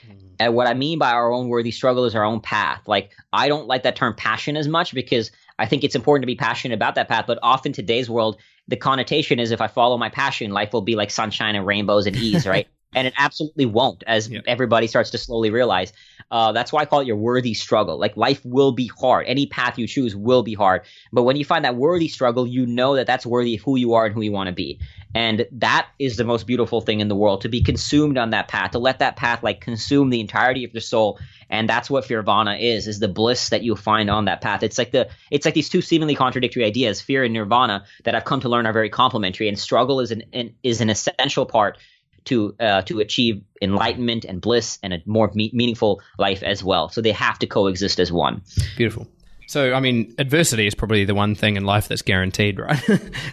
Hmm. 0.05 0.27
And 0.39 0.55
what 0.55 0.67
I 0.67 0.73
mean 0.73 0.99
by 0.99 1.11
our 1.11 1.31
own 1.31 1.47
worthy 1.47 1.71
struggle 1.71 2.05
is 2.05 2.15
our 2.15 2.23
own 2.23 2.41
path. 2.41 2.81
Like, 2.87 3.11
I 3.31 3.47
don't 3.47 3.67
like 3.67 3.83
that 3.83 3.95
term 3.95 4.13
passion 4.15 4.57
as 4.57 4.67
much 4.67 4.93
because 4.93 5.31
I 5.59 5.65
think 5.65 5.83
it's 5.83 5.95
important 5.95 6.23
to 6.23 6.27
be 6.27 6.35
passionate 6.35 6.75
about 6.75 6.95
that 6.95 7.07
path. 7.07 7.25
But 7.25 7.39
often 7.41 7.71
today's 7.71 8.09
world, 8.09 8.37
the 8.67 8.75
connotation 8.75 9.39
is 9.39 9.51
if 9.51 9.61
I 9.61 9.67
follow 9.67 9.97
my 9.97 10.09
passion, 10.09 10.51
life 10.51 10.73
will 10.73 10.81
be 10.81 10.95
like 10.95 11.09
sunshine 11.09 11.55
and 11.55 11.65
rainbows 11.65 12.05
and 12.05 12.15
ease, 12.15 12.45
right? 12.47 12.67
And 12.95 13.07
it 13.07 13.13
absolutely 13.17 13.65
won't, 13.65 14.03
as 14.07 14.29
Yeah. 14.29 14.41
everybody 14.47 14.87
starts 14.87 15.11
to 15.11 15.17
slowly 15.17 15.49
realize. 15.49 15.93
Uh, 16.31 16.51
that's 16.51 16.71
why 16.71 16.81
I 16.81 16.85
call 16.85 17.01
it 17.01 17.07
your 17.07 17.17
worthy 17.17 17.53
struggle. 17.53 17.99
Like 17.99 18.17
life 18.17 18.41
will 18.43 18.71
be 18.71 18.87
hard. 18.87 19.25
Any 19.27 19.45
path 19.45 19.77
you 19.77 19.87
choose 19.87 20.15
will 20.15 20.41
be 20.41 20.53
hard. 20.53 20.81
But 21.11 21.23
when 21.23 21.35
you 21.35 21.45
find 21.45 21.65
that 21.65 21.75
worthy 21.75 22.07
struggle, 22.07 22.47
you 22.47 22.65
know 22.65 22.95
that 22.95 23.05
that's 23.07 23.25
worthy 23.25 23.55
of 23.55 23.61
who 23.61 23.75
you 23.75 23.93
are 23.93 24.05
and 24.05 24.15
who 24.15 24.21
you 24.21 24.31
want 24.31 24.47
to 24.47 24.53
be. 24.53 24.79
And 25.13 25.45
that 25.51 25.87
is 25.99 26.17
the 26.17 26.23
most 26.23 26.47
beautiful 26.47 26.81
thing 26.81 26.99
in 26.99 27.07
the 27.07 27.15
world 27.15 27.41
to 27.41 27.49
be 27.49 27.61
consumed 27.61 28.17
on 28.17 28.31
that 28.31 28.47
path, 28.47 28.71
to 28.71 28.79
let 28.79 28.99
that 28.99 29.15
path 29.15 29.43
like 29.43 29.61
consume 29.61 30.09
the 30.09 30.19
entirety 30.19 30.63
of 30.63 30.73
your 30.73 30.81
soul. 30.81 31.19
And 31.51 31.69
that's 31.69 31.87
what 31.87 32.05
Fearvana 32.05 32.59
is, 32.59 32.87
is 32.87 32.99
the 32.99 33.07
bliss 33.07 33.49
that 33.49 33.61
you 33.61 33.75
find 33.75 34.09
on 34.09 34.25
that 34.25 34.41
path. 34.41 34.63
It's 34.63 34.79
like 34.79 34.91
the 34.91 35.09
it's 35.29 35.45
like 35.45 35.53
these 35.53 35.69
two 35.69 35.81
seemingly 35.81 36.15
contradictory 36.15 36.63
ideas, 36.65 36.99
fear 36.99 37.23
and 37.23 37.33
nirvana, 37.33 37.85
that 38.05 38.15
I've 38.15 38.25
come 38.25 38.39
to 38.41 38.49
learn 38.49 38.65
are 38.65 38.73
very 38.73 38.89
complementary. 38.89 39.47
And 39.49 39.59
struggle 39.59 39.99
is 39.99 40.09
an, 40.09 40.23
an 40.33 40.55
is 40.63 40.81
an 40.81 40.89
essential 40.89 41.45
part 41.45 41.77
to 42.25 42.55
uh, 42.59 42.81
to 42.83 42.99
achieve 42.99 43.43
enlightenment 43.61 44.25
and 44.25 44.41
bliss 44.41 44.79
and 44.83 44.93
a 44.93 45.01
more 45.05 45.31
me- 45.33 45.51
meaningful 45.53 46.01
life 46.17 46.43
as 46.43 46.63
well. 46.63 46.89
So 46.89 47.01
they 47.01 47.11
have 47.11 47.39
to 47.39 47.47
coexist 47.47 47.99
as 47.99 48.11
one. 48.11 48.41
Beautiful. 48.77 49.07
So, 49.47 49.73
I 49.73 49.81
mean, 49.81 50.15
adversity 50.17 50.65
is 50.65 50.73
probably 50.73 51.05
the 51.05 51.13
one 51.13 51.35
thing 51.35 51.57
in 51.57 51.65
life 51.65 51.87
that's 51.87 52.01
guaranteed, 52.01 52.59
right? 52.59 52.81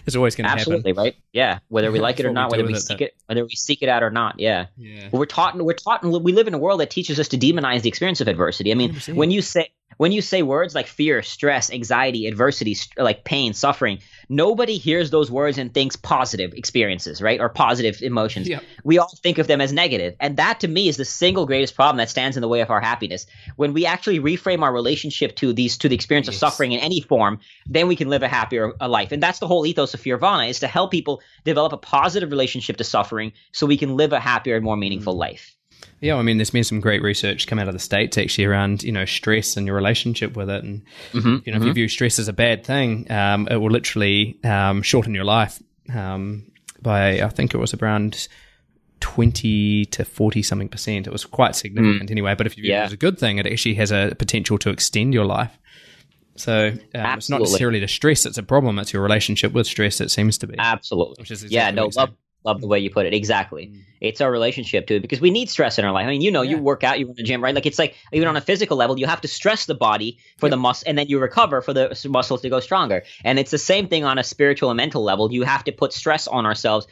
it's 0.05 0.15
always 0.15 0.35
going 0.35 0.43
to 0.43 0.49
happen. 0.49 0.61
Absolutely, 0.61 0.93
right? 0.93 1.15
Yeah, 1.33 1.59
whether 1.69 1.91
we 1.91 1.99
like 2.07 2.19
it 2.19 2.25
or 2.25 2.31
not, 2.31 2.51
we 2.51 2.57
whether 2.57 2.67
we 2.67 2.73
with 2.73 2.83
it, 2.83 2.85
seek 2.85 3.01
it, 3.01 3.15
whether 3.25 3.43
we 3.43 3.55
seek 3.55 3.81
it 3.81 3.89
out 3.89 4.03
or 4.03 4.11
not. 4.11 4.39
Yeah. 4.39 4.67
Yeah. 4.77 5.09
We're 5.11 5.25
taught. 5.25 5.57
We're 5.57 5.73
taught. 5.73 6.03
We 6.03 6.33
live 6.33 6.47
in 6.47 6.53
a 6.53 6.57
world 6.57 6.79
that 6.79 6.89
teaches 6.89 7.19
us 7.19 7.29
to 7.29 7.37
demonize 7.37 7.81
the 7.81 7.89
experience 7.89 8.21
of 8.21 8.27
adversity. 8.27 8.71
I 8.71 8.75
mean, 8.75 8.93
100%. 8.93 9.15
when 9.15 9.31
you 9.31 9.41
say 9.41 9.71
when 9.97 10.11
you 10.11 10.21
say 10.21 10.41
words 10.41 10.75
like 10.75 10.87
fear, 10.87 11.21
stress, 11.21 11.71
anxiety, 11.71 12.27
adversity, 12.27 12.75
like 12.97 13.23
pain, 13.23 13.53
suffering, 13.53 13.99
nobody 14.29 14.77
hears 14.77 15.11
those 15.11 15.29
words 15.29 15.57
and 15.57 15.73
thinks 15.73 15.95
positive 15.95 16.53
experiences, 16.53 17.21
right, 17.21 17.39
or 17.39 17.49
positive 17.49 18.01
emotions. 18.01 18.47
Yeah. 18.47 18.59
We 18.83 18.97
all 18.97 19.13
think 19.21 19.37
of 19.37 19.47
them 19.47 19.61
as 19.61 19.73
negative, 19.73 20.15
and 20.19 20.37
that 20.37 20.59
to 20.61 20.67
me 20.67 20.87
is 20.87 20.97
the 20.97 21.05
single 21.05 21.45
greatest 21.45 21.75
problem 21.75 21.97
that 21.97 22.09
stands 22.09 22.37
in 22.37 22.41
the 22.41 22.47
way 22.47 22.61
of 22.61 22.69
our 22.69 22.81
happiness. 22.81 23.25
When 23.55 23.73
we 23.73 23.85
actually 23.85 24.19
reframe 24.19 24.63
our 24.63 24.73
relationship 24.73 25.35
to 25.37 25.53
these 25.53 25.77
to 25.79 25.89
the 25.89 25.95
experience 25.95 26.27
of 26.27 26.35
suffering 26.35 26.71
in 26.71 26.79
any 26.79 27.01
form, 27.01 27.39
then 27.65 27.87
we 27.87 27.95
can 27.95 28.09
live 28.09 28.23
a 28.23 28.27
happier 28.27 28.73
a 28.79 28.87
life. 28.87 29.11
And 29.11 29.21
that's 29.21 29.39
the 29.39 29.47
whole 29.47 29.65
ethos 29.65 29.93
of 29.93 30.01
Fearvana 30.01 30.49
is 30.49 30.59
to 30.59 30.67
help 30.67 30.91
people 30.91 31.21
develop 31.43 31.73
a 31.73 31.77
positive 31.77 32.31
relationship 32.31 32.77
to 32.77 32.83
suffering 32.83 33.33
so 33.51 33.65
we 33.65 33.77
can 33.77 33.95
live 33.95 34.13
a 34.13 34.19
happier 34.19 34.55
and 34.55 34.63
more 34.63 34.77
meaningful 34.77 35.13
mm-hmm. 35.13 35.19
life. 35.19 35.55
Yeah, 35.99 36.15
I 36.15 36.23
mean, 36.23 36.37
there's 36.37 36.49
been 36.49 36.63
some 36.63 36.79
great 36.79 37.01
research 37.03 37.45
come 37.47 37.59
out 37.59 37.67
of 37.67 37.73
the 37.73 37.79
states 37.79 38.17
actually 38.17 38.45
around 38.45 38.83
you 38.83 38.91
know 38.91 39.05
stress 39.05 39.55
and 39.57 39.67
your 39.67 39.75
relationship 39.75 40.35
with 40.35 40.49
it, 40.49 40.63
and 40.63 40.81
you 41.13 41.21
know 41.51 41.57
if 41.57 41.63
you 41.63 41.73
view 41.73 41.87
stress 41.87 42.17
as 42.19 42.27
a 42.27 42.33
bad 42.33 42.65
thing, 42.65 43.09
um, 43.11 43.47
it 43.49 43.57
will 43.57 43.69
literally 43.71 44.37
um, 44.43 44.81
shorten 44.81 45.13
your 45.13 45.25
life 45.25 45.61
um, 45.93 46.51
by 46.81 47.21
I 47.21 47.29
think 47.29 47.53
it 47.53 47.57
was 47.57 47.73
around 47.75 48.27
twenty 48.99 49.85
to 49.85 50.05
forty 50.05 50.41
something 50.43 50.69
percent. 50.69 51.07
It 51.07 51.13
was 51.13 51.25
quite 51.25 51.55
significant 51.55 52.11
anyway. 52.11 52.35
But 52.35 52.47
if 52.47 52.57
you 52.57 52.63
view 52.63 52.71
Yeah. 52.71 52.83
it 52.83 52.85
as 52.87 52.93
a 52.93 52.97
good 52.97 53.19
thing, 53.19 53.37
it 53.37 53.45
actually 53.47 53.75
has 53.75 53.91
a 53.91 54.15
potential 54.17 54.57
to 54.59 54.69
extend 54.69 55.13
your 55.13 55.25
life. 55.25 55.57
So 56.35 56.69
um, 56.95 57.17
it's 57.17 57.29
not 57.29 57.41
necessarily 57.41 57.79
the 57.79 57.87
stress 57.87 58.23
that's 58.23 58.37
a 58.37 58.43
problem; 58.43 58.79
it's 58.79 58.93
your 58.93 59.03
relationship 59.03 59.51
with 59.51 59.67
stress. 59.67 59.99
It 60.01 60.09
seems 60.11 60.37
to 60.39 60.47
be. 60.47 60.55
Absolutely. 60.57 61.25
Is 61.29 61.43
yeah, 61.43 61.69
no, 61.71 61.89
love. 61.95 62.11
Love 62.43 62.61
the 62.61 62.67
way 62.67 62.79
you 62.79 62.89
put 62.89 63.05
it. 63.05 63.13
Exactly. 63.13 63.67
Mm. 63.67 63.81
It's 64.01 64.19
our 64.19 64.31
relationship 64.31 64.87
to 64.87 64.95
it 64.95 65.01
because 65.01 65.21
we 65.21 65.29
need 65.29 65.49
stress 65.49 65.77
in 65.77 65.85
our 65.85 65.91
life. 65.91 66.07
I 66.07 66.09
mean, 66.09 66.21
you 66.21 66.31
know, 66.31 66.41
you 66.41 66.57
work 66.57 66.83
out, 66.83 66.99
you 66.99 67.05
run 67.05 67.15
the 67.15 67.23
gym, 67.23 67.43
right? 67.43 67.53
Like 67.53 67.67
it's 67.67 67.77
like 67.77 67.95
even 68.11 68.27
on 68.27 68.35
a 68.35 68.41
physical 68.41 68.75
level, 68.75 68.97
you 68.97 69.05
have 69.05 69.21
to 69.21 69.27
stress 69.27 69.67
the 69.67 69.75
body 69.75 70.17
for 70.37 70.49
the 70.49 70.57
muscle, 70.57 70.85
and 70.89 70.97
then 70.97 71.07
you 71.07 71.19
recover 71.19 71.61
for 71.61 71.71
the 71.71 71.95
muscles 72.09 72.41
to 72.41 72.49
go 72.49 72.59
stronger. 72.59 73.03
And 73.23 73.37
it's 73.37 73.51
the 73.51 73.59
same 73.59 73.87
thing 73.87 74.03
on 74.03 74.17
a 74.17 74.23
spiritual 74.23 74.71
and 74.71 74.77
mental 74.77 75.03
level. 75.03 75.31
You 75.31 75.43
have 75.43 75.63
to 75.65 75.71
put 75.71 75.93
stress 75.93 76.27
on 76.27 76.47
ourselves. 76.47 76.87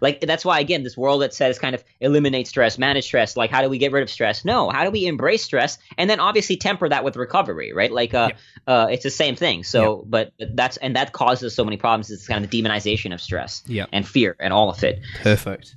Like 0.00 0.20
that's 0.20 0.44
why 0.44 0.60
again, 0.60 0.82
this 0.82 0.96
world 0.96 1.22
that 1.22 1.34
says 1.34 1.58
kind 1.58 1.74
of 1.74 1.82
eliminate 2.00 2.46
stress, 2.48 2.78
manage 2.78 3.04
stress. 3.04 3.36
Like 3.36 3.50
how 3.50 3.62
do 3.62 3.68
we 3.68 3.78
get 3.78 3.92
rid 3.92 4.02
of 4.02 4.10
stress? 4.10 4.44
No, 4.44 4.70
how 4.70 4.84
do 4.84 4.90
we 4.90 5.06
embrace 5.06 5.42
stress 5.42 5.78
and 5.96 6.08
then 6.08 6.20
obviously 6.20 6.56
temper 6.56 6.88
that 6.88 7.04
with 7.04 7.16
recovery, 7.16 7.72
right? 7.72 7.90
Like 7.92 8.14
uh, 8.14 8.30
uh, 8.66 8.88
it's 8.90 9.02
the 9.04 9.10
same 9.10 9.36
thing. 9.36 9.64
So, 9.64 10.04
but 10.08 10.32
that's 10.54 10.76
and 10.78 10.94
that 10.96 11.12
causes 11.12 11.54
so 11.54 11.64
many 11.64 11.76
problems. 11.76 12.10
It's 12.10 12.26
kind 12.26 12.44
of 12.44 12.50
the 12.50 12.62
demonization 12.62 13.12
of 13.12 13.20
stress 13.20 13.62
Yeah. 13.66 13.86
and 13.92 14.06
fear 14.06 14.36
and 14.40 14.52
all 14.52 14.70
of 14.70 14.82
it. 14.84 15.00
Perfect. 15.22 15.76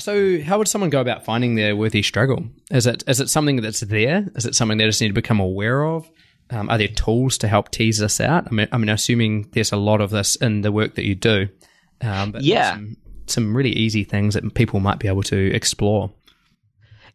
So, 0.00 0.40
how 0.42 0.58
would 0.58 0.66
someone 0.66 0.90
go 0.90 1.00
about 1.00 1.24
finding 1.24 1.54
their 1.54 1.76
worthy 1.76 2.02
struggle? 2.02 2.44
Is 2.70 2.84
it 2.86 3.04
is 3.06 3.20
it 3.20 3.30
something 3.30 3.60
that's 3.62 3.78
there? 3.80 4.26
Is 4.34 4.44
it 4.44 4.56
something 4.56 4.76
they 4.76 4.86
just 4.86 5.00
need 5.00 5.08
to 5.08 5.14
become 5.14 5.38
aware 5.38 5.84
of? 5.84 6.10
Um, 6.50 6.68
are 6.68 6.76
there 6.78 6.88
tools 6.88 7.38
to 7.38 7.48
help 7.48 7.70
tease 7.70 7.98
this 7.98 8.20
out? 8.20 8.48
I 8.48 8.50
mean, 8.50 8.68
I 8.72 8.76
mean, 8.76 8.88
assuming 8.88 9.48
there's 9.52 9.70
a 9.72 9.76
lot 9.76 10.00
of 10.00 10.10
this 10.10 10.34
in 10.36 10.62
the 10.62 10.72
work 10.72 10.96
that 10.96 11.04
you 11.04 11.14
do. 11.14 11.48
Um, 12.02 12.32
but 12.32 12.42
Yeah. 12.42 12.72
some, 12.72 12.96
some 13.26 13.56
really 13.56 13.70
easy 13.70 14.04
things 14.04 14.34
that 14.34 14.54
people 14.54 14.80
might 14.80 14.98
be 14.98 15.08
able 15.08 15.22
to 15.24 15.52
explore. 15.52 16.10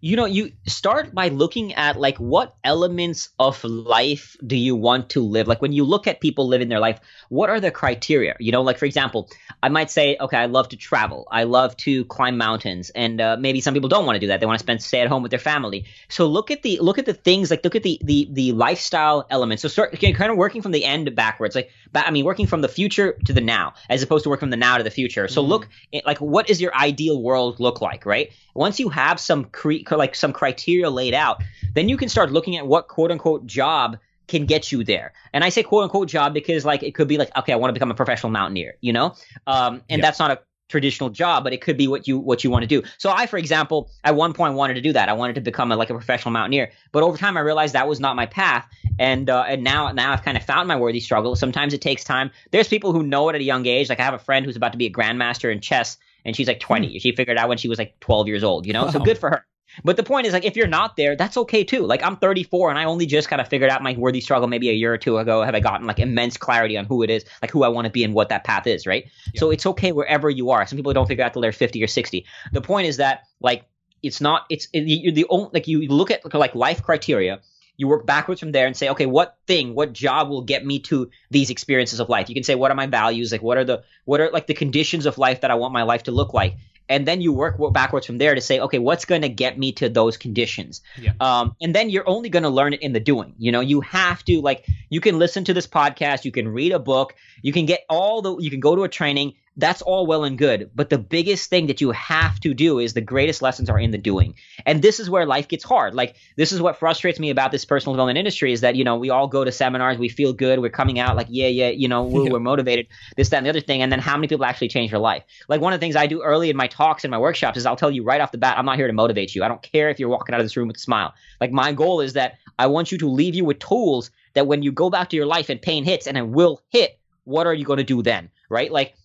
You 0.02 0.16
know 0.16 0.26
you 0.26 0.52
start 0.66 1.14
by 1.14 1.28
looking 1.28 1.74
at 1.74 2.00
like 2.00 2.18
what 2.18 2.56
elements 2.64 3.30
of 3.40 3.64
life 3.64 4.38
do 4.46 4.56
you 4.56 4.76
want 4.76 5.10
to 5.10 5.22
live? 5.22 5.48
Like 5.48 5.62
when 5.62 5.74
you 5.74 5.84
look 5.84 6.08
at 6.08 6.22
people 6.22 6.48
living 6.48 6.70
their 6.70 6.80
life 6.80 7.00
what 7.30 7.50
are 7.50 7.60
the 7.60 7.72
criteria? 7.72 8.36
You 8.40 8.52
know 8.52 8.62
like 8.62 8.78
for 8.78 8.86
example 8.86 9.30
i 9.62 9.70
might 9.70 9.92
say 9.92 10.18
okay 10.20 10.38
i 10.38 10.46
love 10.46 10.70
to 10.70 10.78
travel. 10.78 11.28
I 11.32 11.44
love 11.44 11.76
to 11.78 12.06
climb 12.06 12.38
mountains. 12.38 12.90
And 12.92 13.22
uh, 13.22 13.38
maybe 13.40 13.62
some 13.62 13.74
people 13.74 13.90
don't 13.90 14.06
want 14.06 14.16
to 14.16 14.20
do 14.20 14.28
that. 14.28 14.40
They 14.40 14.46
want 14.46 14.60
to 14.60 14.64
spend 14.64 14.82
stay 14.82 15.02
at 15.02 15.08
home 15.08 15.22
with 15.24 15.32
their 15.32 15.40
family. 15.40 15.86
So 16.08 16.28
look 16.28 16.52
at 16.52 16.64
the 16.64 16.80
look 16.80 16.98
at 16.98 17.06
the 17.06 17.14
things 17.14 17.52
like 17.52 17.64
look 17.64 17.76
at 17.76 17.84
the 17.84 18.00
the 18.04 18.28
the 18.32 18.52
lifestyle 18.54 19.26
elements. 19.30 19.62
So 19.62 19.68
start 19.68 20.00
kind 20.00 20.32
of 20.32 20.38
working 20.38 20.62
from 20.62 20.72
the 20.72 20.86
end 20.86 21.14
backwards. 21.16 21.56
Like 21.56 21.70
ba- 21.92 22.08
i 22.08 22.12
mean 22.12 22.26
working 22.26 22.48
from 22.48 22.62
the 22.62 22.68
future 22.68 23.14
to 23.26 23.34
the 23.34 23.42
now 23.42 23.74
as 23.90 24.02
opposed 24.02 24.24
to 24.24 24.30
working 24.30 24.42
from 24.48 24.50
the 24.52 24.58
now 24.58 24.78
to 24.78 24.84
the 24.84 24.92
future. 24.92 25.28
So 25.28 25.42
look 25.42 25.68
at, 25.94 26.06
like 26.06 26.20
what 26.20 26.48
does 26.48 26.62
your 26.62 26.74
ideal 26.76 27.22
world 27.22 27.60
look 27.60 27.82
like 27.82 28.06
right? 28.06 28.32
Once 28.54 28.80
you 28.80 28.90
have 28.90 29.20
some 29.20 29.46
cre- 29.46 29.84
like 29.98 30.16
some 30.16 30.34
criteria 30.34 30.90
laid 30.90 31.14
out 31.14 31.42
then 31.74 31.88
you 31.90 31.98
can 31.98 32.10
start 32.10 32.32
looking 32.32 32.58
at 32.58 32.66
what 32.68 32.88
quote 32.88 33.12
unquote 33.12 33.46
job 33.46 33.98
can 34.28 34.46
get 34.46 34.72
you 34.72 34.84
there. 34.84 35.14
And 35.34 35.44
i 35.44 35.50
say 35.50 35.64
quote 35.64 35.84
unquote 35.84 36.08
job 36.08 36.34
because 36.34 36.64
like 36.66 36.84
it 36.84 36.94
could 36.96 37.08
be 37.08 37.18
like 37.18 37.36
okay 37.38 37.52
i 37.54 37.56
want 37.56 37.70
to 37.70 37.74
become 37.74 37.92
a 37.92 37.96
professional 37.96 38.32
mountaineer 38.32 38.76
you 38.82 38.94
know? 38.94 39.16
Um, 39.48 39.82
and 39.90 40.00
Yeah. 40.00 40.02
that's 40.02 40.20
not 40.20 40.32
a 40.32 40.40
traditional 40.70 41.10
job 41.10 41.44
but 41.44 41.52
it 41.52 41.62
could 41.62 41.78
be 41.78 41.88
what 41.88 42.08
you 42.08 42.20
what 42.20 42.44
you 42.44 42.52
want 42.52 42.62
to 42.62 42.68
do. 42.68 42.84
So 43.00 43.10
i 43.10 43.26
for 43.26 43.38
example 43.38 43.90
at 44.04 44.16
one 44.16 44.34
point 44.34 44.54
wanted 44.54 44.76
to 44.76 44.82
do 44.82 44.94
that. 44.94 45.10
I 45.10 45.14
wanted 45.14 45.34
to 45.36 45.42
become 45.42 45.72
a, 45.72 45.76
like 45.76 45.90
a 45.90 45.96
professional 45.96 46.32
mountaineer 46.32 46.70
but 46.92 47.02
over 47.02 47.18
time 47.18 47.38
i 47.38 47.40
realized 47.40 47.74
that 47.74 47.88
was 47.88 48.00
not 48.00 48.16
my 48.16 48.28
path. 48.28 48.68
And 49.00 49.30
uh, 49.32 49.46
and 49.48 49.64
now 49.64 49.92
now 49.92 50.14
i've 50.14 50.22
kind 50.24 50.38
of 50.38 50.44
found 50.44 50.68
my 50.68 50.76
worthy 50.76 51.00
struggle. 51.00 51.36
Sometimes 51.36 51.74
it 51.74 51.82
takes 51.82 52.04
time. 52.04 52.30
There's 52.52 52.68
people 52.68 52.92
who 52.94 53.02
know 53.02 53.30
it 53.30 53.36
at 53.36 53.42
a 53.42 53.44
young 53.44 53.66
age. 53.66 53.90
Like 53.90 54.00
i 54.00 54.04
have 54.04 54.14
a 54.14 54.20
friend 54.20 54.46
who's 54.46 54.56
about 54.56 54.74
to 54.74 54.78
be 54.78 54.86
a 54.86 54.92
grandmaster 54.92 55.52
in 55.52 55.60
chess 55.60 55.98
and 56.26 56.36
she's 56.36 56.48
like 56.48 56.60
20 56.60 57.00
she 57.00 57.14
figured 57.16 57.38
out 57.38 57.50
when 57.50 57.58
she 57.58 57.68
was 57.68 57.80
like 57.80 58.00
12 58.02 58.28
years 58.28 58.44
old 58.44 58.68
you 58.68 58.74
know? 58.74 58.92
So 58.92 59.00
good 59.00 59.18
for 59.18 59.30
her 59.32 59.46
but 59.84 59.98
the 59.98 60.04
point 60.04 60.28
is, 60.28 60.34
like, 60.34 60.46
if 60.46 60.56
you're 60.56 60.68
not 60.68 60.96
there, 60.96 61.16
that's 61.16 61.38
okay 61.38 61.64
too. 61.64 61.86
Like, 61.86 62.04
I'm 62.04 62.18
34 62.18 62.70
and 62.70 62.80
I 62.80 62.86
only 62.86 63.06
just 63.06 63.30
kind 63.30 63.42
of 63.42 63.48
figured 63.48 63.70
out 63.70 63.82
my 63.82 63.96
worthy 63.98 64.22
struggle 64.22 64.48
maybe 64.48 64.70
a 64.70 64.74
year 64.74 64.94
or 64.94 64.98
two 64.98 65.18
ago. 65.18 65.44
Have 65.44 65.56
I 65.56 65.60
gotten 65.60 65.88
like 65.88 66.00
immense 66.00 66.38
clarity 66.38 66.78
on 66.78 66.86
who 66.86 67.04
it 67.04 67.10
is, 67.10 67.26
like 67.42 67.52
who 67.52 67.64
I 67.64 67.70
want 67.70 67.86
to 67.86 67.92
be 67.92 68.04
and 68.04 68.14
what 68.14 68.30
that 68.30 68.44
path 68.44 68.68
is, 68.68 68.86
right? 68.86 69.10
So 69.36 69.52
it's 69.52 69.66
okay 69.66 69.92
wherever 69.92 70.30
you 70.30 70.52
are. 70.52 70.66
Some 70.66 70.78
people 70.78 70.94
don't 70.94 71.08
figure 71.08 71.24
out 71.24 71.34
till 71.34 71.42
they're 71.42 71.52
50 71.52 71.84
or 71.84 71.88
60. 71.88 72.26
The 72.52 72.62
point 72.62 72.88
is 72.88 72.98
that, 72.98 73.24
like, 73.40 73.66
it's 74.02 74.22
not, 74.22 74.46
it's, 74.50 74.68
it, 74.74 74.82
you're 74.82 75.14
the 75.14 75.26
only, 75.30 75.50
like, 75.54 75.68
you 75.68 75.88
look 75.88 76.12
at 76.12 76.34
like 76.34 76.56
life 76.56 76.84
criteria, 76.84 77.42
you 77.80 77.88
work 77.88 78.06
backwards 78.06 78.42
from 78.42 78.52
there 78.52 78.68
and 78.68 78.76
say, 78.76 78.90
okay, 78.90 79.06
what 79.06 79.38
thing, 79.48 79.74
what 79.74 79.94
job 79.94 80.30
will 80.30 80.42
get 80.42 80.66
me 80.66 80.80
to 80.80 81.10
these 81.32 81.50
experiences 81.50 82.02
of 82.02 82.10
life? 82.10 82.28
You 82.28 82.36
can 82.36 82.44
say, 82.44 82.56
what 82.56 82.72
are 82.72 82.76
my 82.76 82.88
values? 82.88 83.32
Like, 83.32 83.42
what 83.42 83.58
are 83.58 83.64
the, 83.64 83.84
what 84.04 84.20
are 84.20 84.30
like 84.32 84.48
the 84.48 84.54
conditions 84.54 85.06
of 85.06 85.18
life 85.18 85.42
that 85.42 85.52
I 85.52 85.56
want 85.56 85.74
my 85.74 85.84
life 85.84 86.04
to 86.04 86.12
look 86.12 86.34
like? 86.34 86.58
And 86.90 87.08
then 87.08 87.22
you 87.22 87.32
work 87.32 87.56
backwards 87.72 88.06
from 88.06 88.18
there 88.18 88.34
to 88.34 88.42
say, 88.42 88.60
okay, 88.60 88.80
what's 88.80 89.06
going 89.06 89.22
to 89.22 89.30
get 89.30 89.60
me 89.60 89.72
to 89.74 89.88
those 89.88 90.18
conditions? 90.18 90.82
Yeah. 91.00 91.14
Um, 91.22 91.56
and 91.62 91.76
then 91.76 91.90
you're 91.90 92.08
only 92.10 92.30
going 92.30 92.44
to 92.44 92.50
learn 92.50 92.74
it 92.74 92.82
in 92.82 92.94
the 92.94 93.00
doing. 93.00 93.34
You 93.38 93.52
know, 93.52 93.62
you 93.62 93.82
have 93.82 94.26
to 94.26 94.42
like 94.42 94.66
you 94.90 95.00
can 95.00 95.20
listen 95.20 95.44
to 95.46 95.54
this 95.54 95.68
podcast, 95.68 96.26
you 96.26 96.32
can 96.32 96.48
read 96.48 96.72
a 96.72 96.80
book, 96.80 97.16
you 97.44 97.54
can 97.54 97.66
get 97.66 97.86
all 97.90 98.22
the 98.22 98.38
you 98.38 98.50
can 98.50 98.60
go 98.60 98.76
to 98.76 98.84
a 98.84 98.90
training 98.90 99.36
that's 99.60 99.82
all 99.82 100.06
well 100.06 100.24
and 100.24 100.38
good. 100.38 100.70
But 100.74 100.90
the 100.90 100.98
biggest 100.98 101.50
thing 101.50 101.68
that 101.68 101.82
you 101.82 101.92
have 101.92 102.40
to 102.42 102.54
do 102.54 102.80
is 102.80 102.94
the 102.94 103.02
greatest 103.02 103.42
lessons 103.42 103.70
are 103.70 103.80
in 103.80 103.92
the 103.92 103.98
doing. 103.98 104.36
And 104.66 104.82
this 104.82 105.00
is 105.00 105.10
where 105.10 105.26
life 105.26 105.48
gets 105.48 105.64
hard. 105.64 105.94
Like, 105.94 106.16
this 106.38 106.52
is 106.52 106.62
what 106.62 106.78
frustrates 106.78 107.20
me 107.20 107.30
about 107.30 107.52
this 107.52 107.66
personal 107.66 107.94
development 107.94 108.18
industry 108.18 108.54
is 108.54 108.62
that, 108.62 108.76
you 108.76 108.84
know, 108.84 108.96
we 108.96 109.10
all 109.10 109.28
go 109.28 109.44
to 109.44 109.52
seminars, 109.52 109.98
we 109.98 110.10
feel 110.10 110.34
good, 110.34 110.60
we're 110.60 110.70
coming 110.70 111.00
out 111.00 111.16
like, 111.16 111.28
yeah, 111.30 111.48
yeah, 111.48 111.70
you 111.70 111.88
know, 111.88 112.04
we're, 112.04 112.24
yeah. 112.26 112.32
we're 112.32 112.40
motivated, 112.40 112.88
this, 113.18 113.30
that, 113.30 113.38
and 113.38 113.46
the 113.46 113.50
other 113.50 113.62
thing. 113.62 113.82
And 113.82 113.92
then 113.92 114.00
how 114.00 114.16
many 114.16 114.28
people 114.28 114.46
actually 114.46 114.70
change 114.70 114.92
their 114.92 115.00
life? 115.00 115.24
Like, 115.48 115.62
one 115.62 115.74
of 115.74 115.80
the 115.80 115.84
things 115.84 115.96
I 115.96 116.08
do 116.08 116.22
early 116.22 116.50
in 116.50 116.56
my 116.56 116.68
talks 116.68 117.04
and 117.04 117.12
my 117.12 117.18
workshops 117.18 117.58
is 117.58 117.66
I'll 117.66 117.76
tell 117.76 117.92
you 117.92 118.04
right 118.04 118.22
off 118.22 118.32
the 118.32 118.38
bat, 118.38 118.58
I'm 118.58 118.66
not 118.66 118.78
here 118.78 118.88
to 118.88 118.94
motivate 118.94 119.36
you. 119.36 119.44
I 119.44 119.48
don't 119.48 119.62
care 119.62 119.90
if 119.90 120.00
you're 120.00 120.10
walking 120.10 120.34
out 120.34 120.40
of 120.40 120.46
this 120.46 120.56
room 120.56 120.68
with 120.68 120.78
a 120.78 120.82
smile. 120.82 121.14
Like, 121.42 121.52
my 121.52 121.74
goal 121.74 122.02
is 122.02 122.14
that 122.14 122.38
I 122.58 122.68
want 122.68 122.92
you 122.92 122.98
to 123.00 123.10
leave 123.10 123.36
you 123.36 123.46
with 123.46 123.60
tools 123.60 124.12
that 124.34 124.48
when 124.48 124.64
you 124.64 124.72
go 124.72 124.90
back 124.90 125.10
to 125.10 125.16
your 125.16 125.26
life 125.26 125.50
and 125.50 125.62
pain 125.62 125.84
hits 125.84 126.08
and 126.08 126.18
it 126.18 126.28
will 126.28 126.62
hit, 126.70 127.00
what 127.24 127.48
are 127.48 127.54
you 127.54 127.66
going 127.66 127.78
to 127.78 127.84
do 127.84 128.02
then? 128.02 128.30
Right? 128.50 128.72
Like, 128.72 128.96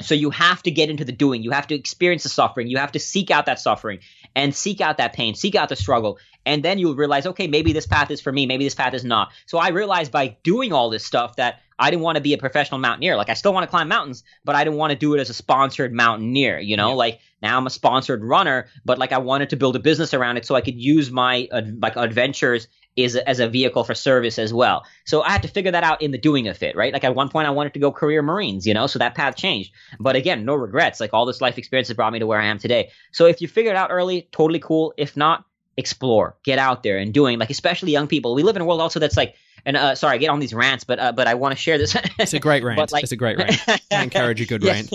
so 0.00 0.14
you 0.14 0.30
have 0.30 0.62
to 0.62 0.70
get 0.70 0.90
into 0.90 1.04
the 1.04 1.12
doing. 1.12 1.42
You 1.42 1.50
have 1.52 1.66
to 1.68 1.74
experience 1.74 2.22
the 2.22 2.28
suffering. 2.28 2.68
You 2.68 2.78
have 2.78 2.92
to 2.92 2.98
seek 2.98 3.30
out 3.30 3.46
that 3.46 3.60
suffering 3.60 4.00
and 4.34 4.54
seek 4.54 4.80
out 4.80 4.98
that 4.98 5.12
pain, 5.12 5.34
seek 5.34 5.54
out 5.54 5.68
the 5.68 5.76
struggle. 5.76 6.18
And 6.46 6.62
then 6.62 6.78
you'll 6.78 6.94
realize, 6.94 7.26
okay, 7.26 7.46
maybe 7.46 7.72
this 7.72 7.86
path 7.86 8.10
is 8.10 8.20
for 8.20 8.32
me. 8.32 8.46
Maybe 8.46 8.64
this 8.64 8.74
path 8.74 8.94
is 8.94 9.04
not. 9.04 9.32
So 9.46 9.58
I 9.58 9.68
realized 9.68 10.10
by 10.10 10.36
doing 10.42 10.72
all 10.72 10.90
this 10.90 11.04
stuff 11.04 11.36
that 11.36 11.60
I 11.78 11.90
didn't 11.90 12.02
want 12.02 12.16
to 12.16 12.22
be 12.22 12.34
a 12.34 12.38
professional 12.38 12.78
mountaineer. 12.78 13.16
Like 13.16 13.30
I 13.30 13.34
still 13.34 13.52
want 13.52 13.64
to 13.64 13.70
climb 13.70 13.88
mountains, 13.88 14.22
but 14.44 14.54
I 14.54 14.64
didn't 14.64 14.78
want 14.78 14.90
to 14.90 14.96
do 14.96 15.14
it 15.14 15.20
as 15.20 15.30
a 15.30 15.34
sponsored 15.34 15.92
mountaineer, 15.92 16.58
you 16.58 16.76
know, 16.76 16.90
yeah. 16.90 16.94
like 16.94 17.20
now 17.42 17.56
I'm 17.56 17.66
a 17.66 17.70
sponsored 17.70 18.22
runner, 18.22 18.68
but 18.84 18.98
like 18.98 19.12
I 19.12 19.18
wanted 19.18 19.50
to 19.50 19.56
build 19.56 19.76
a 19.76 19.80
business 19.80 20.12
around 20.12 20.36
it 20.36 20.44
so 20.44 20.54
I 20.54 20.60
could 20.60 20.78
use 20.78 21.10
my 21.10 21.48
uh, 21.50 21.62
like 21.80 21.96
adventures 21.96 22.68
is 22.96 23.16
as 23.16 23.40
a 23.40 23.48
vehicle 23.48 23.84
for 23.84 23.94
service 23.94 24.38
as 24.38 24.52
well. 24.52 24.84
So 25.04 25.22
I 25.22 25.30
had 25.30 25.42
to 25.42 25.48
figure 25.48 25.72
that 25.72 25.84
out 25.84 26.02
in 26.02 26.10
the 26.10 26.18
doing 26.18 26.48
of 26.48 26.62
it, 26.62 26.76
right? 26.76 26.92
Like 26.92 27.04
at 27.04 27.14
one 27.14 27.28
point 27.28 27.46
I 27.46 27.50
wanted 27.50 27.74
to 27.74 27.80
go 27.80 27.92
career 27.92 28.22
Marines, 28.22 28.66
you 28.66 28.74
know, 28.74 28.86
so 28.86 28.98
that 28.98 29.14
path 29.14 29.36
changed. 29.36 29.72
But 29.98 30.16
again, 30.16 30.44
no 30.44 30.54
regrets. 30.54 31.00
Like 31.00 31.14
all 31.14 31.26
this 31.26 31.40
life 31.40 31.56
experience 31.56 31.88
has 31.88 31.96
brought 31.96 32.12
me 32.12 32.18
to 32.18 32.26
where 32.26 32.40
I 32.40 32.46
am 32.46 32.58
today. 32.58 32.90
So 33.12 33.26
if 33.26 33.40
you 33.40 33.48
figure 33.48 33.70
it 33.70 33.76
out 33.76 33.90
early, 33.90 34.28
totally 34.32 34.60
cool. 34.60 34.92
If 34.96 35.16
not, 35.16 35.44
explore, 35.76 36.36
get 36.42 36.58
out 36.58 36.82
there 36.82 36.98
and 36.98 37.14
doing 37.14 37.38
like 37.38 37.50
especially 37.50 37.92
young 37.92 38.06
people. 38.06 38.34
We 38.34 38.42
live 38.42 38.56
in 38.56 38.62
a 38.62 38.64
world 38.64 38.80
also 38.80 39.00
that's 39.00 39.16
like 39.16 39.34
and 39.64 39.76
uh, 39.76 39.94
sorry, 39.94 40.14
I 40.14 40.18
get 40.18 40.30
on 40.30 40.40
these 40.40 40.54
rants, 40.54 40.84
but 40.84 40.98
uh, 40.98 41.12
but 41.12 41.26
I 41.26 41.34
want 41.34 41.52
to 41.52 41.60
share 41.60 41.78
this. 41.78 41.94
it's 42.18 42.32
a 42.32 42.38
great 42.38 42.62
rant. 42.62 42.90
Like, 42.92 43.02
it's 43.02 43.12
a 43.12 43.16
great 43.16 43.38
rant. 43.38 43.60
I 43.68 44.02
encourage 44.02 44.40
a 44.40 44.46
good 44.46 44.64
rant. 44.64 44.92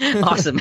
awesome. 0.24 0.60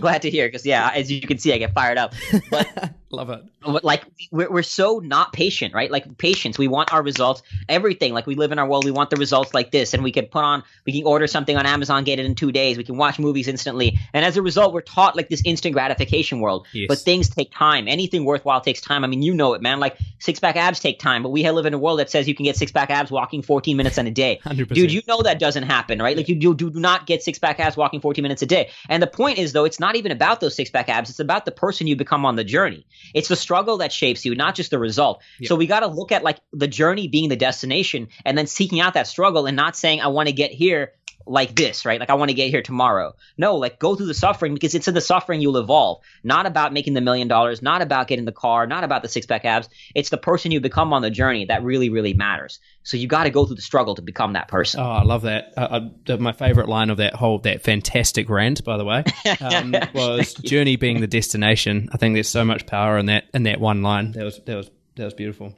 Glad 0.00 0.22
to 0.22 0.30
hear 0.30 0.48
because 0.48 0.66
yeah, 0.66 0.90
as 0.94 1.10
you 1.10 1.20
can 1.20 1.38
see, 1.38 1.52
I 1.52 1.58
get 1.58 1.72
fired 1.72 1.98
up. 1.98 2.14
But 2.50 2.66
love 3.10 3.30
it. 3.30 3.44
Like 3.84 4.04
we're 4.30 4.50
we're 4.50 4.62
so 4.62 4.98
not 4.98 5.32
patient, 5.32 5.74
right? 5.74 5.90
Like 5.90 6.18
patience. 6.18 6.58
We 6.58 6.68
want 6.68 6.92
our 6.92 7.02
results. 7.02 7.42
Everything. 7.68 8.12
Like 8.14 8.26
we 8.26 8.34
live 8.34 8.52
in 8.52 8.58
our 8.58 8.68
world. 8.68 8.84
We 8.84 8.90
want 8.90 9.10
the 9.10 9.16
results 9.16 9.54
like 9.54 9.70
this, 9.70 9.94
and 9.94 10.02
we 10.02 10.12
can 10.12 10.26
put 10.26 10.44
on. 10.44 10.62
We 10.86 10.92
can 10.92 11.06
order 11.06 11.26
something 11.26 11.56
on 11.56 11.66
Amazon, 11.66 12.04
get 12.04 12.18
it 12.18 12.26
in 12.26 12.34
two 12.34 12.52
days. 12.52 12.76
We 12.76 12.84
can 12.84 12.96
watch 12.96 13.18
movies 13.18 13.48
instantly, 13.48 13.98
and 14.12 14.24
as 14.24 14.36
a 14.36 14.42
result, 14.42 14.72
we're 14.72 14.80
taught 14.80 15.16
like 15.16 15.28
this 15.28 15.42
instant 15.44 15.74
gratification 15.74 16.40
world. 16.40 16.66
Yes. 16.72 16.86
But 16.88 16.98
things 16.98 17.28
take 17.28 17.52
time. 17.52 17.88
Anything 17.88 18.24
worthwhile 18.24 18.60
takes 18.60 18.80
time. 18.80 19.04
I 19.04 19.06
mean, 19.06 19.22
you 19.22 19.34
know 19.34 19.54
it, 19.54 19.62
man. 19.62 19.80
Like 19.80 19.98
six 20.18 20.38
pack 20.40 20.56
abs 20.56 20.80
take 20.80 20.98
time, 20.98 21.22
but 21.22 21.30
we 21.30 21.48
live 21.50 21.66
in 21.66 21.74
a 21.74 21.78
world 21.78 21.98
that 21.98 22.10
says 22.10 22.28
you 22.28 22.34
can 22.34 22.44
get 22.44 22.56
six 22.56 22.72
pack 22.72 22.90
abs 22.90 23.10
walking 23.10 23.42
14 23.42 23.76
minutes 23.76 23.98
in 23.98 24.06
a 24.06 24.10
day. 24.10 24.40
100%. 24.44 24.68
Dude, 24.74 24.92
you 24.92 25.02
know 25.06 25.22
that 25.22 25.38
doesn't 25.38 25.64
happen, 25.64 26.00
right? 26.00 26.16
Like 26.16 26.28
you 26.28 26.34
do, 26.34 26.54
do 26.54 26.70
not 26.70 27.06
get 27.06 27.22
six 27.22 27.38
pack 27.38 27.60
abs 27.60 27.76
walking 27.76 28.00
14 28.00 28.22
minutes 28.22 28.42
a 28.42 28.46
day. 28.46 28.70
And 28.88 29.02
the 29.02 29.06
point 29.06 29.38
is 29.38 29.52
though, 29.52 29.64
it's 29.64 29.80
not 29.80 29.96
even 29.96 30.12
about 30.12 30.40
those 30.40 30.54
six 30.54 30.70
pack 30.70 30.88
abs. 30.88 31.10
It's 31.10 31.20
about 31.20 31.44
the 31.44 31.52
person 31.52 31.86
you 31.86 31.96
become 31.96 32.24
on 32.24 32.36
the 32.36 32.44
journey. 32.44 32.86
It's 33.14 33.28
the 33.28 33.36
struggle 33.36 33.78
that 33.78 33.92
shapes 33.92 34.24
you, 34.24 34.34
not 34.34 34.54
just 34.54 34.70
the 34.70 34.78
result. 34.78 35.22
So 35.44 35.56
we 35.56 35.66
got 35.66 35.80
to 35.80 35.86
look 35.86 36.12
at 36.12 36.22
like 36.22 36.38
the 36.52 36.68
journey 36.68 37.08
being 37.08 37.28
the 37.28 37.36
destination 37.36 38.08
and 38.24 38.36
then 38.36 38.46
seeking 38.46 38.80
out 38.80 38.94
that 38.94 39.06
struggle 39.06 39.46
and 39.46 39.56
not 39.56 39.76
saying, 39.76 40.00
I 40.00 40.08
want 40.08 40.28
to 40.28 40.34
get 40.34 40.50
here 40.50 40.92
like 41.26 41.54
this, 41.54 41.84
right? 41.84 42.00
Like 42.00 42.10
I 42.10 42.14
want 42.14 42.30
to 42.30 42.34
get 42.34 42.50
here 42.50 42.62
tomorrow. 42.62 43.14
No, 43.36 43.56
like 43.56 43.78
go 43.78 43.94
through 43.94 44.06
the 44.06 44.14
suffering 44.14 44.54
because 44.54 44.74
it's 44.74 44.88
in 44.88 44.94
the 44.94 45.00
suffering 45.00 45.40
you'll 45.40 45.58
evolve. 45.58 46.02
Not 46.24 46.46
about 46.46 46.72
making 46.72 46.94
the 46.94 47.00
million 47.00 47.28
dollars, 47.28 47.62
not 47.62 47.82
about 47.82 48.08
getting 48.08 48.24
the 48.24 48.32
car, 48.32 48.66
not 48.66 48.84
about 48.84 49.02
the 49.02 49.08
six 49.08 49.26
pack 49.26 49.44
abs. 49.44 49.68
It's 49.94 50.10
the 50.10 50.16
person 50.18 50.50
you 50.50 50.60
become 50.60 50.92
on 50.92 51.02
the 51.02 51.10
journey 51.10 51.46
that 51.46 51.62
really, 51.62 51.90
really 51.90 52.14
matters. 52.14 52.60
So 52.82 52.96
you 52.96 53.06
got 53.06 53.24
to 53.24 53.30
go 53.30 53.44
through 53.44 53.56
the 53.56 53.62
struggle 53.62 53.94
to 53.96 54.02
become 54.02 54.32
that 54.32 54.48
person. 54.48 54.80
Oh, 54.80 54.84
I 54.84 55.02
love 55.02 55.22
that. 55.22 55.52
Uh, 55.56 55.80
uh, 56.08 56.16
my 56.16 56.32
favorite 56.32 56.68
line 56.68 56.90
of 56.90 56.96
that 56.96 57.14
whole 57.14 57.38
that 57.40 57.62
fantastic 57.62 58.28
rant, 58.30 58.64
by 58.64 58.76
the 58.76 58.84
way, 58.84 59.04
um, 59.40 59.74
was 59.94 60.34
"journey 60.34 60.76
being 60.76 61.00
the 61.00 61.06
destination." 61.06 61.88
I 61.92 61.98
think 61.98 62.14
there's 62.14 62.28
so 62.28 62.44
much 62.44 62.66
power 62.66 62.98
in 62.98 63.06
that 63.06 63.24
in 63.34 63.42
that 63.44 63.60
one 63.60 63.82
line. 63.82 64.12
That 64.12 64.24
was 64.24 64.40
that 64.46 64.56
was 64.56 64.70
that 64.96 65.04
was 65.04 65.14
beautiful. 65.14 65.54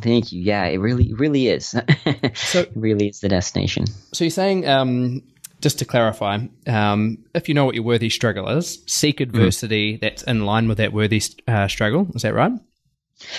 Thank 0.00 0.32
you. 0.32 0.40
Yeah, 0.40 0.64
it 0.64 0.78
really, 0.78 1.12
really 1.14 1.48
is. 1.48 1.68
so, 2.34 2.60
it 2.60 2.72
really 2.74 3.08
is 3.08 3.20
the 3.20 3.28
destination. 3.28 3.86
So 4.12 4.24
you're 4.24 4.30
saying, 4.30 4.68
um, 4.68 5.22
just 5.60 5.78
to 5.80 5.84
clarify, 5.84 6.38
um, 6.66 7.18
if 7.34 7.48
you 7.48 7.54
know 7.54 7.64
what 7.64 7.74
your 7.74 7.84
worthy 7.84 8.10
struggle 8.10 8.48
is, 8.48 8.82
seek 8.86 9.16
mm-hmm. 9.16 9.22
adversity 9.34 9.96
mm. 9.96 10.00
that's 10.00 10.22
in 10.22 10.46
line 10.46 10.68
with 10.68 10.78
that 10.78 10.92
worthy 10.92 11.22
uh, 11.46 11.68
struggle. 11.68 12.08
Is 12.14 12.22
that 12.22 12.34
right? 12.34 12.52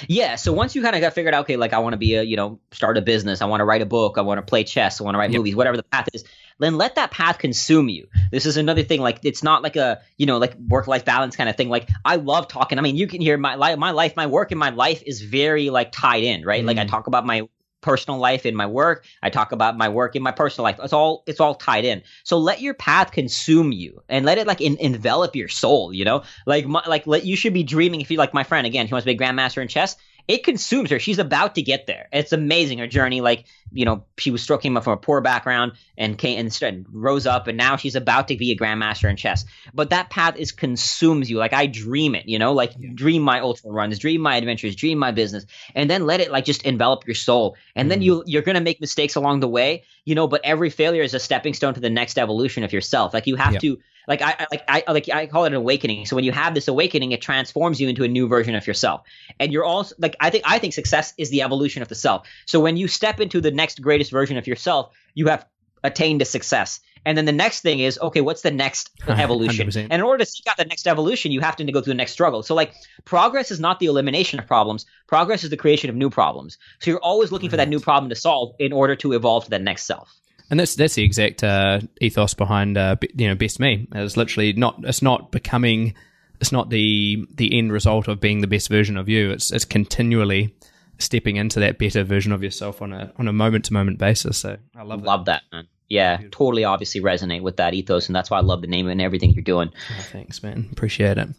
Yeah. 0.08 0.36
So 0.36 0.54
once 0.54 0.76
you 0.76 0.82
kind 0.82 0.96
of 0.96 1.02
got 1.02 1.14
figured 1.14 1.34
out, 1.34 1.42
okay, 1.42 1.58
like 1.58 1.74
I 1.74 1.80
want 1.80 1.94
to 1.94 1.98
be 1.98 2.16
a, 2.16 2.24
you 2.24 2.36
know, 2.36 2.60
start 2.72 2.98
a 2.98 3.02
business, 3.02 3.42
I 3.42 3.46
want 3.46 3.62
to 3.62 3.66
write 3.66 3.82
a 3.82 3.86
book, 3.86 4.18
I 4.18 4.22
want 4.22 4.38
to 4.38 4.44
play 4.44 4.64
chess, 4.64 5.02
I 5.02 5.04
want 5.04 5.16
to 5.16 5.20
write 5.20 5.32
yep. 5.32 5.40
movies, 5.40 5.56
whatever 5.56 5.78
the 5.78 5.84
path 5.84 6.08
is, 6.14 6.24
then 6.62 6.78
let 6.78 6.95
that 6.95 7.12
path 7.12 7.38
consume 7.38 7.89
you. 7.89 8.08
This 8.32 8.45
is 8.45 8.58
another 8.58 8.84
thing. 8.84 9.02
Like 9.02 9.19
it's 9.24 9.43
not 9.43 9.63
like 9.63 9.76
a 9.76 10.02
you 10.17 10.26
know 10.26 10.38
like 10.38 10.56
work 10.56 10.88
life 10.88 11.06
balance 11.06 11.36
kind 11.36 11.50
of 11.50 11.58
thing. 11.58 11.69
Like 11.69 11.89
I 12.06 12.15
love 12.15 12.47
talking. 12.47 12.78
I 12.78 12.82
mean, 12.82 12.95
you 12.95 13.08
can 13.08 13.21
hear 13.21 13.38
my 13.38 13.56
life, 13.56 13.78
my 13.78 13.91
life, 13.91 14.15
my 14.15 14.28
work, 14.28 14.52
and 14.52 14.60
my 14.60 14.69
life 14.69 15.04
is 15.06 15.21
very 15.21 15.69
like 15.69 15.91
tied 15.91 16.24
in, 16.24 16.45
right? 16.45 16.63
Mm. 16.63 16.67
Like 16.67 16.78
I 16.78 16.86
mm. 16.86 16.89
talk 16.89 17.08
about 17.08 17.26
my 17.26 17.47
personal 17.82 18.19
life 18.19 18.45
in 18.45 18.56
my 18.56 18.67
work. 18.67 19.06
I 19.21 19.30
talk 19.30 19.52
about 19.52 19.76
my 19.76 19.89
work 19.89 20.15
in 20.15 20.21
my 20.21 20.32
personal 20.32 20.63
life. 20.63 20.80
It's 20.82 20.93
all 20.93 21.24
it's 21.28 21.39
all 21.39 21.56
tied 21.56 21.84
in. 21.84 22.04
So 22.24 22.38
let 22.38 22.62
your 22.62 22.74
path 22.74 23.12
consume 23.12 23.71
you 23.71 24.02
and 24.08 24.26
let 24.26 24.38
it 24.38 24.47
like 24.47 24.62
in, 24.62 24.78
envelop 24.80 25.36
your 25.36 25.47
soul. 25.47 25.91
You 25.91 26.06
know, 26.06 26.24
like 26.45 26.65
my, 26.65 26.84
like 26.88 27.08
let 27.08 27.26
you 27.26 27.36
should 27.36 27.54
be 27.54 27.63
dreaming. 27.63 28.02
If 28.02 28.12
you 28.12 28.17
like 28.17 28.34
my 28.34 28.43
friend 28.43 28.65
again, 28.65 28.88
he 28.88 28.93
wants 28.93 29.06
to 29.06 29.13
be 29.13 29.21
a 29.21 29.28
grandmaster 29.28 29.62
in 29.62 29.67
chess 29.67 29.95
it 30.28 30.44
consumes 30.44 30.90
her. 30.92 31.00
She's 31.00 31.20
about 31.20 31.56
to 31.56 31.62
get 31.62 31.88
there. 31.88 32.08
It's 32.12 32.32
amazing 32.32 32.80
her 32.80 32.88
journey. 32.88 33.22
Like 33.22 33.46
you 33.74 33.86
know, 33.86 34.06
she 34.18 34.32
was 34.32 34.44
struck 34.44 34.62
from 34.62 34.76
a 34.76 34.98
poor 34.98 35.22
background 35.22 35.74
and 35.98 36.18
came 36.18 36.38
and 36.40 36.86
rose 36.92 37.26
up, 37.26 37.48
and 37.48 37.58
now 37.58 37.78
she's 37.78 37.96
about 37.96 38.28
to 38.28 38.38
be 38.38 38.52
a 38.52 38.58
grandmaster 38.58 39.10
in 39.10 39.16
chess. 39.16 39.46
But 39.74 39.92
that 39.92 40.10
path 40.10 40.36
is 40.36 40.52
consumes 40.52 41.30
you. 41.30 41.38
Like 41.38 41.54
I 41.54 41.68
dream 41.68 42.16
it. 42.16 42.28
You 42.28 42.40
know, 42.40 42.54
like 42.54 42.74
yeah. 42.78 42.90
dream 42.94 43.22
my 43.22 43.40
ultra 43.40 43.72
runs, 43.72 43.98
dream 44.00 44.22
my 44.22 44.36
adventures, 44.36 44.76
dream 44.76 44.98
my 44.98 45.12
business, 45.12 45.46
and 45.74 45.90
then 45.90 46.06
let 46.06 46.20
it 46.20 46.32
like 46.32 46.46
just 46.46 46.64
envelop 46.64 47.08
your 47.08 47.16
soul. 47.16 47.56
And 47.76 47.88
mm. 47.88 47.90
then 47.90 48.02
you 48.02 48.24
you're 48.26 48.42
gonna 48.42 48.62
make 48.62 48.82
mistakes 48.82 49.16
along 49.16 49.40
the 49.40 49.48
way. 49.48 49.84
You 50.06 50.16
know, 50.16 50.28
but 50.28 50.42
every 50.44 50.70
failure 50.70 51.04
is 51.04 51.14
a 51.14 51.20
stepping 51.20 51.54
stone 51.54 51.74
to 51.76 51.80
the 51.80 51.90
next 51.90 52.18
evolution 52.18 52.64
of 52.64 52.74
yourself. 52.74 53.14
Like 53.14 53.28
you 53.28 53.36
have 53.36 53.54
yep. 53.54 53.62
to 53.62 53.80
like 54.08 54.22
I 54.22 54.48
like 54.52 54.64
I 54.68 54.84
like 54.92 55.10
I 55.10 55.28
call 55.28 55.46
it 55.46 55.50
an 55.50 55.56
awakening. 55.56 56.06
So 56.06 56.16
when 56.16 56.26
you 56.26 56.32
have 56.32 56.54
this 56.54 56.68
awakening, 56.68 57.12
it 57.12 57.22
transforms 57.22 57.80
you 57.80 57.90
into 57.90 58.04
a 58.04 58.08
new 58.08 58.28
version 58.28 58.56
of 58.56 58.66
yourself. 58.68 59.02
And 59.40 59.52
you're 59.52 59.66
also 59.66 59.96
like 60.00 60.16
I 60.20 60.30
think 60.30 60.44
I 60.48 60.60
think 60.60 60.74
success 60.74 61.14
is 61.18 61.30
the 61.30 61.42
evolution 61.42 61.82
of 61.82 61.88
the 61.88 61.96
self. 61.96 62.28
So 62.46 62.60
when 62.60 62.78
you 62.78 62.88
step 62.88 63.20
into 63.20 63.42
the 63.42 63.52
next 63.52 63.82
greatest 63.82 64.12
version 64.12 64.38
of 64.38 64.48
yourself, 64.48 64.94
you 65.14 65.28
have 65.28 65.46
attained 65.84 66.22
a 66.22 66.26
success. 66.26 66.80
And 67.04 67.18
then 67.18 67.26
the 67.26 67.32
next 67.32 67.62
thing 67.62 67.80
is, 67.80 67.98
okay, 68.00 68.22
what's 68.22 68.44
the 68.44 68.52
next 68.52 68.92
evolution? 69.08 69.68
100%. 69.68 69.84
And 69.84 69.94
in 69.94 70.02
order 70.02 70.24
to 70.24 70.30
seek 70.30 70.46
out 70.48 70.58
the 70.58 70.66
next 70.66 70.86
evolution, 70.86 71.32
you 71.32 71.40
have 71.42 71.56
to 71.56 71.64
go 71.72 71.82
through 71.82 71.94
the 71.94 71.98
next 71.98 72.12
struggle. 72.12 72.44
So 72.44 72.54
like 72.54 72.74
progress 73.06 73.50
is 73.50 73.60
not 73.60 73.80
the 73.80 73.88
elimination 73.88 74.40
of 74.40 74.46
problems. 74.46 74.86
Progress 75.08 75.44
is 75.44 75.50
the 75.50 75.58
creation 75.58 75.90
of 75.90 75.96
new 75.96 76.12
problems. 76.12 76.60
So 76.80 76.92
you're 76.92 77.00
always 77.00 77.32
looking 77.32 77.48
right. 77.48 77.52
for 77.52 77.58
that 77.58 77.70
new 77.70 77.80
problem 77.80 78.10
to 78.10 78.16
solve 78.16 78.54
in 78.60 78.72
order 78.72 78.96
to 78.98 79.14
evolve 79.14 79.46
to 79.46 79.50
that 79.52 79.64
next 79.64 79.86
self 79.86 80.16
and 80.52 80.60
that's 80.60 80.76
that's 80.76 80.96
the 80.96 81.04
exact 81.04 81.44
uh, 81.44 81.80
ethos 82.02 82.36
behind 82.36 82.78
uh, 82.78 82.98
you 83.16 83.28
know 83.28 83.36
best 83.36 83.60
me. 83.60 83.88
It's 83.94 84.18
literally 84.18 84.54
not 84.54 84.76
it's 84.84 85.02
not 85.02 85.32
becoming 85.32 85.96
it's 86.42 86.52
not 86.52 86.70
the 86.70 87.26
the 87.34 87.58
end 87.58 87.72
result 87.72 88.08
of 88.10 88.20
being 88.20 88.42
the 88.42 88.48
best 88.48 88.70
version 88.70 88.98
of 88.98 89.08
you. 89.10 89.32
It's 89.32 89.52
it's 89.52 89.66
continually 89.66 90.54
stepping 91.00 91.38
into 91.38 91.62
that 91.62 91.80
better 91.80 92.04
version 92.04 92.34
of 92.34 92.44
yourself 92.44 92.82
on 92.82 92.92
a 92.92 93.14
on 93.18 93.30
a 93.30 93.34
moment 93.34 93.66
to 93.66 93.74
moment 93.74 93.98
basis. 93.98 94.40
So 94.40 94.58
I 94.76 94.84
love 94.84 95.02
love 95.04 95.26
that, 95.26 95.44
that 95.52 95.56
man. 95.56 95.68
Yeah, 95.88 96.18
Beautiful. 96.18 96.46
totally. 96.46 96.64
Obviously 96.66 97.02
resonate 97.02 97.42
with 97.42 97.58
that 97.58 97.74
ethos, 97.74 98.08
and 98.08 98.16
that's 98.16 98.30
why 98.30 98.38
I 98.38 98.42
love 98.42 98.62
the 98.62 98.68
name 98.68 98.88
and 98.90 99.02
everything 99.02 99.32
you're 99.32 99.44
doing. 99.44 99.72
Oh, 99.74 100.04
thanks, 100.12 100.44
man. 100.44 100.70
Appreciate 100.72 101.18
it. 101.18 101.30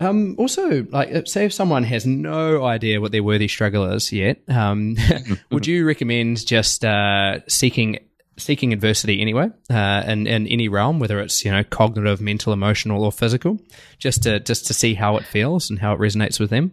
Um, 0.00 0.34
also, 0.38 0.86
like, 0.90 1.26
say 1.26 1.44
if 1.44 1.52
someone 1.52 1.84
has 1.84 2.06
no 2.06 2.64
idea 2.64 3.00
what 3.00 3.12
their 3.12 3.22
worthy 3.22 3.48
struggle 3.48 3.84
is 3.92 4.12
yet, 4.12 4.40
um, 4.48 4.96
would 5.50 5.66
you 5.66 5.86
recommend 5.86 6.46
just 6.46 6.84
uh, 6.84 7.40
seeking 7.48 7.98
seeking 8.40 8.72
adversity 8.72 9.20
anyway, 9.20 9.50
uh, 9.70 10.02
in 10.06 10.26
in 10.26 10.46
any 10.46 10.68
realm, 10.68 10.98
whether 10.98 11.20
it's 11.20 11.44
you 11.44 11.50
know 11.50 11.62
cognitive, 11.64 12.20
mental, 12.20 12.52
emotional, 12.52 13.04
or 13.04 13.12
physical, 13.12 13.58
just 13.98 14.22
to 14.24 14.40
just 14.40 14.66
to 14.66 14.74
see 14.74 14.94
how 14.94 15.16
it 15.16 15.24
feels 15.24 15.70
and 15.70 15.78
how 15.78 15.94
it 15.94 16.00
resonates 16.00 16.40
with 16.40 16.50
them. 16.50 16.72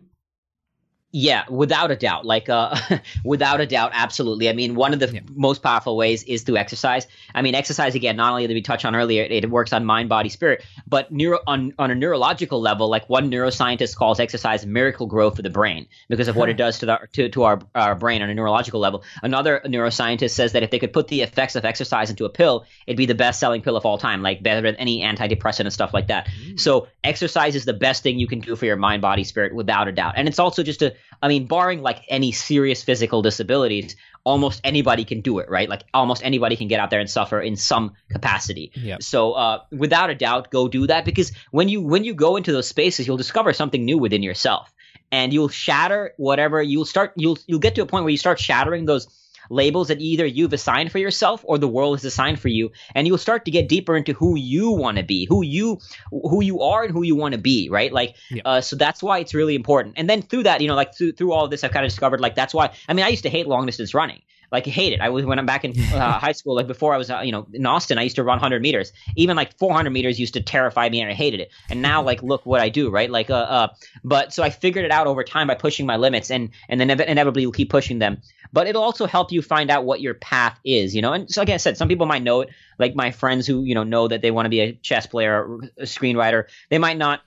Yeah, 1.11 1.45
without 1.49 1.89
a 1.89 1.95
doubt. 1.95 2.25
Like, 2.25 2.49
uh, 2.49 2.75
without 3.23 3.61
a 3.61 3.65
doubt, 3.65 3.91
absolutely. 3.93 4.49
I 4.49 4.53
mean, 4.53 4.75
one 4.75 4.93
of 4.93 4.99
the 4.99 5.07
yeah. 5.07 5.21
most 5.33 5.63
powerful 5.63 5.95
ways 5.95 6.23
is 6.23 6.43
through 6.43 6.57
exercise. 6.57 7.07
I 7.33 7.41
mean, 7.41 7.55
exercise 7.55 7.95
again. 7.95 8.17
Not 8.17 8.31
only 8.31 8.45
did 8.45 8.53
we 8.53 8.61
touch 8.61 8.83
on 8.83 8.93
earlier, 8.93 9.23
it, 9.23 9.31
it 9.31 9.49
works 9.49 9.71
on 9.71 9.85
mind, 9.85 10.09
body, 10.09 10.27
spirit, 10.27 10.65
but 10.85 11.09
neuro 11.09 11.39
on 11.47 11.73
on 11.79 11.91
a 11.91 11.95
neurological 11.95 12.59
level. 12.59 12.89
Like 12.89 13.07
one 13.07 13.31
neuroscientist 13.31 13.95
calls 13.95 14.19
exercise 14.19 14.65
Miracle-Gro 14.65 15.31
for 15.31 15.41
the 15.41 15.49
brain 15.49 15.87
because 16.09 16.27
of 16.27 16.35
what 16.35 16.49
it 16.49 16.57
does 16.57 16.79
to 16.79 16.85
the 16.85 16.99
to, 17.13 17.29
to 17.29 17.43
our 17.43 17.61
our 17.73 17.95
brain 17.95 18.21
on 18.21 18.29
a 18.29 18.33
neurological 18.33 18.81
level. 18.81 19.03
Another 19.23 19.61
neuroscientist 19.65 20.31
says 20.31 20.51
that 20.51 20.63
if 20.63 20.71
they 20.71 20.79
could 20.79 20.91
put 20.91 21.07
the 21.07 21.21
effects 21.21 21.55
of 21.55 21.63
exercise 21.63 22.09
into 22.09 22.25
a 22.25 22.29
pill, 22.29 22.65
it'd 22.85 22.97
be 22.97 23.05
the 23.05 23.15
best 23.15 23.39
selling 23.39 23.61
pill 23.61 23.77
of 23.77 23.85
all 23.85 23.97
time, 23.97 24.21
like 24.21 24.43
better 24.43 24.61
than 24.61 24.75
any 24.75 25.01
antidepressant 25.03 25.61
and 25.61 25.73
stuff 25.73 25.93
like 25.93 26.07
that. 26.07 26.27
Mm. 26.27 26.59
So, 26.59 26.89
exercise 27.03 27.55
is 27.55 27.63
the 27.63 27.73
best 27.73 28.03
thing 28.03 28.19
you 28.19 28.27
can 28.27 28.41
do 28.41 28.57
for 28.57 28.65
your 28.65 28.75
mind, 28.75 29.01
body, 29.01 29.23
spirit, 29.23 29.55
without 29.55 29.87
a 29.87 29.93
doubt. 29.93 30.15
And 30.17 30.27
it's 30.27 30.39
also 30.39 30.63
just 30.63 30.81
a 30.81 30.96
I 31.21 31.27
mean, 31.27 31.47
barring 31.47 31.81
like 31.81 32.03
any 32.09 32.31
serious 32.31 32.83
physical 32.83 33.21
disabilities, 33.21 33.95
almost 34.23 34.61
anybody 34.63 35.05
can 35.05 35.21
do 35.21 35.39
it, 35.39 35.49
right? 35.49 35.69
Like 35.69 35.83
almost 35.93 36.23
anybody 36.23 36.55
can 36.55 36.67
get 36.67 36.79
out 36.79 36.89
there 36.89 36.99
and 36.99 37.09
suffer 37.09 37.39
in 37.39 37.55
some 37.55 37.93
capacity. 38.11 38.71
Yep. 38.75 39.01
So, 39.01 39.33
uh, 39.33 39.61
without 39.71 40.09
a 40.09 40.15
doubt, 40.15 40.51
go 40.51 40.67
do 40.67 40.87
that 40.87 41.05
because 41.05 41.31
when 41.51 41.69
you 41.69 41.81
when 41.81 42.03
you 42.03 42.13
go 42.13 42.35
into 42.35 42.51
those 42.51 42.67
spaces, 42.67 43.07
you'll 43.07 43.17
discover 43.17 43.53
something 43.53 43.83
new 43.83 43.97
within 43.97 44.23
yourself, 44.23 44.73
and 45.11 45.33
you'll 45.33 45.49
shatter 45.49 46.13
whatever 46.17 46.61
you'll 46.61 46.85
start. 46.85 47.13
You'll 47.15 47.37
you'll 47.47 47.59
get 47.59 47.75
to 47.75 47.81
a 47.81 47.85
point 47.85 48.03
where 48.03 48.11
you 48.11 48.17
start 48.17 48.39
shattering 48.39 48.85
those 48.85 49.07
labels 49.49 49.87
that 49.87 50.01
either 50.01 50.25
you've 50.25 50.53
assigned 50.53 50.91
for 50.91 50.99
yourself 50.99 51.41
or 51.45 51.57
the 51.57 51.67
world 51.67 51.97
has 51.97 52.05
assigned 52.05 52.39
for 52.39 52.49
you. 52.49 52.71
And 52.93 53.07
you'll 53.07 53.17
start 53.17 53.45
to 53.45 53.51
get 53.51 53.69
deeper 53.69 53.95
into 53.95 54.13
who 54.13 54.37
you 54.37 54.71
want 54.71 54.97
to 54.97 55.03
be 55.03 55.25
who 55.29 55.43
you 55.43 55.79
who 56.11 56.41
you 56.43 56.61
are 56.61 56.83
and 56.83 56.93
who 56.93 57.03
you 57.03 57.15
want 57.15 57.33
to 57.33 57.39
be 57.39 57.69
right? 57.69 57.91
Like 57.91 58.15
yeah. 58.29 58.41
uh, 58.45 58.61
so 58.61 58.75
that's 58.75 59.01
why 59.01 59.19
it's 59.19 59.33
really 59.33 59.55
important. 59.55 59.95
And 59.97 60.09
then 60.09 60.21
through 60.21 60.43
that 60.43 60.61
you 60.61 60.67
know 60.67 60.75
like 60.75 60.95
through, 60.95 61.13
through 61.13 61.31
all 61.31 61.45
of 61.45 61.51
this 61.51 61.63
i've 61.63 61.71
kind 61.71 61.85
of 61.85 61.91
discovered 61.91 62.19
like 62.19 62.35
that's 62.35 62.53
why 62.53 62.71
i 62.87 62.93
mean 62.93 63.05
i 63.05 63.09
used 63.09 63.23
to 63.23 63.29
hate 63.29 63.47
long 63.47 63.65
distance 63.65 63.93
running 63.93 64.21
like 64.51 64.65
hate 64.65 64.93
it. 64.93 65.01
I 65.01 65.09
was 65.09 65.25
when 65.25 65.39
I'm 65.39 65.45
back 65.45 65.65
in 65.65 65.71
uh, 65.93 66.19
high 66.19 66.31
school, 66.31 66.55
like 66.55 66.67
before 66.67 66.93
I 66.93 66.97
was, 66.97 67.09
uh, 67.09 67.21
you 67.21 67.31
know, 67.31 67.47
in 67.53 67.65
Austin, 67.65 67.97
I 67.97 68.03
used 68.03 68.15
to 68.15 68.23
run 68.23 68.37
100 68.37 68.61
meters. 68.61 68.93
Even 69.15 69.35
like 69.35 69.57
400 69.57 69.89
meters 69.89 70.19
used 70.19 70.33
to 70.35 70.41
terrify 70.41 70.89
me, 70.89 71.01
and 71.01 71.09
I 71.09 71.13
hated 71.13 71.39
it. 71.39 71.51
And 71.69 71.81
now, 71.81 72.01
like, 72.01 72.23
look 72.23 72.45
what 72.45 72.61
I 72.61 72.69
do, 72.69 72.89
right? 72.89 73.09
Like, 73.09 73.29
uh, 73.29 73.35
uh 73.35 73.67
but 74.03 74.33
so 74.33 74.43
I 74.43 74.49
figured 74.49 74.85
it 74.85 74.91
out 74.91 75.07
over 75.07 75.23
time 75.23 75.47
by 75.47 75.55
pushing 75.55 75.85
my 75.85 75.97
limits, 75.97 76.31
and 76.31 76.49
and 76.69 76.79
then 76.79 76.89
inevitably 76.89 77.41
you'll 77.43 77.51
keep 77.51 77.69
pushing 77.69 77.99
them 77.99 78.21
but 78.53 78.67
it'll 78.67 78.83
also 78.83 79.05
help 79.05 79.31
you 79.31 79.41
find 79.41 79.69
out 79.69 79.85
what 79.85 80.01
your 80.01 80.13
path 80.13 80.59
is, 80.63 80.95
you 80.95 81.01
know. 81.01 81.13
And 81.13 81.29
so, 81.29 81.41
like 81.41 81.49
I 81.49 81.57
said, 81.57 81.77
some 81.77 81.87
people 81.87 82.05
might 82.05 82.23
know 82.23 82.41
it, 82.41 82.49
like 82.79 82.95
my 82.95 83.11
friends 83.11 83.47
who 83.47 83.63
you 83.63 83.75
know 83.75 83.83
know 83.83 84.07
that 84.07 84.21
they 84.21 84.31
want 84.31 84.45
to 84.45 84.49
be 84.49 84.59
a 84.61 84.73
chess 84.73 85.05
player, 85.05 85.43
or 85.43 85.59
a 85.77 85.83
screenwriter. 85.83 86.45
They 86.69 86.77
might 86.77 86.97
not 86.97 87.21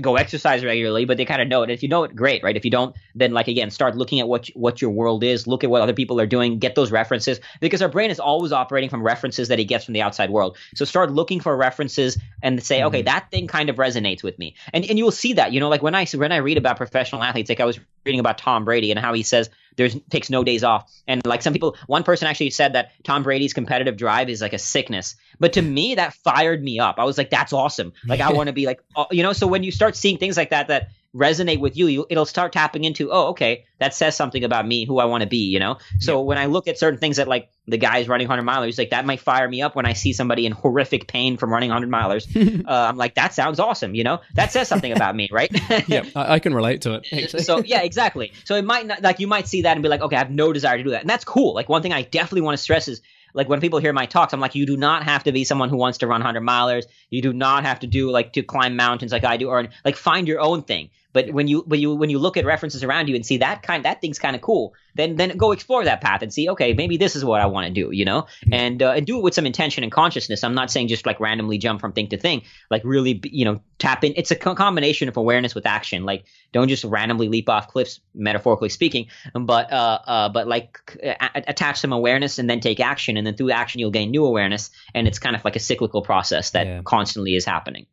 go 0.00 0.16
exercise 0.16 0.64
regularly, 0.64 1.04
but 1.04 1.16
they 1.16 1.24
kind 1.24 1.42
of 1.42 1.48
know 1.48 1.62
it. 1.62 1.70
If 1.70 1.82
you 1.82 1.88
know 1.88 2.04
it, 2.04 2.14
great, 2.14 2.42
right? 2.42 2.56
If 2.56 2.64
you 2.64 2.70
don't, 2.70 2.94
then 3.14 3.32
like 3.32 3.48
again, 3.48 3.70
start 3.70 3.96
looking 3.96 4.20
at 4.20 4.28
what 4.28 4.48
what 4.54 4.80
your 4.80 4.90
world 4.90 5.24
is. 5.24 5.46
Look 5.46 5.64
at 5.64 5.70
what 5.70 5.82
other 5.82 5.92
people 5.92 6.20
are 6.20 6.26
doing. 6.26 6.58
Get 6.58 6.74
those 6.74 6.90
references 6.90 7.40
because 7.60 7.82
our 7.82 7.88
brain 7.88 8.10
is 8.10 8.20
always 8.20 8.52
operating 8.52 8.90
from 8.90 9.02
references 9.02 9.48
that 9.48 9.58
it 9.58 9.64
gets 9.64 9.84
from 9.84 9.94
the 9.94 10.02
outside 10.02 10.30
world. 10.30 10.56
So 10.74 10.84
start 10.84 11.10
looking 11.10 11.40
for 11.40 11.56
references 11.56 12.18
and 12.42 12.62
say, 12.62 12.78
mm-hmm. 12.78 12.88
okay, 12.88 13.02
that 13.02 13.30
thing 13.30 13.46
kind 13.46 13.70
of 13.70 13.76
resonates 13.76 14.22
with 14.22 14.38
me, 14.38 14.54
and 14.72 14.84
and 14.84 14.98
you 14.98 15.04
will 15.04 15.10
see 15.10 15.34
that. 15.34 15.52
You 15.52 15.60
know, 15.60 15.68
like 15.68 15.82
when 15.82 15.94
I 15.94 16.06
when 16.06 16.32
I 16.32 16.36
read 16.36 16.58
about 16.58 16.76
professional 16.76 17.22
athletes, 17.22 17.48
like 17.48 17.60
I 17.60 17.64
was 17.64 17.78
reading 18.04 18.20
about 18.20 18.38
Tom 18.38 18.64
Brady 18.64 18.90
and 18.90 18.98
how 18.98 19.12
he 19.12 19.22
says 19.22 19.50
there's 19.78 19.96
takes 20.10 20.28
no 20.28 20.44
days 20.44 20.64
off. 20.64 20.92
And 21.06 21.24
like 21.24 21.40
some 21.40 21.52
people, 21.52 21.76
one 21.86 22.02
person 22.02 22.26
actually 22.26 22.50
said 22.50 22.74
that 22.74 22.90
Tom 23.04 23.22
Brady's 23.22 23.54
competitive 23.54 23.96
drive 23.96 24.28
is 24.28 24.42
like 24.42 24.52
a 24.52 24.58
sickness. 24.58 25.14
But 25.38 25.52
to 25.54 25.62
me, 25.62 25.94
that 25.94 26.12
fired 26.12 26.62
me 26.62 26.80
up. 26.80 26.96
I 26.98 27.04
was 27.04 27.16
like, 27.16 27.30
that's 27.30 27.52
awesome. 27.52 27.92
Like 28.06 28.20
I 28.20 28.32
want 28.34 28.48
to 28.48 28.52
be 28.52 28.66
like, 28.66 28.82
uh, 28.96 29.06
you 29.10 29.22
know. 29.22 29.32
So 29.32 29.46
when 29.46 29.62
you 29.62 29.70
start 29.70 29.96
seeing 29.96 30.18
things 30.18 30.36
like 30.36 30.50
that, 30.50 30.66
that 30.68 30.88
resonate 31.14 31.60
with 31.60 31.76
you, 31.76 31.86
you 31.86 32.06
it'll 32.10 32.26
start 32.26 32.52
tapping 32.52 32.84
into, 32.84 33.10
oh, 33.10 33.28
okay, 33.28 33.64
that 33.78 33.94
says 33.94 34.16
something 34.16 34.44
about 34.44 34.66
me, 34.66 34.84
who 34.84 34.98
I 34.98 35.06
want 35.06 35.22
to 35.22 35.28
be, 35.28 35.48
you 35.48 35.58
know? 35.58 35.78
So 36.00 36.18
yeah. 36.18 36.24
when 36.24 36.38
I 36.38 36.46
look 36.46 36.68
at 36.68 36.78
certain 36.78 36.98
things 36.98 37.16
that 37.16 37.28
like 37.28 37.50
the 37.66 37.78
guys 37.78 38.08
running 38.08 38.28
100 38.28 38.48
milers, 38.48 38.78
like 38.78 38.90
that 38.90 39.06
might 39.06 39.20
fire 39.20 39.48
me 39.48 39.62
up 39.62 39.74
when 39.74 39.86
I 39.86 39.94
see 39.94 40.12
somebody 40.12 40.44
in 40.46 40.52
horrific 40.52 41.08
pain 41.08 41.36
from 41.36 41.50
running 41.50 41.70
100 41.70 41.90
milers. 41.90 42.64
uh, 42.68 42.70
I'm 42.70 42.96
like, 42.96 43.14
that 43.14 43.32
sounds 43.32 43.58
awesome, 43.58 43.94
you 43.94 44.04
know? 44.04 44.20
That 44.34 44.52
says 44.52 44.68
something 44.68 44.92
about 44.92 45.16
me, 45.16 45.28
right? 45.32 45.50
yeah, 45.88 46.04
I, 46.14 46.34
I, 46.34 46.38
can 46.38 46.54
relate 46.54 46.82
to 46.82 46.94
it. 46.94 47.06
Actually. 47.12 47.42
so 47.42 47.62
yeah, 47.64 47.82
exactly. 47.82 48.32
So 48.44 48.54
it 48.56 48.64
might 48.64 48.86
not, 48.86 49.02
like, 49.02 49.18
you 49.20 49.26
might 49.26 49.48
see 49.48 49.62
that 49.62 49.72
and 49.72 49.82
be 49.82 49.88
like, 49.88 50.02
okay, 50.02 50.16
I 50.16 50.20
have 50.20 50.30
no 50.30 50.52
desire 50.52 50.76
to 50.76 50.84
do 50.84 50.90
that. 50.90 51.00
And 51.00 51.10
that's 51.10 51.24
cool. 51.24 51.54
Like 51.54 51.68
one 51.68 51.82
thing 51.82 51.92
I 51.92 52.02
definitely 52.02 52.42
want 52.42 52.56
to 52.56 52.62
stress 52.62 52.88
is 52.88 53.00
like 53.34 53.48
when 53.48 53.60
people 53.60 53.78
hear 53.78 53.92
my 53.92 54.06
talks, 54.06 54.32
I'm 54.32 54.40
like, 54.40 54.54
you 54.54 54.66
do 54.66 54.76
not 54.76 55.04
have 55.04 55.24
to 55.24 55.32
be 55.32 55.44
someone 55.44 55.68
who 55.68 55.76
wants 55.76 55.98
to 55.98 56.06
run 56.06 56.20
100 56.20 56.40
milers. 56.42 56.84
You 57.10 57.22
do 57.22 57.32
not 57.32 57.64
have 57.64 57.80
to 57.80 57.86
do 57.86 58.10
like 58.10 58.32
to 58.34 58.42
climb 58.42 58.76
mountains 58.76 59.12
like 59.12 59.24
I 59.24 59.36
do, 59.36 59.48
or 59.48 59.68
like 59.84 59.96
find 59.96 60.26
your 60.26 60.40
own 60.40 60.62
thing. 60.62 60.90
But 61.18 61.32
when 61.32 61.48
you 61.48 61.62
when 61.62 61.80
you 61.80 61.96
when 61.96 62.10
you 62.10 62.18
look 62.20 62.36
at 62.36 62.44
references 62.44 62.84
around 62.84 63.08
you 63.08 63.16
and 63.16 63.26
see 63.26 63.38
that 63.38 63.64
kind 63.64 63.84
that 63.84 64.00
thing's 64.00 64.20
kind 64.20 64.36
of 64.36 64.42
cool, 64.42 64.74
then 64.94 65.16
then 65.16 65.36
go 65.36 65.50
explore 65.50 65.84
that 65.84 66.00
path 66.00 66.22
and 66.22 66.32
see 66.32 66.48
okay 66.50 66.74
maybe 66.74 66.96
this 66.96 67.16
is 67.16 67.24
what 67.24 67.40
I 67.40 67.46
want 67.46 67.66
to 67.66 67.72
do, 67.72 67.90
you 67.90 68.04
know, 68.04 68.22
mm-hmm. 68.22 68.54
and 68.54 68.80
uh, 68.80 68.92
and 68.92 69.04
do 69.04 69.18
it 69.18 69.24
with 69.24 69.34
some 69.34 69.44
intention 69.44 69.82
and 69.82 69.90
consciousness. 69.90 70.44
I'm 70.44 70.54
not 70.54 70.70
saying 70.70 70.86
just 70.86 71.06
like 71.06 71.18
randomly 71.18 71.58
jump 71.58 71.80
from 71.80 71.92
thing 71.92 72.06
to 72.10 72.16
thing, 72.16 72.42
like 72.70 72.82
really 72.84 73.20
you 73.24 73.44
know 73.44 73.60
tap 73.78 74.04
in. 74.04 74.12
It's 74.14 74.30
a 74.30 74.36
co- 74.36 74.54
combination 74.54 75.08
of 75.08 75.16
awareness 75.16 75.56
with 75.56 75.66
action. 75.66 76.04
Like 76.04 76.22
don't 76.52 76.68
just 76.68 76.84
randomly 76.84 77.28
leap 77.28 77.48
off 77.48 77.66
cliffs, 77.66 77.98
metaphorically 78.14 78.68
speaking, 78.68 79.08
but 79.34 79.72
uh, 79.72 79.98
uh 80.06 80.28
but 80.28 80.46
like 80.46 80.78
a- 81.02 81.42
attach 81.48 81.80
some 81.80 81.92
awareness 81.92 82.38
and 82.38 82.48
then 82.48 82.60
take 82.60 82.78
action, 82.78 83.16
and 83.16 83.26
then 83.26 83.34
through 83.34 83.50
action 83.50 83.80
you'll 83.80 83.90
gain 83.90 84.12
new 84.12 84.24
awareness, 84.24 84.70
and 84.94 85.08
it's 85.08 85.18
kind 85.18 85.34
of 85.34 85.44
like 85.44 85.56
a 85.56 85.60
cyclical 85.60 86.00
process 86.00 86.50
that 86.50 86.66
yeah. 86.68 86.82
constantly 86.84 87.34
is 87.34 87.44
happening. 87.44 87.86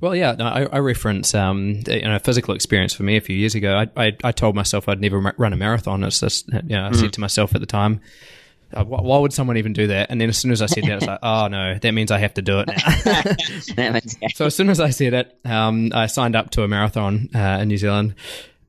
Well, 0.00 0.14
yeah, 0.14 0.32
no, 0.32 0.46
I, 0.46 0.62
I, 0.64 0.78
reference 0.78 1.34
um, 1.34 1.82
you 1.88 2.02
know, 2.02 2.16
a 2.16 2.20
physical 2.20 2.54
experience 2.54 2.94
for 2.94 3.02
me 3.02 3.16
a 3.16 3.20
few 3.20 3.36
years 3.36 3.56
ago. 3.56 3.76
I, 3.76 4.06
I, 4.06 4.16
I 4.22 4.32
told 4.32 4.54
myself 4.54 4.88
I'd 4.88 5.00
never 5.00 5.18
run 5.18 5.52
a 5.52 5.56
marathon. 5.56 6.04
It's 6.04 6.20
just, 6.20 6.46
you 6.52 6.76
know, 6.76 6.86
I 6.86 6.90
mm. 6.90 6.96
said 6.96 7.12
to 7.14 7.20
myself 7.20 7.54
at 7.56 7.60
the 7.60 7.66
time, 7.66 8.00
uh, 8.72 8.84
why 8.84 9.18
would 9.18 9.32
someone 9.32 9.56
even 9.56 9.72
do 9.72 9.88
that? 9.88 10.10
And 10.10 10.20
then 10.20 10.28
as 10.28 10.36
soon 10.36 10.52
as 10.52 10.62
I 10.62 10.66
said 10.66 10.84
that, 10.84 10.98
it's 10.98 11.06
like, 11.06 11.18
oh 11.22 11.48
no, 11.48 11.78
that 11.78 11.92
means 11.92 12.10
I 12.10 12.18
have 12.18 12.34
to 12.34 12.42
do 12.42 12.60
it 12.60 12.68
now. 13.76 13.98
so 14.34 14.46
as 14.46 14.54
soon 14.54 14.68
as 14.68 14.78
I 14.78 14.90
said 14.90 15.14
it, 15.14 15.38
um, 15.44 15.90
I 15.94 16.06
signed 16.06 16.36
up 16.36 16.50
to 16.50 16.62
a 16.62 16.68
marathon 16.68 17.30
uh, 17.34 17.58
in 17.62 17.68
New 17.68 17.78
Zealand. 17.78 18.14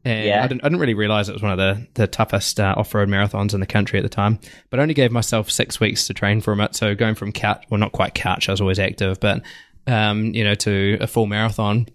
And 0.06 0.26
yeah. 0.26 0.44
I, 0.44 0.48
didn't, 0.48 0.64
I 0.64 0.70
didn't 0.70 0.80
really 0.80 0.94
realize 0.94 1.28
it 1.28 1.34
was 1.34 1.42
one 1.42 1.52
of 1.52 1.58
the, 1.58 1.86
the 1.96 2.08
toughest 2.08 2.60
uh, 2.60 2.74
off 2.78 2.96
road 2.96 3.10
marathons 3.10 3.54
in 3.54 3.60
the 3.60 3.66
country 3.68 4.00
at 4.00 4.04
the 4.04 4.10
time. 4.10 4.40
But 4.70 4.80
I 4.80 4.84
only 4.84 4.94
gave 4.94 5.12
myself 5.12 5.52
six 5.52 5.82
weeks 5.82 6.08
to 6.08 6.14
train 6.14 6.40
from 6.40 6.62
it. 6.62 6.76
So 6.76 6.96
going 6.96 7.16
from 7.16 7.34
couch, 7.34 7.66
well, 7.70 7.80
not 7.80 7.92
quite 7.92 8.16
couch, 8.16 8.48
I 8.48 8.54
was 8.54 8.62
always 8.62 8.80
active, 8.80 9.20
but 9.20 9.44
um, 9.90 10.34
you 10.36 10.44
know, 10.44 10.56
to 10.56 10.98
a 11.02 11.08
full 11.08 11.26
marathon. 11.26 11.88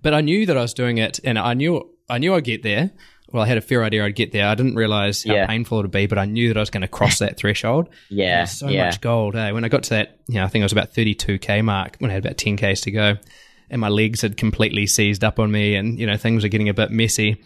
But 0.00 0.14
I 0.14 0.20
knew 0.20 0.46
that 0.46 0.56
I 0.56 0.62
was 0.62 0.74
doing 0.74 0.98
it, 0.98 1.20
and 1.22 1.38
I 1.38 1.54
knew 1.54 1.88
I 2.08 2.18
knew 2.18 2.34
I'd 2.34 2.44
get 2.44 2.62
there. 2.62 2.90
Well, 3.30 3.42
I 3.42 3.46
had 3.46 3.56
a 3.56 3.62
fair 3.62 3.84
idea 3.84 4.04
I'd 4.04 4.14
get 4.14 4.32
there. 4.32 4.46
I 4.46 4.54
didn't 4.54 4.74
realize 4.74 5.24
how 5.24 5.34
yeah. 5.34 5.46
painful 5.46 5.78
it 5.78 5.82
would 5.82 5.90
be, 5.90 6.06
but 6.06 6.18
I 6.18 6.26
knew 6.26 6.48
that 6.48 6.56
I 6.56 6.60
was 6.60 6.70
going 6.70 6.82
to 6.82 6.88
cross 6.88 7.20
that 7.20 7.38
threshold. 7.38 7.88
yeah, 8.10 8.44
so 8.44 8.68
yeah. 8.68 8.86
much 8.86 9.00
gold. 9.00 9.36
Eh? 9.36 9.52
When 9.52 9.64
I 9.64 9.68
got 9.68 9.84
to 9.84 9.90
that, 9.90 10.18
you 10.28 10.34
know, 10.34 10.44
I 10.44 10.48
think 10.48 10.60
it 10.60 10.64
was 10.64 10.72
about 10.72 10.92
32k 10.92 11.64
mark 11.64 11.96
when 11.98 12.10
I 12.10 12.14
had 12.14 12.26
about 12.26 12.36
10k's 12.36 12.82
to 12.82 12.90
go, 12.90 13.16
and 13.70 13.80
my 13.80 13.88
legs 13.88 14.20
had 14.22 14.36
completely 14.36 14.86
seized 14.86 15.22
up 15.22 15.38
on 15.38 15.50
me, 15.50 15.76
and 15.76 15.98
you 15.98 16.06
know 16.06 16.16
things 16.16 16.42
were 16.42 16.48
getting 16.48 16.68
a 16.68 16.74
bit 16.74 16.90
messy. 16.90 17.42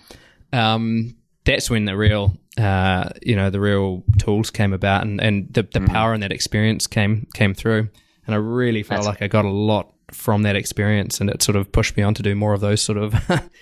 Um, 0.52 1.16
that's 1.44 1.70
when 1.70 1.84
the 1.84 1.96
real, 1.96 2.36
uh, 2.58 3.10
you 3.22 3.36
know, 3.36 3.50
the 3.50 3.60
real 3.60 4.02
tools 4.18 4.50
came 4.50 4.72
about, 4.72 5.02
and, 5.02 5.20
and 5.20 5.52
the, 5.52 5.62
the 5.62 5.80
mm. 5.80 5.88
power 5.88 6.12
and 6.12 6.22
that 6.22 6.32
experience 6.32 6.86
came 6.86 7.28
came 7.34 7.54
through. 7.54 7.90
And 8.26 8.34
I 8.34 8.38
really 8.38 8.82
felt 8.82 9.04
That's 9.04 9.06
like 9.06 9.22
I 9.22 9.28
got 9.28 9.44
a 9.44 9.50
lot 9.50 9.92
from 10.12 10.42
that 10.42 10.56
experience 10.56 11.20
and 11.20 11.30
it 11.30 11.42
sort 11.42 11.56
of 11.56 11.70
pushed 11.72 11.96
me 11.96 12.02
on 12.02 12.14
to 12.14 12.22
do 12.22 12.34
more 12.34 12.52
of 12.54 12.60
those 12.60 12.82
sort 12.82 12.98
of 12.98 13.14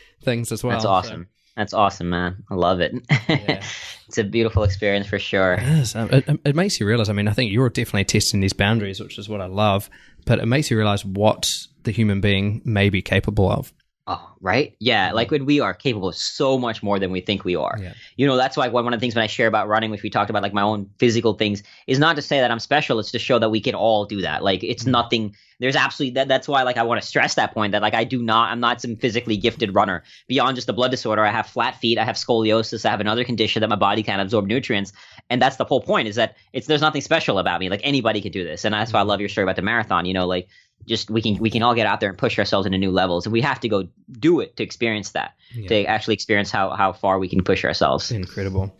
things 0.23 0.53
as 0.53 0.63
well. 0.63 0.73
That's 0.73 0.85
awesome. 0.85 1.25
So. 1.25 1.29
That's 1.57 1.73
awesome, 1.73 2.11
man. 2.11 2.45
I 2.51 2.55
love 2.55 2.81
it. 2.81 2.95
Yeah. 3.29 3.63
it's 4.07 4.19
a 4.19 4.25
beautiful 4.25 4.65
experience 4.65 5.07
for 5.07 5.19
sure. 5.19 5.55
It 5.55 5.63
is. 5.63 5.97
Um, 5.97 6.11
it, 6.13 6.41
it, 6.45 6.55
makes 6.55 6.79
you 6.79 6.87
realize. 6.87 7.09
I 7.09 7.15
mean, 7.15 7.27
I 7.27 7.33
think 7.33 7.53
you're 7.53 7.71
definitely 7.71 8.05
testing 8.05 8.41
these 8.41 8.53
boundaries, 8.53 9.01
which 9.01 9.19
is 9.19 9.29
what 9.29 9.41
I 9.41 9.47
love. 9.47 9.89
But 10.27 10.41
it 10.41 10.47
makes 10.47 10.71
you 10.71 10.77
realize 10.77 11.05
what 11.05 11.51
the 11.85 11.91
human 11.91 12.21
being 12.21 12.61
may 12.65 12.91
be 12.91 13.03
capable 13.03 13.51
of. 13.51 13.73
Oh, 14.07 14.35
right? 14.43 14.77
Yeah, 14.81 15.13
like 15.13 15.31
when 15.31 15.47
we 15.47 15.61
are 15.61 15.73
capable 15.73 16.09
of 16.09 16.17
so 16.17 16.59
much 16.59 16.83
more 16.83 16.99
than 16.99 17.11
we 17.11 17.23
think 17.23 17.43
we 17.43 17.57
are. 17.57 17.79
Yeah. 17.81 17.95
You 18.17 18.27
know, 18.27 18.37
that's 18.37 18.55
why 18.55 18.69
one 18.69 18.93
of 18.93 19.01
the 19.01 19.03
things 19.03 19.15
when 19.15 19.25
I 19.25 19.27
share 19.29 19.47
about 19.47 19.67
running, 19.67 19.91
which 19.91 20.03
we 20.03 20.11
talked 20.11 20.29
about, 20.29 20.43
like 20.43 20.53
my 20.53 20.61
own 20.61 20.91
physical 20.99 21.33
things, 21.33 21.63
is 21.87 21.99
not 21.99 22.17
to 22.17 22.23
say 22.23 22.41
that 22.41 22.51
I'm 22.51 22.59
special. 22.59 22.99
It's 22.99 23.11
to 23.13 23.19
show 23.19 23.39
that 23.39 23.49
we 23.49 23.63
can 23.63 23.75
all 23.75 24.05
do 24.05 24.21
that. 24.21 24.45
Like 24.45 24.63
it's 24.63 24.83
mm-hmm. 24.83 24.93
nothing. 24.93 25.37
There's 25.59 25.77
absolutely 25.77 26.15
that. 26.15 26.29
That's 26.29 26.49
why, 26.49 26.65
like, 26.65 26.77
I 26.77 26.83
want 26.83 27.01
to 27.01 27.07
stress 27.07 27.37
that 27.37 27.55
point 27.55 27.73
that, 27.73 27.81
like, 27.81 27.95
I 27.95 28.03
do 28.03 28.21
not. 28.21 28.51
I'm 28.51 28.59
not 28.59 28.81
some 28.81 28.97
physically 28.97 29.37
gifted 29.37 29.73
runner. 29.73 30.03
Beyond 30.27 30.57
just 30.57 30.69
a 30.69 30.73
blood 30.73 30.91
disorder, 30.91 31.25
I 31.25 31.31
have 31.31 31.47
flat 31.47 31.77
feet. 31.77 31.97
I 31.97 32.05
have 32.05 32.17
scoliosis. 32.17 32.85
I 32.85 32.91
have 32.91 33.01
another 33.01 33.23
condition 33.25 33.61
that 33.61 33.69
my 33.69 33.77
body 33.77 34.03
can't 34.03 34.21
absorb 34.21 34.47
nutrients. 34.47 34.93
And 35.31 35.41
that's 35.41 35.57
the 35.57 35.65
whole 35.65 35.81
point. 35.81 36.09
Is 36.09 36.17
that 36.17 36.37
it's 36.53 36.67
there's 36.67 36.81
nothing 36.81 37.01
special 37.01 37.39
about 37.39 37.61
me. 37.61 37.71
Like 37.71 37.81
anybody 37.85 38.21
could 38.21 38.33
do 38.33 38.45
this. 38.45 38.65
And 38.65 38.75
that's 38.75 38.93
why 38.93 38.99
I 38.99 39.03
mm-hmm. 39.03 39.11
love 39.11 39.21
your 39.21 39.29
story 39.29 39.45
about 39.45 39.57
the 39.57 39.63
marathon. 39.63 40.07
You 40.07 40.13
know, 40.13 40.27
like 40.27 40.49
just 40.87 41.11
we 41.11 41.23
can 41.23 41.37
we 41.39 41.51
can 41.51 41.63
all 41.63 41.75
get 41.75 41.87
out 41.87 42.01
there 42.01 42.09
and 42.09 42.19
push 42.19 42.39
ourselves 42.39 42.67
into 42.67 42.79
new 42.79 42.91
levels 42.91 43.27
and 43.27 43.33
we 43.33 43.41
have 43.41 43.61
to 43.61 43.69
go 43.69 43.89
do 44.11 44.41
it 44.41 44.57
to 44.57 44.63
experience 44.63 45.11
that 45.11 45.35
yeah. 45.55 45.69
to 45.69 45.85
actually 45.85 46.15
experience 46.15 46.51
how 46.51 46.71
how 46.71 46.93
far 46.93 47.19
we 47.19 47.29
can 47.29 47.43
push 47.43 47.65
ourselves 47.65 48.11
incredible 48.11 48.75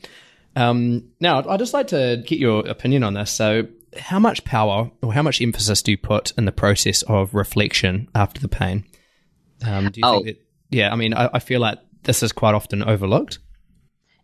um, 0.57 1.11
now 1.21 1.43
i'd 1.49 1.59
just 1.59 1.75
like 1.75 1.89
to 1.89 2.23
get 2.27 2.39
your 2.39 2.67
opinion 2.67 3.03
on 3.03 3.15
this 3.15 3.31
so 3.31 3.67
how 3.97 4.19
much 4.19 4.45
power 4.45 4.91
or 5.03 5.13
how 5.13 5.23
much 5.23 5.41
emphasis 5.41 5.83
do 5.83 5.91
you 5.91 5.99
put 5.99 6.33
in 6.37 6.45
the 6.45 6.53
process 6.53 7.03
of 7.03 7.35
reflection 7.35 8.09
after 8.15 8.41
the 8.41 8.49
pain 8.49 8.85
um, 9.67 9.91
do 9.91 10.01
you 10.01 10.07
oh. 10.07 10.23
think 10.23 10.27
that 10.27 10.47
yeah 10.71 10.93
i 10.93 10.97
mean 10.97 11.15
I, 11.15 11.31
I 11.35 11.39
feel 11.39 11.61
like 11.61 11.79
this 12.05 12.23
is 12.23 12.33
quite 12.33 12.55
often 12.55 12.83
overlooked? 12.83 13.39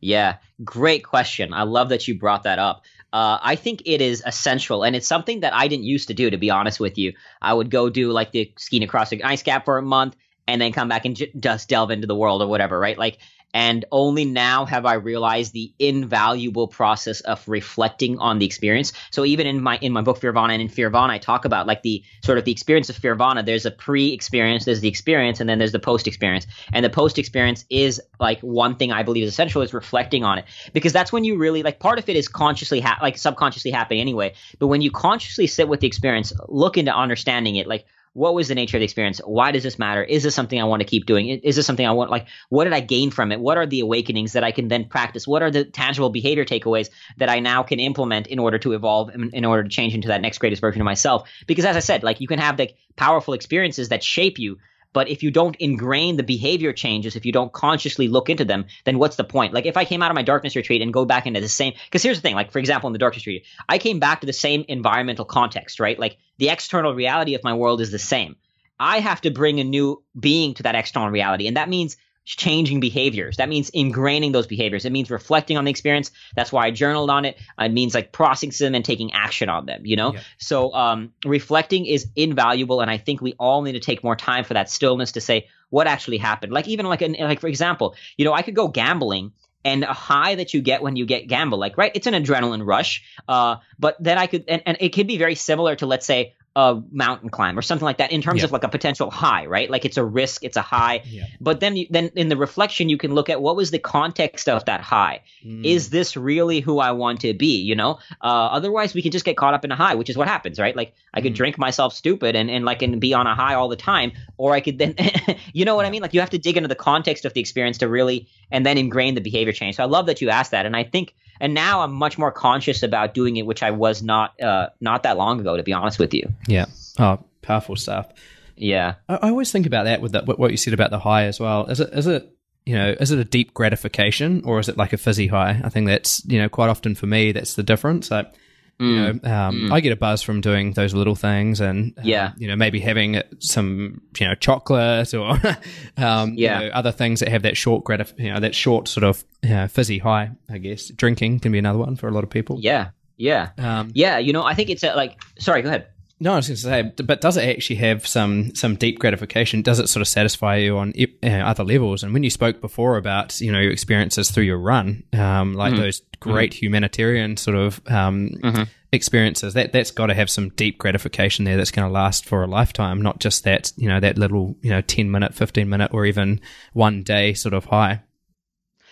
Yeah, 0.01 0.37
great 0.65 1.05
question. 1.05 1.53
I 1.53 1.65
love 1.65 1.91
that 1.91 2.09
you 2.09 2.19
brought 2.19 2.45
that 2.45 2.59
up. 2.59 2.85
Uh, 3.13 3.39
I 3.43 3.57
think 3.57 3.83
it 3.87 4.01
is 4.01 4.23
essential, 4.25 4.85
and 4.85 4.95
it's 4.95 5.07
something 5.07 5.41
that 5.41 5.53
I 5.55 5.67
didn't 5.69 5.85
used 5.85 6.09
to 6.09 6.15
do. 6.15 6.31
To 6.31 6.37
be 6.37 6.51
honest 6.51 6.79
with 6.79 6.97
you, 6.97 7.13
I 7.43 7.53
would 7.53 7.71
go 7.71 7.91
do 7.91 8.13
like 8.13 8.31
the 8.33 8.53
skiing 8.57 8.85
across 8.85 9.11
the 9.11 9.25
ice 9.25 9.43
cap 9.43 9.65
for 9.65 9.79
a 9.79 9.83
month, 9.83 10.17
and 10.51 10.61
then 10.61 10.73
come 10.73 10.89
back 10.89 11.05
and 11.05 11.17
j- 11.17 11.33
just 11.39 11.69
delve 11.69 11.91
into 11.91 12.07
the 12.07 12.15
world 12.15 12.43
or 12.43 12.49
whatever, 12.49 12.79
right? 12.79 12.99
Like 12.99 13.19
and 13.53 13.85
only 13.91 14.25
now 14.25 14.65
have 14.65 14.87
I 14.87 14.95
realized 14.95 15.53
the 15.53 15.73
invaluable 15.79 16.69
process 16.69 17.21
of 17.21 17.47
reflecting 17.49 18.19
on 18.19 18.39
the 18.39 18.47
experience. 18.47 18.93
So 19.11 19.25
even 19.25 19.47
in 19.47 19.61
my 19.61 19.79
in 19.79 19.93
my 19.93 20.03
book 20.03 20.21
Fearvana 20.21 20.53
and 20.53 20.63
in 20.63 20.69
Fearvana, 20.69 21.11
I 21.11 21.19
talk 21.19 21.45
about 21.45 21.67
like 21.67 21.83
the 21.83 22.03
sort 22.23 22.39
of 22.39 22.45
the 22.45 22.53
experience 22.53 22.91
of 22.91 22.97
Fearvana. 22.97 23.45
There's 23.45 23.67
a 23.67 23.71
pre-experience, 23.71 24.65
there's 24.65 24.81
the 24.81 24.89
experience, 24.89 25.41
and 25.41 25.49
then 25.49 25.59
there's 25.59 25.73
the 25.73 25.81
post-experience. 25.81 26.47
And 26.73 26.85
the 26.85 26.91
post-experience 26.91 27.65
is 27.71 28.01
like 28.19 28.41
one 28.41 28.77
thing 28.77 28.93
I 28.93 29.03
believe 29.03 29.25
is 29.25 29.31
essential 29.31 29.63
is 29.63 29.75
reflecting 29.75 30.25
on 30.25 30.39
it 30.39 30.45
because 30.73 30.93
that's 30.93 31.13
when 31.13 31.25
you 31.25 31.37
really 31.37 31.63
like 31.63 31.81
part 31.81 31.99
of 31.99 32.09
it 32.09 32.17
is 32.17 32.29
consciously 32.29 32.81
ha- 32.81 32.99
like 33.03 33.19
subconsciously 33.19 33.71
happening 33.71 34.01
anyway. 34.01 34.35
But 34.59 34.69
when 34.69 34.81
you 34.81 34.91
consciously 34.91 35.47
sit 35.47 35.69
with 35.69 35.81
the 35.81 35.87
experience, 35.87 36.33
look 36.49 36.79
into 36.79 36.95
understanding 36.95 37.57
it, 37.57 37.67
like 37.67 37.85
what 38.13 38.35
was 38.35 38.49
the 38.49 38.55
nature 38.55 38.77
of 38.77 38.81
the 38.81 38.85
experience? 38.85 39.21
Why 39.25 39.53
does 39.53 39.63
this 39.63 39.79
matter? 39.79 40.03
Is 40.03 40.23
this 40.23 40.35
something 40.35 40.61
I 40.61 40.65
want 40.65 40.81
to 40.81 40.87
keep 40.87 41.07
doing? 41.07 41.29
Is 41.29 41.57
this 41.57 41.67
something 41.67 41.87
I 41.87 41.93
want? 41.93 42.11
Like, 42.11 42.27
what 42.49 42.65
did 42.65 42.73
I 42.73 42.81
gain 42.81 43.11
from 43.11 43.31
it? 43.31 43.41
What 43.41 43.57
are 43.57 43.67
the 43.67 43.81
awakenings 43.81 44.33
that 44.33 44.43
I 44.43 44.51
can 44.51 44.69
then 44.69 44.85
practice? 44.87 45.29
What 45.29 45.43
are 45.43 45.51
the 45.51 45.65
tangible 45.65 46.11
behavior 46.11 46.45
takeaways 46.45 46.91
that 47.19 47.29
I 47.29 47.39
now 47.39 47.63
can 47.63 47.79
implement 47.79 48.27
in 48.27 48.39
order 48.39 48.59
to 48.59 48.73
evolve, 48.73 49.15
in, 49.15 49.31
in 49.33 49.45
order 49.45 49.63
to 49.63 49.69
change 49.69 49.95
into 49.95 50.09
that 50.09 50.23
next 50.23 50.39
greatest 50.39 50.61
version 50.61 50.83
of 50.83 50.87
myself? 50.87 51.29
Because 51.47 51.65
as 51.65 51.77
I 51.77 51.81
said, 51.81 52.03
like 52.03 52.21
you 52.21 52.27
can 52.27 52.41
have 52.41 52.59
like 52.59 52.77
powerful 52.97 53.33
experiences 53.35 53.91
that 53.91 54.03
shape 54.03 54.39
you, 54.39 54.59
but 54.93 55.09
if 55.09 55.23
you 55.23 55.31
don't 55.31 55.57
ingrain 55.61 56.17
the 56.17 56.23
behavior 56.23 56.73
changes, 56.73 57.17
if 57.17 57.25
you 57.25 57.33
don't 57.33 57.53
consciously 57.53 58.09
look 58.09 58.29
into 58.29 58.45
them, 58.45 58.67
then 58.85 58.99
what's 58.99 59.17
the 59.17 59.25
point? 59.25 59.55
Like 59.55 59.67
if 59.67 59.77
I 59.77 59.85
came 59.85 60.03
out 60.03 60.11
of 60.11 60.15
my 60.15 60.23
darkness 60.23 60.57
retreat 60.57 60.83
and 60.83 60.93
go 60.93 61.05
back 61.05 61.27
into 61.27 61.41
the 61.41 61.49
same, 61.49 61.75
because 61.87 62.03
here's 62.03 62.19
the 62.19 62.23
thing, 62.23 62.35
like 62.35 62.51
for 62.51 62.59
example, 62.59 62.89
in 62.89 62.93
the 62.93 62.99
darkness 62.99 63.27
retreat, 63.27 63.47
I 63.69 63.79
came 63.79 64.01
back 64.01 64.21
to 64.21 64.27
the 64.27 64.33
same 64.33 64.65
environmental 64.69 65.25
context, 65.25 65.81
right? 65.81 65.99
Like 65.99 66.19
the 66.39 66.49
external 66.49 66.95
reality 66.95 67.35
of 67.35 67.45
my 67.45 67.55
world 67.55 67.81
is 67.81 67.91
the 67.91 67.99
same. 67.99 68.37
I 68.79 69.01
have 69.01 69.21
to 69.23 69.31
bring 69.31 69.61
a 69.61 69.65
new 69.65 70.03
being 70.19 70.55
to 70.55 70.63
that 70.65 70.75
external 70.75 71.11
reality. 71.11 71.47
And 71.47 71.57
that 71.57 71.69
means 71.69 71.97
changing 72.25 72.81
behaviors. 72.81 73.37
That 73.37 73.49
means 73.49 73.71
ingraining 73.71 74.33
those 74.33 74.47
behaviors. 74.47 74.85
It 74.85 74.93
means 74.93 75.11
reflecting 75.11 75.57
on 75.57 75.65
the 75.65 75.71
experience. 75.71 76.11
That's 76.37 76.53
why 76.53 76.67
I 76.67 76.71
journaled 76.71 77.11
on 77.11 77.25
it. 77.25 77.39
It 77.59 77.73
means 77.73 77.95
like 77.95 78.13
processing 78.13 78.67
them 78.67 78.75
and 78.75 78.85
taking 78.85 79.13
action 79.13 79.49
on 79.49 79.67
them, 79.67 79.85
you 79.85 79.97
know? 79.97 80.15
Yeah. 80.15 80.21
So 80.39 80.73
um, 80.73 81.13
reflecting 81.25 81.87
is 81.87 82.07
invaluable. 82.17 82.81
And 82.81 82.91
I 82.91 82.99
think 82.99 83.21
we 83.21 83.35
all 83.39 83.63
need 83.63 83.73
to 83.73 83.81
take 83.81 84.05
more 84.05 84.17
time 84.17 84.45
for 84.45 84.55
that 84.55 84.71
stillness 84.71 85.13
to 85.13 85.21
say 85.21 85.49
what 85.71 85.87
actually 85.87 86.19
happened. 86.19 86.53
Like 86.53 86.69
even 86.69 86.87
like, 86.87 87.01
like 87.01 87.41
for 87.41 87.49
example, 87.49 87.97
you 88.17 88.25
know, 88.25 88.33
I 88.33 88.43
could 88.43 88.55
go 88.55 88.69
gambling 88.69 89.33
and 89.65 89.85
a 89.85 89.93
high 89.93 90.37
that 90.37 90.55
you 90.55 90.63
get 90.63 90.83
when 90.83 90.97
you 90.97 91.05
get 91.05 91.27
gamble 91.27 91.59
like 91.59 91.77
right 91.77 91.93
it's 91.95 92.07
an 92.07 92.15
adrenaline 92.15 92.67
rush 92.67 93.05
uh, 93.29 93.57
but 93.79 93.95
then 94.01 94.17
i 94.17 94.27
could 94.27 94.45
and, 94.49 94.63
and 94.65 94.77
it 94.81 94.91
could 94.91 95.07
be 95.07 95.19
very 95.19 95.35
similar 95.35 95.77
to 95.77 95.87
let's 95.87 96.07
say 96.07 96.35
a 96.57 96.83
mountain 96.91 97.31
climb 97.31 97.57
or 97.57 97.63
something 97.63 97.85
like 97.85 97.99
that 97.99 98.11
in 98.11 98.21
terms 98.21 98.41
yeah. 98.41 98.47
of 98.47 98.53
like 98.53 98.65
a 98.65 98.69
potential 98.69 99.09
high, 99.09 99.47
right? 99.47 99.71
Like 99.71 99.85
it's 99.85 99.97
a 99.97 100.05
risk, 100.05 100.43
it's 100.43 100.57
a 100.57 100.63
high. 100.63 101.03
Yeah. 101.05 101.27
But 101.41 101.61
then 101.61 101.77
you, 101.77 101.87
then 101.91 102.11
in 102.17 102.29
the 102.29 102.37
reflection 102.37 102.89
you 102.89 102.99
can 102.99 103.15
look 103.15 103.31
at 103.31 103.41
what 103.41 103.55
was 103.55 103.71
the 103.71 103.79
context 103.79 104.49
of 104.49 104.65
that 104.65 104.81
high. 104.81 105.21
Mm. 105.47 105.65
Is 105.65 105.91
this 105.91 106.17
really 106.17 106.59
who 106.59 106.81
I 106.81 106.91
want 106.91 107.21
to 107.21 107.35
be, 107.35 107.61
you 107.61 107.77
know? 107.77 108.01
Uh, 108.21 108.49
otherwise 108.51 108.95
we 108.95 109.03
can 109.03 109.13
just 109.13 109.25
get 109.25 109.37
caught 109.37 109.55
up 109.55 109.65
in 109.65 109.71
a 109.71 109.77
high, 109.77 109.95
which 109.95 110.11
is 110.11 110.17
what 110.17 110.27
happens, 110.27 110.59
right? 110.59 110.75
Like 110.75 110.93
I 111.15 111.21
could 111.21 111.35
mm. 111.35 111.37
drink 111.37 111.57
myself 111.57 111.95
stupid 111.95 112.35
and 112.35 112.51
and 112.51 112.65
like 112.65 112.83
and 112.83 113.01
be 113.01 113.15
on 113.15 113.29
a 113.29 113.35
high 113.35 113.55
all 113.55 113.69
the 113.69 113.77
time 113.77 114.11
or 114.37 114.53
I 114.53 114.61
could 114.61 114.79
then 114.79 114.97
you 115.53 115.65
know 115.65 115.77
what 115.77 115.87
I 115.87 115.91
mean? 115.91 116.03
Like 116.03 116.15
you 116.15 116.21
have 116.21 116.31
to 116.31 116.39
dig 116.39 116.57
into 116.57 116.69
the 116.69 116.75
context 116.75 117.25
of 117.25 117.33
the 117.33 117.41
experience 117.41 117.79
to 117.79 117.89
really 117.89 118.29
and 118.51 118.67
then 118.67 118.77
ingrain 118.77 119.15
the 119.15 119.21
behavior 119.21 119.53
change. 119.53 119.77
So 119.77 119.85
I 119.85 119.87
love 119.87 120.07
that 120.07 120.21
you 120.21 120.31
asked 120.31 120.51
that 120.51 120.67
and 120.67 120.75
I 120.75 120.83
think 120.83 121.15
and 121.41 121.55
now 121.55 121.81
I'm 121.81 121.93
much 121.93 122.19
more 122.19 122.31
conscious 122.31 122.83
about 122.83 123.15
doing 123.15 123.37
it, 123.37 123.47
which 123.47 123.63
I 123.63 123.71
was 123.71 124.03
not 124.03 124.41
uh, 124.41 124.69
not 124.81 125.03
that 125.05 125.17
long 125.17 125.41
ago, 125.41 125.57
to 125.57 125.63
be 125.63 125.73
honest 125.73 125.99
with 125.99 126.15
you. 126.15 126.31
Yeah. 126.47 126.67
Oh, 126.99 127.25
powerful 127.43 127.77
stuff. 127.77 128.13
Yeah. 128.57 128.97
I, 129.09 129.17
I 129.17 129.31
always 129.31 129.51
think 129.51 129.67
about 129.67 129.85
that 129.85 130.01
with 130.01 130.13
that, 130.13 130.27
what 130.27 130.51
you 130.51 130.57
said 130.57 130.75
about 130.75 130.91
the 130.91 130.99
high 130.99 131.25
as 131.25 131.41
well. 131.41 131.67
Is 131.67 131.81
it 131.81 131.91
is 131.93 132.07
it 132.07 132.31
you 132.67 132.75
know 132.75 132.95
is 133.01 133.11
it 133.11 133.19
a 133.19 133.25
deep 133.25 133.55
gratification 133.55 134.43
or 134.45 134.61
is 134.61 134.69
it 134.69 134.77
like 134.77 134.93
a 134.93 134.99
fizzy 134.99 135.29
high? 135.29 135.61
I 135.65 135.71
think 135.71 135.87
that's 135.87 136.25
you 136.27 136.39
know 136.39 136.49
quite 136.49 136.69
often 136.69 136.95
for 136.95 137.07
me 137.07 137.33
that's 137.33 137.55
the 137.55 137.63
difference. 137.63 138.11
Like, 138.11 138.33
you 138.81 138.97
know, 138.97 139.13
mm. 139.13 139.31
um, 139.31 139.55
mm. 139.57 139.73
I 139.73 139.81
get 139.81 139.93
a 139.93 139.97
buzz 139.97 140.23
from 140.23 140.41
doing 140.41 140.73
those 140.73 140.95
little 140.95 141.15
things, 141.15 141.61
and 141.61 141.97
um, 141.99 142.05
yeah, 142.05 142.33
you 142.39 142.49
know, 142.49 142.57
maybe 142.57 142.81
having 142.81 143.23
some, 143.39 144.01
you 144.19 144.27
know, 144.27 144.35
chocolate 144.35 145.13
or 145.15 145.31
um, 145.97 146.35
yeah, 146.35 146.61
you 146.61 146.69
know, 146.69 146.75
other 146.75 146.93
things 146.93 147.21
that 147.21 147.29
have 147.29 147.43
that 147.43 147.57
short 147.57 147.85
gratif- 147.85 148.19
you 148.19 148.33
know, 148.33 148.41
that 148.41 148.55
short 148.55 148.89
sort 148.89 149.05
of 149.05 149.25
you 149.43 149.51
know, 149.51 149.69
fizzy 149.69 149.99
high. 149.99 150.31
I 150.49 150.59
guess 150.59 150.89
drinking 150.89 151.41
can 151.41 151.53
be 151.53 151.59
another 151.59 151.79
one 151.79 151.97
for 151.97 152.09
a 152.09 152.11
lot 152.11 152.25
of 152.25 152.31
people. 152.31 152.59
Yeah, 152.61 152.91
yeah, 153.17 153.51
um, 153.59 153.91
yeah. 153.95 154.19
You 154.19 154.33
know, 154.33 154.45
I 154.45 154.55
think 154.55 154.71
it's 154.71 154.83
a, 154.83 154.95
like. 154.95 155.21
Sorry, 155.39 155.63
go 155.63 155.69
ahead. 155.69 155.89
No, 156.23 156.35
I 156.35 156.37
was 156.37 156.49
going 156.49 156.57
to 156.57 156.63
say, 156.63 157.03
but 157.03 157.23
does 157.23 157.39
it 157.39 157.49
actually 157.49 157.77
have 157.77 158.07
some 158.07 158.55
some 158.55 158.77
deep 158.77 158.99
gratification? 158.99 159.63
Does 159.63 159.79
it 159.79 159.89
sort 159.89 160.03
of 160.03 160.09
satisfy 160.09 160.57
you 160.57 160.77
on 160.77 160.93
uh, 161.23 161.27
other 161.29 161.65
levels? 161.65 162.03
And 162.03 162.13
when 162.13 162.23
you 162.23 162.29
spoke 162.29 162.61
before 162.61 162.99
about 162.99 163.41
you 163.41 163.51
know 163.51 163.59
your 163.59 163.73
experiences 163.73 164.31
through 164.31 164.45
your 164.45 164.59
run, 164.59 165.03
um, 165.15 165.55
like 165.55 165.73
mm-hmm. 165.73 165.83
those 165.83 166.03
great 166.21 166.53
mm-hmm. 166.53 166.67
humanitarian 166.67 167.39
sort 167.39 167.57
of 167.57 167.81
um, 167.87 168.33
mm-hmm. 168.43 168.65
experiences, 168.93 169.55
that 169.55 169.73
that's 169.73 169.91
got 169.91 170.09
to 170.09 170.15
have 170.15 170.29
some 170.29 170.51
deep 170.51 170.77
gratification 170.77 171.47
there. 171.47 171.57
That's 171.57 171.71
going 171.71 171.89
to 171.89 171.93
last 171.93 172.27
for 172.27 172.43
a 172.43 172.47
lifetime, 172.47 173.01
not 173.01 173.19
just 173.19 173.45
that 173.45 173.73
you 173.79 173.89
know 173.89 173.99
that 173.99 174.19
little 174.19 174.57
you 174.61 174.69
know 174.69 174.83
ten 174.83 175.11
minute, 175.11 175.35
fifteen 175.35 175.71
minute, 175.71 175.91
or 175.95 176.05
even 176.05 176.43
one 176.75 177.03
day 177.03 177.33
sort 177.33 177.55
of 177.55 177.65
high. 177.65 178.03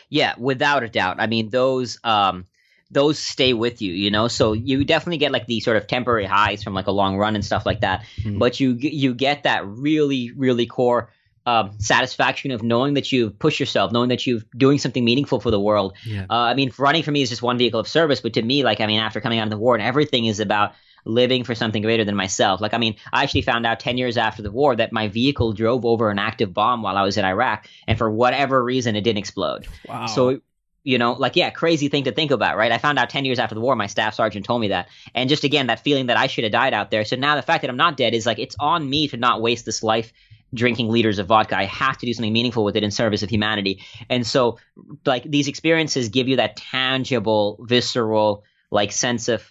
Yeah, 0.09 0.33
without 0.39 0.83
a 0.83 0.89
doubt. 0.89 1.20
I 1.20 1.26
mean, 1.26 1.51
those. 1.51 1.99
Um, 2.03 2.47
those 2.91 3.18
stay 3.18 3.53
with 3.53 3.82
you, 3.82 3.93
you 3.93 4.11
know. 4.11 4.28
So 4.28 4.53
you 4.53 4.84
definitely 4.84 5.18
get 5.18 5.32
like 5.32 5.47
these 5.47 5.64
sort 5.64 5.76
of 5.76 5.86
temporary 5.86 6.24
highs 6.24 6.62
from 6.62 6.74
like 6.74 6.86
a 6.86 6.93
long 6.93 7.16
run 7.16 7.34
and 7.34 7.45
stuff 7.45 7.66
like 7.66 7.80
that. 7.80 8.05
Mm. 8.22 8.39
But 8.39 8.61
you 8.61 8.72
you 8.72 9.14
get 9.14 9.43
that 9.43 9.66
really 9.66 10.32
really 10.32 10.66
core 10.66 11.11
um, 11.49 11.72
satisfaction 11.78 12.51
of 12.51 12.62
knowing 12.62 12.95
that 12.95 13.11
you've 13.11 13.39
pushed 13.39 13.59
yourself, 13.59 13.91
knowing 13.91 14.11
that 14.11 14.26
you're 14.26 14.43
doing 14.55 14.78
something 14.78 15.03
meaningful 15.03 15.41
for 15.41 15.51
the 15.51 15.61
world. 15.61 15.95
Yeah. 16.05 16.26
Uh, 16.28 16.34
I 16.34 16.55
mean, 16.55 16.70
running 16.76 17.03
for 17.03 17.11
me 17.11 17.22
is 17.22 17.30
just 17.30 17.41
one 17.41 17.57
vehicle 17.57 17.80
of 17.80 17.89
service, 17.89 18.20
but 18.20 18.34
to 18.34 18.43
me, 18.43 18.64
like 18.64 18.80
I 18.80 18.86
mean, 18.86 19.01
after 19.01 19.20
coming 19.20 19.39
out 19.39 19.45
of 19.45 19.51
the 19.51 19.59
war, 19.59 19.74
and 19.74 19.82
everything 19.82 20.26
is 20.26 20.41
about 20.41 20.72
living 21.05 21.45
for 21.45 21.55
something 21.55 21.82
greater 21.82 22.05
than 22.05 22.14
myself. 22.14 22.61
Like, 22.61 22.74
I 22.74 22.78
mean, 22.78 22.97
I 23.12 23.22
actually 23.22 23.43
found 23.43 23.64
out 23.64 23.80
10 23.80 23.97
years 23.97 24.18
after 24.18 24.43
the 24.43 24.51
war 24.51 24.76
that 24.76 24.93
my 24.93 25.09
vehicle 25.09 25.53
drove 25.55 25.86
over 25.86 26.11
an 26.11 26.18
active 26.18 26.53
bomb 26.53 26.82
while 26.82 26.99
I 26.99 27.03
was 27.03 27.16
in 27.16 27.24
Iraq, 27.24 27.66
and 27.86 27.97
for 27.97 28.11
whatever 28.11 28.62
reason, 28.62 28.95
it 28.95 29.01
didn't 29.01 29.18
explode. 29.18 29.66
Wow. 29.89 30.07
So 30.07 30.41
you 30.89 30.97
know, 30.97 31.12
like, 31.12 31.36
yeah, 31.36 31.51
crazy 31.51 31.89
thing 31.89 32.05
to 32.05 32.12
think 32.12 32.30
about, 32.30 32.57
right? 32.57 32.72
I 32.72 32.78
found 32.78 32.99
out 32.99 33.11
10 33.11 33.26
years 33.26 33.39
after 33.39 33.55
the 33.55 33.61
war, 33.61 33.76
my 33.76 33.86
staff 33.86 34.14
sergeant 34.14 34.47
told 34.47 34.62
me 34.62 34.68
that. 34.68 34.89
And 35.14 35.28
just 35.28 35.45
again, 35.45 35.66
that 35.66 35.80
feeling 35.80 36.07
that 36.07 36.16
I 36.16 36.28
should 36.28 36.45
have 36.45 36.53
died 36.53 36.72
out 36.72 36.91
there. 36.91 37.05
So 37.05 37.14
now 37.14 37.36
the 37.36 37.43
fact 37.43 37.61
that 37.61 37.68
I'm 37.68 37.76
not 37.76 37.99
dead 37.99 38.14
is 38.14 38.24
like, 38.24 38.39
it's 38.39 38.57
on 38.59 38.89
me 38.89 39.07
to 39.09 39.18
not 39.18 39.43
waste 39.43 39.66
this 39.66 39.82
life 39.82 40.14
drinking 40.55 40.89
liters 40.89 41.18
of 41.18 41.26
vodka. 41.26 41.59
I 41.59 41.66
have 41.66 41.99
to 41.99 42.07
do 42.07 42.14
something 42.14 42.32
meaningful 42.32 42.64
with 42.64 42.74
it 42.74 42.84
in 42.84 42.91
service 42.91 43.22
of 43.22 43.28
humanity. 43.28 43.84
And 44.09 44.26
so, 44.26 44.57
like, 45.05 45.24
these 45.24 45.47
experiences 45.47 46.09
give 46.09 46.26
you 46.26 46.36
that 46.36 46.57
tangible, 46.57 47.59
visceral, 47.68 48.45
like, 48.70 48.91
sense 48.91 49.28
of 49.28 49.43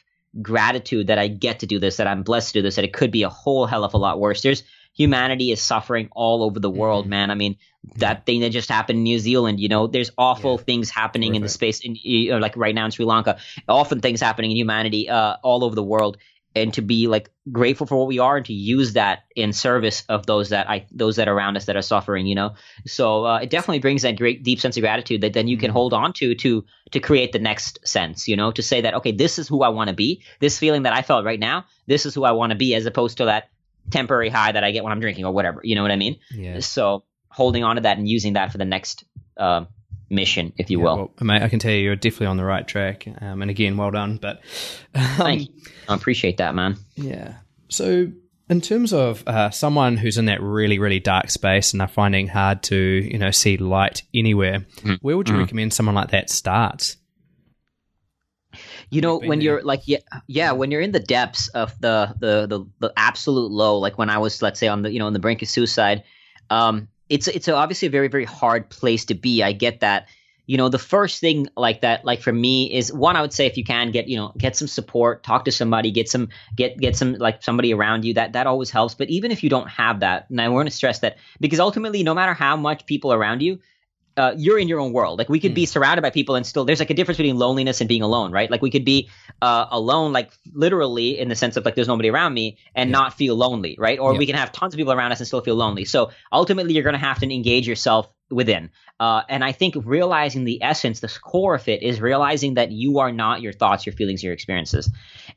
gratitude 0.41 1.05
that 1.05 1.19
I 1.19 1.27
get 1.27 1.59
to 1.59 1.67
do 1.67 1.77
this, 1.77 1.97
that 1.97 2.07
I'm 2.07 2.23
blessed 2.23 2.47
to 2.53 2.59
do 2.59 2.63
this, 2.63 2.77
that 2.77 2.83
it 2.83 2.93
could 2.93 3.11
be 3.11 3.21
a 3.21 3.29
whole 3.29 3.67
hell 3.67 3.83
of 3.83 3.93
a 3.93 3.97
lot 3.97 4.19
worse. 4.19 4.41
There's 4.41 4.63
humanity 4.97 5.51
is 5.51 5.61
suffering 5.61 6.09
all 6.11 6.43
over 6.43 6.59
the 6.59 6.69
world, 6.69 7.03
mm-hmm. 7.03 7.11
man. 7.11 7.31
I 7.31 7.35
mean, 7.35 7.57
that 7.97 8.25
thing 8.25 8.41
that 8.41 8.49
just 8.49 8.69
happened 8.69 8.97
in 8.97 9.03
New 9.03 9.19
Zealand, 9.19 9.59
you 9.59 9.69
know, 9.69 9.87
there's 9.87 10.11
awful 10.17 10.55
yeah. 10.55 10.63
things 10.63 10.89
happening 10.89 11.35
in 11.35 11.41
the 11.41 11.49
space, 11.49 11.79
in, 11.81 11.95
you 12.01 12.31
know, 12.31 12.39
like 12.39 12.57
right 12.57 12.75
now 12.75 12.85
in 12.85 12.91
Sri 12.91 13.05
Lanka, 13.05 13.37
often 13.69 14.01
things 14.01 14.19
happening 14.19 14.51
in 14.51 14.57
humanity 14.57 15.07
uh, 15.09 15.35
all 15.43 15.63
over 15.63 15.75
the 15.75 15.83
world. 15.83 16.17
And 16.55 16.73
to 16.73 16.81
be 16.81 17.05
like 17.05 17.29
grateful 17.51 17.85
for 17.85 17.97
what 17.97 18.07
we 18.07 18.17
are, 18.17 18.37
and 18.37 18.45
to 18.47 18.53
use 18.53 18.93
that 18.93 19.25
in 19.35 19.53
service 19.53 20.03
of 20.09 20.25
those 20.25 20.49
that 20.49 20.67
I 20.67 20.87
those 20.91 21.17
that 21.17 21.27
are 21.27 21.35
around 21.35 21.55
us 21.55 21.65
that 21.65 21.75
are 21.75 21.83
suffering, 21.83 22.25
you 22.25 22.33
know. 22.33 22.55
So 22.87 23.25
uh, 23.25 23.39
it 23.43 23.51
definitely 23.51 23.77
brings 23.77 24.01
that 24.01 24.17
great 24.17 24.41
deep 24.41 24.59
sense 24.59 24.75
of 24.75 24.81
gratitude 24.81 25.21
that 25.21 25.33
then 25.33 25.47
you 25.47 25.57
can 25.57 25.67
mm-hmm. 25.67 25.73
hold 25.77 25.93
on 25.93 26.13
to 26.13 26.33
to 26.33 26.65
to 26.93 26.99
create 26.99 27.31
the 27.31 27.37
next 27.37 27.87
sense, 27.87 28.27
you 28.27 28.35
know, 28.35 28.51
to 28.51 28.63
say 28.63 28.81
that 28.81 28.95
okay, 28.95 29.11
this 29.11 29.37
is 29.37 29.47
who 29.47 29.61
I 29.61 29.69
want 29.69 29.89
to 29.89 29.95
be. 29.95 30.23
This 30.39 30.57
feeling 30.57 30.81
that 30.83 30.93
I 30.93 31.03
felt 31.03 31.25
right 31.25 31.39
now, 31.39 31.65
this 31.85 32.07
is 32.07 32.15
who 32.15 32.23
I 32.23 32.31
want 32.31 32.49
to 32.49 32.57
be, 32.57 32.73
as 32.73 32.87
opposed 32.87 33.17
to 33.17 33.25
that 33.25 33.49
temporary 33.91 34.29
high 34.29 34.51
that 34.51 34.63
I 34.63 34.71
get 34.71 34.83
when 34.83 34.91
I'm 34.91 34.99
drinking 34.99 35.25
or 35.25 35.33
whatever. 35.33 35.61
You 35.63 35.75
know 35.75 35.81
what 35.81 35.91
I 35.91 35.95
mean? 35.95 36.19
Yeah. 36.31 36.59
So 36.59 37.03
holding 37.29 37.63
on 37.63 37.75
to 37.75 37.83
that 37.83 37.97
and 37.97 38.07
using 38.07 38.33
that 38.33 38.51
for 38.51 38.57
the 38.57 38.65
next 38.65 39.05
uh, 39.37 39.65
mission, 40.09 40.53
if 40.57 40.69
you 40.69 40.79
yeah, 40.79 40.83
will. 40.85 40.95
Well, 40.97 41.13
mate, 41.21 41.41
I 41.41 41.49
can 41.49 41.59
tell 41.59 41.71
you, 41.71 41.79
you're 41.79 41.95
definitely 41.95 42.27
on 42.27 42.37
the 42.37 42.45
right 42.45 42.67
track. 42.67 43.07
Um, 43.21 43.41
and 43.41 43.51
again, 43.51 43.77
well 43.77 43.91
done. 43.91 44.17
But 44.17 44.41
um, 44.95 45.03
thank 45.17 45.41
you. 45.41 45.47
I 45.87 45.95
appreciate 45.95 46.37
that, 46.37 46.55
man. 46.55 46.77
Yeah. 46.95 47.35
So. 47.69 48.11
In 48.49 48.61
terms 48.61 48.93
of 48.93 49.27
uh, 49.27 49.49
someone 49.49 49.97
who's 49.97 50.17
in 50.17 50.27
that 50.27 50.41
really, 50.41 50.79
really 50.79 51.01
dark 51.01 51.29
space 51.29 51.73
and 51.73 51.81
are 51.81 51.87
finding 51.89 52.29
hard 52.29 52.63
to, 52.63 52.77
you 52.77 53.17
know, 53.17 53.29
see 53.29 53.57
light 53.57 54.03
anywhere, 54.13 54.59
mm-hmm. 54.59 54.93
where 55.01 55.17
would 55.17 55.27
you 55.27 55.33
mm-hmm. 55.33 55.41
recommend 55.41 55.73
someone 55.73 55.95
like 55.95 56.11
that 56.11 56.29
starts? 56.29 56.95
You 58.89 59.01
know 59.01 59.19
when 59.19 59.41
you're 59.41 59.61
like 59.63 59.81
yeah 59.85 59.97
yeah 60.27 60.51
when 60.51 60.71
you're 60.71 60.81
in 60.81 60.91
the 60.91 60.99
depths 60.99 61.47
of 61.49 61.73
the, 61.81 62.15
the 62.19 62.47
the 62.47 62.65
the 62.79 62.93
absolute 62.95 63.51
low 63.51 63.77
like 63.77 63.97
when 63.97 64.09
i 64.09 64.17
was 64.17 64.41
let's 64.41 64.59
say 64.59 64.67
on 64.67 64.81
the 64.81 64.91
you 64.91 64.99
know 64.99 65.07
on 65.07 65.13
the 65.13 65.19
brink 65.19 65.41
of 65.41 65.47
suicide 65.47 66.03
um 66.49 66.87
it's 67.09 67.27
it's 67.27 67.47
obviously 67.47 67.87
a 67.87 67.91
very 67.91 68.07
very 68.07 68.25
hard 68.25 68.69
place 68.69 69.05
to 69.05 69.13
be. 69.13 69.43
I 69.43 69.53
get 69.53 69.81
that. 69.81 70.07
You 70.45 70.55
know, 70.55 70.69
the 70.69 70.79
first 70.79 71.19
thing 71.19 71.49
like 71.57 71.81
that, 71.81 72.05
like 72.05 72.21
for 72.21 72.31
me, 72.31 72.73
is 72.73 72.93
one. 72.93 73.17
I 73.17 73.21
would 73.21 73.33
say 73.33 73.47
if 73.47 73.57
you 73.57 73.65
can 73.65 73.91
get, 73.91 74.07
you 74.07 74.15
know, 74.15 74.31
get 74.37 74.55
some 74.55 74.69
support, 74.69 75.21
talk 75.21 75.43
to 75.43 75.51
somebody, 75.51 75.91
get 75.91 76.07
some, 76.07 76.29
get 76.55 76.77
get 76.77 76.95
some 76.95 77.15
like 77.15 77.43
somebody 77.43 77.73
around 77.73 78.05
you. 78.05 78.13
That 78.13 78.31
that 78.33 78.47
always 78.47 78.69
helps. 78.69 78.95
But 78.95 79.09
even 79.09 79.31
if 79.31 79.43
you 79.43 79.49
don't 79.49 79.69
have 79.69 79.99
that, 79.99 80.29
and 80.29 80.39
I 80.39 80.47
want 80.47 80.69
to 80.69 80.75
stress 80.75 80.99
that 80.99 81.17
because 81.41 81.59
ultimately, 81.59 82.01
no 82.01 82.13
matter 82.13 82.33
how 82.33 82.55
much 82.55 82.85
people 82.85 83.11
around 83.11 83.41
you, 83.41 83.59
uh, 84.17 84.33
you're 84.35 84.57
in 84.57 84.67
your 84.67 84.79
own 84.79 84.93
world. 84.93 85.19
Like 85.19 85.29
we 85.29 85.39
could 85.39 85.51
mm. 85.51 85.55
be 85.55 85.65
hmm. 85.65 85.69
surrounded 85.69 86.01
by 86.01 86.09
people 86.09 86.35
and 86.35 86.45
still 86.45 86.65
there's 86.65 86.79
like 86.79 86.89
a 86.89 86.93
difference 86.93 87.17
between 87.17 87.37
loneliness 87.37 87.81
and 87.81 87.87
being 87.87 88.01
alone, 88.01 88.31
right? 88.31 88.49
Like 88.49 88.61
we 88.61 88.71
could 88.71 88.83
be 88.83 89.09
uh, 89.41 89.67
alone, 89.69 90.11
like 90.11 90.31
literally 90.53 91.19
in 91.19 91.29
the 91.29 91.35
sense 91.35 91.55
of 91.55 91.65
like 91.65 91.75
there's 91.75 91.87
nobody 91.87 92.09
around 92.09 92.33
me 92.33 92.57
and 92.75 92.89
yeah. 92.89 92.97
not 92.97 93.13
feel 93.13 93.35
lonely, 93.35 93.75
right? 93.77 93.99
Or 93.99 94.13
yeah. 94.13 94.19
we 94.19 94.25
can 94.25 94.35
have 94.35 94.51
tons 94.51 94.73
of 94.73 94.77
people 94.77 94.93
around 94.93 95.11
us 95.11 95.19
and 95.19 95.27
still 95.27 95.41
feel 95.41 95.55
lonely. 95.55 95.85
So 95.85 96.11
ultimately, 96.31 96.73
you're 96.73 96.83
going 96.83 96.93
to 96.93 96.99
have 96.99 97.19
to 97.19 97.33
engage 97.33 97.67
yourself 97.67 98.09
within. 98.29 98.69
Uh, 98.99 99.21
and 99.29 99.43
I 99.43 99.51
think 99.51 99.75
realizing 99.85 100.43
the 100.43 100.61
essence, 100.63 100.99
the 100.99 101.07
core 101.07 101.55
of 101.55 101.67
it 101.67 101.83
is 101.83 102.01
realizing 102.01 102.55
that 102.55 102.71
you 102.71 102.99
are 102.99 103.11
not 103.11 103.41
your 103.41 103.53
thoughts, 103.53 103.85
your 103.85 103.93
feelings, 103.93 104.23
your 104.23 104.33
experiences. 104.33 104.89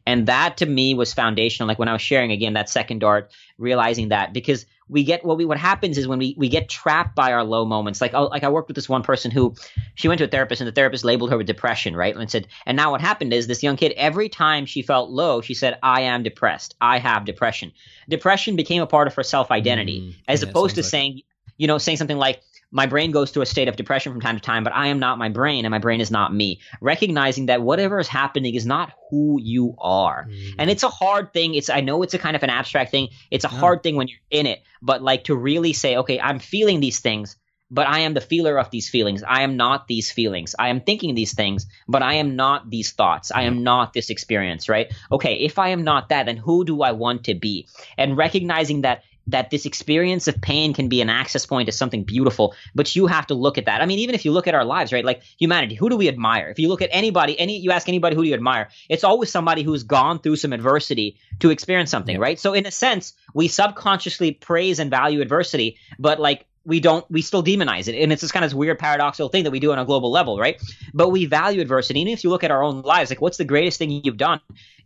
And 0.07 0.27
that 0.27 0.57
to 0.59 0.67
me 0.67 0.95
was 0.95 1.13
foundational. 1.13 1.69
Like 1.69 1.79
when 1.79 1.89
I 1.89 1.93
was 1.93 2.03
sharing 2.03 2.33
again 2.33 2.55
that 2.55 2.71
second 2.71 3.01
dart, 3.01 3.31
realizing 3.59 4.09
that 4.09 4.33
because 4.33 4.65
we 4.91 5.05
get 5.05 5.25
what 5.25 5.39
we 5.39 5.45
what 5.45 5.59
happens 5.59 5.97
is 5.97 6.09
when 6.09 6.19
we 6.19 6.35
we 6.37 6.49
get 6.49 6.69
trapped 6.69 7.15
by 7.15 7.33
our 7.33 7.45
low 7.45 7.65
moments. 7.65 8.01
Like 8.01 8.13
oh, 8.13 8.25
like 8.25 8.43
I 8.43 8.49
worked 8.49 8.69
with 8.69 8.75
this 8.75 8.89
one 8.89 9.03
person 9.03 9.31
who 9.31 9.55
she 9.95 10.09
went 10.09 10.19
to 10.19 10.25
a 10.25 10.29
therapist 10.29 10.61
and 10.61 10.69
the 10.69 10.73
therapist 10.73 11.05
labeled 11.05 11.31
her 11.31 11.39
with 11.39 11.47
depression, 11.47 11.95
right? 11.95 12.15
And 12.15 12.31
said, 12.31 12.49
and 12.67 12.77
now 12.77 12.91
what 12.91 13.01
happened 13.01 13.33
is 13.33 13.47
this 13.47 13.63
young 13.63 13.77
kid 13.77 13.93
every 13.97 14.29
time 14.29 14.67
she 14.67 14.83
felt 14.83 15.11
low, 15.11 15.41
she 15.41 15.55
said, 15.55 15.79
"I 15.83 16.03
am 16.03 16.23
depressed. 16.23 16.75
I 16.81 16.99
have 16.99 17.25
depression." 17.25 17.73
Depression 18.09 18.57
became 18.57 18.83
a 18.83 18.87
part 18.87 19.07
of 19.07 19.15
her 19.15 19.23
self 19.23 19.51
identity, 19.51 20.01
mm, 20.01 20.15
as 20.27 20.43
yeah, 20.43 20.49
opposed 20.49 20.75
to 20.75 20.83
like 20.83 20.91
saying, 20.91 21.23
you 21.57 21.69
know, 21.69 21.79
saying 21.79 21.99
something 21.99 22.19
like 22.19 22.43
my 22.71 22.87
brain 22.87 23.11
goes 23.11 23.31
through 23.31 23.43
a 23.43 23.47
state 23.47 23.69
of 23.69 23.77
depression 23.77 24.13
from 24.13 24.21
time 24.21 24.37
to 24.37 24.43
time, 24.43 24.65
but 24.65 24.75
I 24.75 24.89
am 24.89 24.99
not 24.99 25.19
my 25.19 25.29
brain 25.29 25.65
and 25.65 25.73
my 25.73 25.79
brain 25.79 26.01
is 26.01 26.11
not 26.11 26.33
me. 26.33 26.61
Recognizing 26.81 27.47
that 27.47 27.63
whatever 27.63 27.99
is 27.99 28.09
happening 28.09 28.55
is 28.55 28.65
not 28.65 28.93
who 29.11 29.41
you 29.41 29.75
are. 29.79 30.27
Mm. 30.29 30.55
And 30.59 30.71
it's 30.71 30.83
a 30.83 30.89
hard 30.89 31.33
thing. 31.33 31.55
It's 31.55 31.69
I 31.69 31.81
know 31.81 32.03
it's 32.03 32.15
a 32.15 32.19
kind 32.19 32.37
of 32.37 32.43
an 32.43 32.51
abstract 32.51 32.91
thing. 32.91 33.09
It's 33.31 33.45
a 33.45 33.49
hard 33.49 33.83
thing 33.83 33.97
when 33.97 34.09
you're 34.09 34.19
in 34.31 34.47
it, 34.47 34.63
but 34.81 35.03
like 35.03 35.25
to 35.25 35.35
really 35.35 35.73
say, 35.73 35.97
okay, 35.97 36.21
I'm 36.21 36.39
feeling 36.39 36.81
these 36.81 37.01
things, 37.01 37.37
but 37.71 37.87
I 37.87 38.01
am 38.01 38.15
the 38.15 38.21
feeler 38.21 38.59
of 38.59 38.71
these 38.71 38.89
feelings. 38.89 39.23
I 39.23 39.43
am 39.43 39.57
not 39.57 39.87
these 39.87 40.11
feelings. 40.11 40.55
I 40.59 40.69
am 40.69 40.81
thinking 40.81 41.15
these 41.15 41.35
things, 41.35 41.67
but 41.89 42.03
I 42.03 42.15
am 42.15 42.37
not 42.37 42.69
these 42.69 42.93
thoughts. 42.93 43.31
I 43.33 43.43
am 43.43 43.63
not 43.63 43.93
this 43.93 44.11
experience, 44.11 44.69
right? 44.69 44.93
Okay, 45.11 45.35
if 45.35 45.59
I 45.59 45.69
am 45.69 45.85
not 45.85 46.09
that, 46.09 46.27
then 46.27 46.37
who 46.37 46.65
do 46.65 46.83
I 46.83 46.93
want 46.93 47.25
to 47.25 47.35
be? 47.35 47.69
And 47.97 48.17
recognizing 48.17 48.83
that 48.83 49.05
that 49.31 49.51
this 49.51 49.67
experience 49.67 50.29
of 50.29 50.41
pain 50.41 50.75
can 50.75 50.89
be 50.89 51.01
an 51.01 51.11
access 51.11 51.47
point 51.47 51.67
to 51.67 51.73
something 51.73 52.05
beautiful, 52.05 52.55
but 52.75 52.95
you 52.95 53.07
have 53.07 53.27
to 53.29 53.35
look 53.35 53.59
at 53.59 53.67
that. 53.67 53.81
I 53.83 53.87
mean, 53.87 53.99
even 54.01 54.15
if 54.15 54.25
you 54.25 54.33
look 54.33 54.47
at 54.47 54.55
our 54.55 54.65
lives, 54.65 54.93
right? 54.93 55.05
Like 55.05 55.23
humanity, 55.39 55.75
who 55.75 55.89
do 55.89 55.97
we 55.97 56.09
admire? 56.09 56.49
If 56.51 56.59
you 56.59 56.69
look 56.69 56.83
at 56.83 56.91
anybody, 56.93 57.39
any 57.39 57.59
you 57.59 57.71
ask 57.71 57.89
anybody 57.89 58.17
who 58.17 58.23
do 58.23 58.29
you 58.29 58.35
admire, 58.35 58.69
it's 58.89 59.05
always 59.05 59.31
somebody 59.31 59.63
who's 59.63 59.83
gone 59.83 60.19
through 60.19 60.37
some 60.37 60.53
adversity 60.53 61.17
to 61.41 61.51
experience 61.51 61.91
something, 61.91 62.17
yeah. 62.17 62.23
right? 62.23 62.39
So 62.39 62.55
in 62.55 62.67
a 62.67 62.71
sense, 62.71 63.15
we 63.35 63.49
subconsciously 63.49 64.33
praise 64.33 64.79
and 64.79 64.91
value 64.91 65.21
adversity, 65.21 65.77
but 65.99 66.21
like 66.21 66.47
we 66.65 66.81
don't 66.81 67.11
we 67.11 67.23
still 67.23 67.43
demonize 67.43 67.89
it 67.89 68.01
and 68.01 68.13
it's 68.13 68.21
this 68.21 68.33
kind 68.33 68.45
of 68.45 68.53
weird 68.53 68.79
paradoxical 68.79 69.29
thing 69.29 69.45
that 69.45 69.51
we 69.51 69.61
do 69.61 69.73
on 69.73 69.79
a 69.79 69.85
global 69.85 70.11
level 70.11 70.39
right 70.39 70.61
but 70.93 71.09
we 71.09 71.25
value 71.25 71.61
adversity 71.61 72.03
and 72.03 72.11
if 72.11 72.23
you 72.23 72.29
look 72.29 72.45
at 72.45 72.51
our 72.51 72.63
own 72.63 72.83
lives 72.83 73.11
like 73.11 73.21
what's 73.21 73.39
the 73.39 73.45
greatest 73.45 73.79
thing 73.79 73.91
you've 73.91 74.19
done 74.19 74.41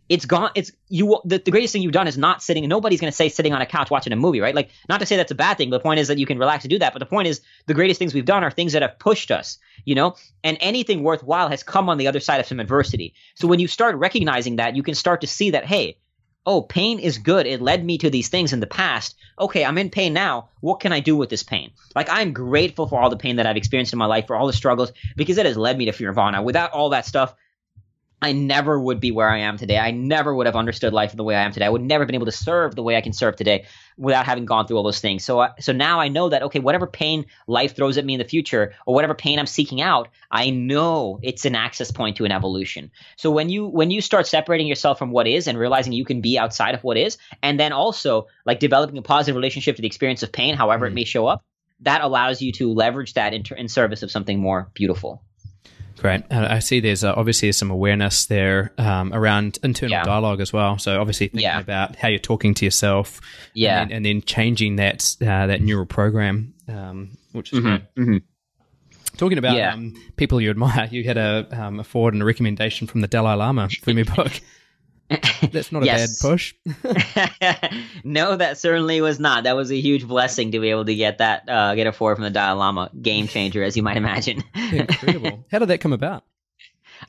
it's 0.07 0.25
gone 0.25 0.51
it's 0.55 0.71
you 0.87 1.19
the, 1.25 1.39
the 1.39 1.51
greatest 1.51 1.73
thing 1.73 1.81
you've 1.81 1.91
done 1.91 2.07
is 2.07 2.17
not 2.17 2.43
sitting 2.43 2.67
nobody's 2.67 3.01
going 3.01 3.11
to 3.11 3.15
say 3.15 3.29
sitting 3.29 3.53
on 3.53 3.61
a 3.61 3.65
couch 3.65 3.89
watching 3.89 4.13
a 4.13 4.15
movie 4.15 4.41
right? 4.41 4.55
Like 4.55 4.69
not 4.87 4.99
to 4.99 5.05
say 5.05 5.15
that's 5.17 5.31
a 5.31 5.35
bad 5.35 5.57
thing 5.57 5.69
but 5.69 5.77
the 5.77 5.83
point 5.83 5.99
is 5.99 6.07
that 6.07 6.17
you 6.17 6.25
can 6.25 6.37
relax 6.37 6.63
to 6.63 6.67
do 6.67 6.79
that 6.79 6.93
but 6.93 6.99
the 6.99 7.05
point 7.05 7.27
is 7.27 7.41
the 7.65 7.73
greatest 7.73 7.99
things 7.99 8.13
we've 8.13 8.25
done 8.25 8.43
are 8.43 8.51
things 8.51 8.73
that 8.73 8.81
have 8.81 8.99
pushed 8.99 9.31
us 9.31 9.57
you 9.85 9.95
know? 9.95 10.15
And 10.43 10.57
anything 10.59 11.03
worthwhile 11.03 11.49
has 11.49 11.63
come 11.63 11.89
on 11.89 11.97
the 11.97 12.07
other 12.07 12.19
side 12.19 12.39
of 12.39 12.45
some 12.45 12.59
adversity. 12.59 13.13
So 13.35 13.47
when 13.47 13.59
you 13.59 13.67
start 13.67 13.95
recognizing 13.95 14.57
that 14.57 14.75
you 14.75 14.83
can 14.83 14.95
start 14.95 15.21
to 15.21 15.27
see 15.27 15.51
that 15.51 15.65
hey 15.65 15.97
oh 16.47 16.61
pain 16.61 16.99
is 16.99 17.17
good. 17.17 17.47
It 17.47 17.61
led 17.61 17.83
me 17.83 17.97
to 17.99 18.09
these 18.09 18.29
things 18.29 18.53
in 18.53 18.59
the 18.59 18.67
past. 18.67 19.15
Okay 19.39 19.65
i'm 19.65 19.77
in 19.77 19.89
pain 19.89 20.13
now. 20.13 20.49
What 20.61 20.79
can 20.79 20.91
i 20.91 20.99
do 20.99 21.15
with 21.15 21.29
this 21.29 21.43
pain? 21.43 21.71
Like 21.95 22.09
i'm 22.09 22.33
grateful 22.33 22.87
for 22.87 23.01
all 23.01 23.09
the 23.09 23.17
pain 23.17 23.37
that 23.37 23.45
i've 23.45 23.57
experienced 23.57 23.93
in 23.93 23.99
my 23.99 24.05
life 24.05 24.27
for 24.27 24.35
all 24.35 24.47
the 24.47 24.53
struggles 24.53 24.91
because 25.15 25.37
it 25.37 25.45
has 25.45 25.57
led 25.57 25.77
me 25.77 25.85
to 25.85 25.91
Fearvana 25.91 26.43
without 26.43 26.71
all 26.71 26.89
that 26.89 27.05
stuff 27.05 27.33
I 28.25 28.31
never 28.31 28.79
would 28.79 28.99
be 28.99 29.11
where 29.11 29.29
I 29.29 29.41
am 29.41 29.55
today. 29.55 29.77
I 29.77 29.91
never 29.91 30.33
would 30.33 30.47
have 30.47 30.55
understood 30.55 30.93
life 30.93 31.15
the 31.15 31.23
way 31.23 31.35
I 31.35 31.43
am 31.43 31.51
today. 31.51 31.67
I 31.67 31.69
would 31.69 31.83
never 31.83 32.01
have 32.01 32.07
been 32.07 32.15
able 32.15 32.25
to 32.25 32.31
serve 32.31 32.73
the 32.73 32.81
way 32.81 32.95
I 32.95 33.01
can 33.01 33.13
serve 33.13 33.35
today 33.35 33.65
without 33.97 34.25
having 34.25 34.45
gone 34.45 34.65
through 34.65 34.77
all 34.77 34.83
those 34.83 34.99
things. 34.99 35.23
So, 35.23 35.41
uh, 35.41 35.49
so 35.59 35.73
now 35.73 35.99
I 35.99 36.07
know 36.07 36.29
that 36.29 36.41
okay, 36.41 36.57
whatever 36.57 36.87
pain 36.87 37.27
life 37.45 37.75
throws 37.75 37.99
at 37.99 38.05
me 38.05 38.15
in 38.15 38.19
the 38.19 38.25
future, 38.25 38.73
or 38.87 38.95
whatever 38.95 39.13
pain 39.13 39.37
I'm 39.37 39.45
seeking 39.45 39.79
out, 39.79 40.09
I 40.31 40.49
know 40.49 41.19
it's 41.21 41.45
an 41.45 41.53
access 41.53 41.91
point 41.91 42.17
to 42.17 42.25
an 42.25 42.31
evolution. 42.31 42.89
So 43.15 43.29
when 43.29 43.49
you 43.49 43.67
when 43.67 43.91
you 43.91 44.01
start 44.01 44.25
separating 44.25 44.65
yourself 44.65 44.97
from 44.97 45.11
what 45.11 45.27
is 45.27 45.47
and 45.47 45.59
realizing 45.59 45.93
you 45.93 46.03
can 46.03 46.21
be 46.21 46.39
outside 46.39 46.73
of 46.73 46.83
what 46.83 46.97
is, 46.97 47.19
and 47.43 47.59
then 47.59 47.73
also 47.73 48.25
like 48.43 48.59
developing 48.59 48.97
a 48.97 49.03
positive 49.03 49.35
relationship 49.35 49.75
to 49.75 49.83
the 49.83 49.87
experience 49.87 50.23
of 50.23 50.31
pain, 50.31 50.55
however 50.55 50.87
mm-hmm. 50.87 50.93
it 50.93 51.01
may 51.01 51.05
show 51.05 51.27
up, 51.27 51.43
that 51.81 52.01
allows 52.01 52.41
you 52.41 52.51
to 52.53 52.73
leverage 52.73 53.13
that 53.13 53.35
in, 53.35 53.43
in 53.55 53.67
service 53.67 54.01
of 54.01 54.09
something 54.09 54.39
more 54.39 54.71
beautiful. 54.73 55.23
Great. 55.97 56.23
I 56.29 56.59
see 56.59 56.81
there's 56.81 57.03
uh, 57.03 57.13
obviously 57.15 57.51
some 57.51 57.71
awareness 57.71 58.25
there 58.25 58.73
um, 58.77 59.13
around 59.13 59.59
internal 59.63 59.91
yeah. 59.91 60.03
dialogue 60.03 60.41
as 60.41 60.51
well. 60.51 60.77
So 60.77 60.99
obviously 60.99 61.27
thinking 61.27 61.43
yeah. 61.43 61.59
about 61.59 61.95
how 61.95 62.09
you're 62.09 62.19
talking 62.19 62.53
to 62.55 62.65
yourself, 62.65 63.21
yeah, 63.53 63.81
and 63.81 63.89
then, 63.89 63.97
and 63.97 64.05
then 64.05 64.21
changing 64.21 64.75
that 64.75 65.15
uh, 65.21 65.47
that 65.47 65.61
neural 65.61 65.85
program, 65.85 66.53
um, 66.67 67.17
which 67.31 67.53
is 67.53 67.59
mm-hmm. 67.59 67.67
great. 67.67 67.95
Mm-hmm. 67.95 68.17
Talking 69.17 69.37
about 69.37 69.55
yeah. 69.55 69.73
um, 69.73 69.93
people 70.17 70.41
you 70.41 70.49
admire, 70.49 70.87
you 70.91 71.05
had 71.05 71.17
a, 71.17 71.47
um, 71.51 71.79
a 71.79 71.83
foreword 71.83 72.13
and 72.13 72.21
a 72.21 72.25
recommendation 72.25 72.87
from 72.87 73.01
the 73.01 73.07
Dalai 73.07 73.35
Lama 73.35 73.69
for 73.69 73.91
your 73.91 74.05
book. 74.05 74.41
That's 75.51 75.71
not 75.71 75.83
a 75.83 75.85
bad 75.85 76.09
push. 76.19 76.55
no, 78.03 78.35
that 78.35 78.57
certainly 78.57 79.01
was 79.01 79.19
not. 79.19 79.43
That 79.43 79.55
was 79.55 79.71
a 79.71 79.79
huge 79.79 80.07
blessing 80.07 80.51
to 80.51 80.59
be 80.59 80.69
able 80.69 80.85
to 80.85 80.95
get 80.95 81.19
that, 81.19 81.47
uh, 81.47 81.75
get 81.75 81.87
a 81.87 81.91
four 81.91 82.15
from 82.15 82.23
the 82.23 82.29
Dalai 82.31 82.57
Lama. 82.57 82.89
Game 82.99 83.27
changer, 83.27 83.63
as 83.63 83.77
you 83.77 83.83
might 83.83 83.97
imagine. 83.97 84.43
Incredible. 84.55 85.45
How 85.51 85.59
did 85.59 85.67
that 85.69 85.79
come 85.79 85.93
about? 85.93 86.23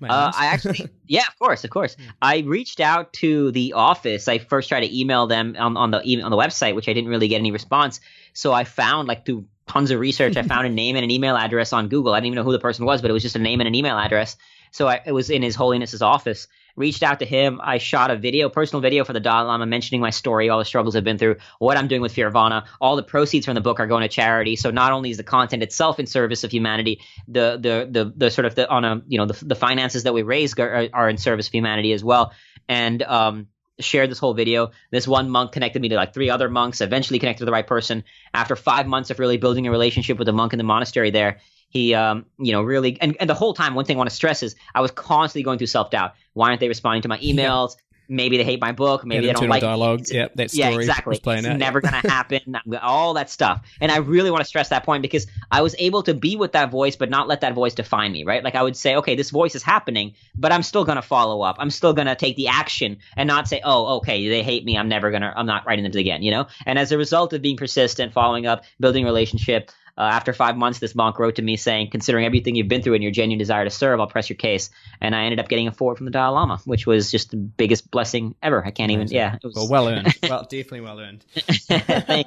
Uh, 0.02 0.32
I 0.34 0.46
actually, 0.46 0.88
yeah, 1.06 1.22
of 1.28 1.38
course, 1.38 1.64
of 1.64 1.70
course. 1.70 1.94
Hmm. 1.94 2.02
I 2.20 2.38
reached 2.40 2.80
out 2.80 3.12
to 3.14 3.50
the 3.52 3.72
office. 3.74 4.28
I 4.28 4.38
first 4.38 4.68
tried 4.68 4.80
to 4.80 4.98
email 4.98 5.26
them 5.26 5.56
on, 5.58 5.76
on 5.76 5.90
the 5.90 5.98
on 6.22 6.30
the 6.30 6.36
website, 6.36 6.74
which 6.74 6.88
I 6.88 6.92
didn't 6.92 7.08
really 7.08 7.28
get 7.28 7.38
any 7.38 7.52
response. 7.52 8.00
So 8.32 8.52
I 8.52 8.64
found, 8.64 9.08
like, 9.08 9.24
through 9.24 9.46
tons 9.66 9.90
of 9.90 10.00
research, 10.00 10.36
I 10.36 10.42
found 10.42 10.66
a 10.66 10.70
name 10.70 10.96
and 10.96 11.04
an 11.04 11.10
email 11.10 11.36
address 11.36 11.72
on 11.72 11.88
Google. 11.88 12.12
I 12.12 12.18
didn't 12.18 12.26
even 12.26 12.36
know 12.36 12.44
who 12.44 12.52
the 12.52 12.58
person 12.58 12.84
was, 12.84 13.00
but 13.00 13.10
it 13.10 13.14
was 13.14 13.22
just 13.22 13.36
a 13.36 13.40
name 13.40 13.60
and 13.60 13.66
an 13.68 13.74
email 13.74 13.98
address. 13.98 14.36
So 14.76 14.88
I, 14.88 15.00
it 15.06 15.12
was 15.12 15.30
in 15.30 15.42
His 15.42 15.54
Holiness's 15.54 16.02
office 16.02 16.48
reached 16.76 17.02
out 17.02 17.20
to 17.20 17.24
him. 17.24 17.58
I 17.64 17.78
shot 17.78 18.10
a 18.10 18.16
video, 18.16 18.50
personal 18.50 18.82
video 18.82 19.04
for 19.04 19.14
the 19.14 19.20
Dalai 19.20 19.46
Lama 19.46 19.64
mentioning 19.64 20.02
my 20.02 20.10
story, 20.10 20.50
all 20.50 20.58
the 20.58 20.66
struggles 20.66 20.94
I've 20.94 21.04
been 21.04 21.16
through, 21.16 21.36
what 21.58 21.78
I'm 21.78 21.88
doing 21.88 22.02
with 22.02 22.14
Fearvana. 22.14 22.66
All 22.78 22.94
the 22.94 23.02
proceeds 23.02 23.46
from 23.46 23.54
the 23.54 23.62
book 23.62 23.80
are 23.80 23.86
going 23.86 24.02
to 24.02 24.08
charity. 24.08 24.54
So 24.54 24.70
not 24.70 24.92
only 24.92 25.08
is 25.08 25.16
the 25.16 25.24
content 25.24 25.62
itself 25.62 25.98
in 25.98 26.06
service 26.06 26.44
of 26.44 26.50
humanity, 26.50 27.00
the 27.26 27.58
the 27.58 27.88
the, 27.90 28.12
the 28.14 28.30
sort 28.30 28.44
of 28.44 28.54
the 28.54 28.68
on 28.68 28.84
a 28.84 29.02
you 29.08 29.16
know 29.16 29.24
the, 29.24 29.42
the 29.42 29.54
finances 29.54 30.02
that 30.02 30.12
we 30.12 30.22
raise 30.22 30.56
are, 30.58 30.88
are 30.92 31.08
in 31.08 31.16
service 31.16 31.46
of 31.46 31.54
humanity 31.54 31.92
as 31.94 32.04
well. 32.04 32.34
And 32.68 33.02
um, 33.02 33.46
shared 33.78 34.10
this 34.10 34.18
whole 34.18 34.34
video. 34.34 34.72
This 34.90 35.08
one 35.08 35.30
monk 35.30 35.52
connected 35.52 35.80
me 35.80 35.88
to 35.90 35.96
like 35.96 36.12
three 36.12 36.30
other 36.30 36.48
monks, 36.48 36.80
eventually 36.80 37.18
connected 37.18 37.40
to 37.40 37.44
the 37.46 37.52
right 37.52 37.66
person. 37.66 38.04
After 38.34 38.56
five 38.56 38.86
months 38.86 39.10
of 39.10 39.18
really 39.18 39.36
building 39.36 39.66
a 39.66 39.70
relationship 39.70 40.18
with 40.18 40.28
a 40.28 40.32
monk 40.32 40.52
in 40.52 40.58
the 40.58 40.64
monastery 40.64 41.10
there, 41.10 41.38
he 41.76 41.94
um, 41.94 42.24
you 42.38 42.52
know 42.52 42.62
really 42.62 42.98
and, 43.00 43.16
and 43.20 43.28
the 43.28 43.34
whole 43.34 43.52
time 43.52 43.74
one 43.74 43.84
thing 43.84 43.96
i 43.96 43.98
want 43.98 44.10
to 44.10 44.16
stress 44.16 44.42
is 44.42 44.56
i 44.74 44.80
was 44.80 44.90
constantly 44.90 45.42
going 45.42 45.58
through 45.58 45.66
self-doubt. 45.66 46.14
Why 46.32 46.48
aren't 46.48 46.60
they 46.60 46.68
responding 46.68 47.02
to 47.02 47.08
my 47.08 47.18
emails? 47.18 47.76
Maybe 48.08 48.36
they 48.36 48.44
hate 48.44 48.60
my 48.60 48.72
book 48.72 49.04
maybe 49.04 49.26
yeah, 49.26 49.32
they 49.32 49.40
don't 49.40 49.48
like 49.48 49.62
dialogue. 49.62 50.04
Yeah 50.08 50.28
that 50.36 50.50
story 50.50 50.74
yeah 50.74 50.78
exactly. 50.78 51.16
it's 51.16 51.46
out, 51.46 51.56
never 51.58 51.80
gonna 51.80 51.96
happen 52.08 52.56
all 52.80 53.14
that 53.14 53.28
stuff. 53.28 53.66
And 53.80 53.90
i 53.90 53.96
really 53.96 54.30
want 54.30 54.42
to 54.42 54.48
stress 54.48 54.68
that 54.68 54.84
point 54.84 55.02
because 55.02 55.26
i 55.50 55.60
was 55.60 55.74
able 55.78 56.02
to 56.04 56.14
be 56.14 56.36
with 56.36 56.52
that 56.52 56.70
voice 56.70 56.94
but 56.94 57.10
not 57.10 57.26
let 57.26 57.40
that 57.40 57.54
voice 57.54 57.74
define 57.74 58.12
me 58.12 58.24
right? 58.24 58.44
Like 58.44 58.54
i 58.54 58.62
would 58.62 58.76
say 58.76 58.94
okay 58.96 59.16
this 59.16 59.30
voice 59.30 59.54
is 59.54 59.62
happening 59.62 60.14
but 60.36 60.52
i'm 60.52 60.62
still 60.62 60.84
gonna 60.84 61.02
follow 61.02 61.42
up. 61.42 61.56
I'm 61.58 61.70
still 61.70 61.92
gonna 61.92 62.14
take 62.14 62.36
the 62.36 62.48
action 62.48 62.98
and 63.16 63.26
not 63.26 63.48
say 63.48 63.60
oh 63.64 63.96
okay 63.98 64.28
they 64.28 64.42
hate 64.42 64.64
me. 64.64 64.78
I'm 64.78 64.88
never 64.88 65.10
gonna 65.10 65.32
i'm 65.36 65.46
not 65.46 65.66
writing 65.66 65.82
them 65.82 65.98
again 65.98 66.22
you 66.22 66.30
know? 66.30 66.46
And 66.64 66.78
as 66.78 66.92
a 66.92 66.98
result 66.98 67.32
of 67.32 67.42
being 67.42 67.56
persistent 67.56 68.12
following 68.12 68.46
up 68.46 68.64
building 68.78 69.04
relationship 69.04 69.70
uh, 69.98 70.02
after 70.02 70.32
five 70.32 70.56
months, 70.56 70.78
this 70.78 70.94
monk 70.94 71.18
wrote 71.18 71.36
to 71.36 71.42
me 71.42 71.56
saying, 71.56 71.90
considering 71.90 72.26
everything 72.26 72.54
you've 72.54 72.68
been 72.68 72.82
through 72.82 72.94
and 72.94 73.02
your 73.02 73.12
genuine 73.12 73.38
desire 73.38 73.64
to 73.64 73.70
serve, 73.70 73.98
I'll 73.98 74.06
press 74.06 74.28
your 74.28 74.36
case. 74.36 74.70
And 75.00 75.14
I 75.14 75.24
ended 75.24 75.40
up 75.40 75.48
getting 75.48 75.68
a 75.68 75.72
foreword 75.72 75.96
from 75.96 76.04
the 76.04 76.10
Dalai 76.10 76.34
Lama, 76.34 76.60
which 76.64 76.86
was 76.86 77.10
just 77.10 77.30
the 77.30 77.36
biggest 77.36 77.90
blessing 77.90 78.34
ever. 78.42 78.64
I 78.64 78.70
can't 78.70 78.92
even, 78.92 79.08
yeah. 79.08 79.36
It 79.36 79.44
was, 79.44 79.54
well, 79.54 79.68
well 79.68 79.88
earned. 79.88 80.14
well, 80.22 80.42
definitely 80.42 80.82
well 80.82 81.00
earned. 81.00 81.24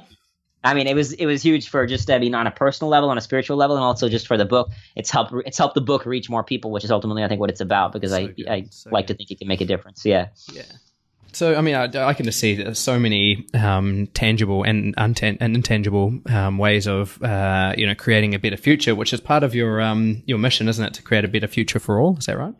I 0.62 0.74
mean, 0.74 0.86
it 0.86 0.94
was 0.94 1.12
it 1.12 1.24
was 1.24 1.42
huge 1.42 1.68
for 1.68 1.86
just 1.86 2.10
I 2.10 2.18
mean 2.18 2.34
on 2.34 2.46
a 2.46 2.50
personal 2.50 2.90
level, 2.90 3.08
on 3.08 3.16
a 3.16 3.22
spiritual 3.22 3.56
level, 3.56 3.76
and 3.76 3.82
also 3.82 4.08
just 4.10 4.26
for 4.26 4.36
the 4.36 4.44
book. 4.44 4.70
It's 4.94 5.10
helped 5.10 5.32
it's 5.46 5.56
helped 5.56 5.74
the 5.74 5.80
book 5.80 6.04
reach 6.04 6.28
more 6.28 6.44
people, 6.44 6.70
which 6.70 6.84
is 6.84 6.90
ultimately 6.90 7.24
I 7.24 7.28
think 7.28 7.40
what 7.40 7.50
it's 7.50 7.62
about 7.62 7.92
because 7.92 8.10
so 8.10 8.18
I 8.18 8.26
good. 8.26 8.48
I 8.48 8.66
so 8.70 8.90
like 8.90 9.06
good. 9.06 9.14
to 9.14 9.18
think 9.18 9.30
it 9.30 9.38
can 9.38 9.48
make 9.48 9.62
a 9.62 9.64
difference. 9.64 10.04
Yeah. 10.04 10.28
Yeah. 10.52 10.64
So, 11.32 11.54
I 11.54 11.60
mean, 11.60 11.74
I, 11.74 11.84
I 12.06 12.14
can 12.14 12.24
just 12.26 12.40
see 12.40 12.54
there's 12.54 12.78
so 12.78 12.98
many 12.98 13.46
um, 13.54 14.08
tangible 14.08 14.62
and, 14.62 14.94
and 14.96 15.22
intangible 15.42 16.18
um, 16.28 16.58
ways 16.58 16.86
of, 16.86 17.22
uh, 17.22 17.74
you 17.76 17.86
know, 17.86 17.94
creating 17.94 18.34
a 18.34 18.38
better 18.38 18.56
future, 18.56 18.94
which 18.94 19.12
is 19.12 19.20
part 19.20 19.42
of 19.42 19.54
your 19.54 19.80
um, 19.80 20.22
your 20.26 20.38
mission, 20.38 20.68
isn't 20.68 20.84
it, 20.84 20.94
to 20.94 21.02
create 21.02 21.24
a 21.24 21.28
better 21.28 21.46
future 21.46 21.78
for 21.78 22.00
all? 22.00 22.16
Is 22.18 22.26
that 22.26 22.38
right? 22.38 22.54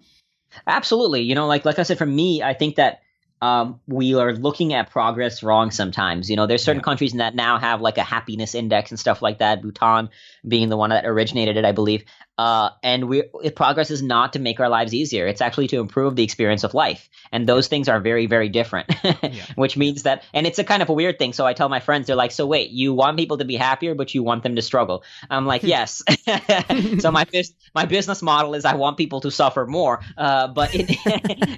Absolutely. 0.67 1.23
You 1.23 1.35
know, 1.35 1.47
like 1.47 1.65
like 1.65 1.79
I 1.79 1.83
said, 1.83 1.99
for 1.99 2.07
me, 2.07 2.43
I 2.43 2.55
think 2.55 2.77
that 2.77 3.01
um, 3.43 3.81
we 3.87 4.15
are 4.15 4.35
looking 4.35 4.75
at 4.75 4.91
progress 4.91 5.43
wrong 5.43 5.71
sometimes. 5.71 6.29
You 6.29 6.37
know, 6.37 6.47
there's 6.47 6.63
certain 6.63 6.81
yeah. 6.81 6.85
countries 6.85 7.13
that 7.15 7.35
now 7.35 7.59
have 7.59 7.81
like 7.81 7.99
a 7.99 8.03
happiness 8.03 8.55
index 8.55 8.91
and 8.91 9.01
stuff 9.01 9.23
like 9.23 9.39
that. 9.39 9.63
Bhutan 9.63 10.11
being 10.47 10.69
the 10.69 10.77
one 10.77 10.91
that 10.91 11.07
originated 11.07 11.57
it, 11.57 11.65
I 11.65 11.73
believe. 11.73 12.05
Uh, 12.41 12.71
and 12.83 13.07
we 13.07 13.23
progress 13.55 13.91
is 13.91 14.03
not 14.03 14.33
to 14.33 14.39
make 14.39 14.61
our 14.61 14.71
lives 14.71 14.95
easier. 14.95 15.27
It's 15.27 15.43
actually 15.43 15.69
to 15.69 15.79
improve 15.79 16.17
the 16.17 16.25
experience 16.25 16.65
of 16.65 16.73
life. 16.73 17.11
And 17.31 17.47
those 17.47 17.69
things 17.69 17.87
are 17.87 18.01
very, 18.01 18.25
very 18.25 18.49
different. 18.49 18.91
yeah. 19.05 19.45
Which 19.57 19.77
means 19.77 20.05
that, 20.05 20.25
and 20.33 20.47
it's 20.47 20.59
a 20.59 20.65
kind 20.65 20.81
of 20.81 20.89
a 20.89 20.95
weird 20.95 21.19
thing. 21.19 21.35
So 21.35 21.47
I 21.47 21.53
tell 21.53 21.69
my 21.69 21.81
friends, 21.81 22.07
they're 22.07 22.17
like, 22.17 22.33
"So 22.33 22.47
wait, 22.47 22.71
you 22.71 22.95
want 22.95 23.19
people 23.19 23.37
to 23.39 23.45
be 23.45 23.57
happier, 23.57 23.95
but 23.95 24.15
you 24.15 24.23
want 24.23 24.43
them 24.43 24.57
to 24.57 24.63
struggle?" 24.63 25.05
I'm 25.29 25.45
like, 25.45 25.63
"Yes." 25.65 26.03
so 27.01 27.11
my 27.11 27.27
my 27.75 27.85
business 27.85 28.23
model 28.23 28.55
is 28.55 28.65
I 28.65 28.75
want 28.75 28.97
people 28.97 29.21
to 29.21 29.31
suffer 29.31 29.67
more, 29.67 30.01
uh, 30.17 30.49
but 30.49 30.75
in, 30.75 30.87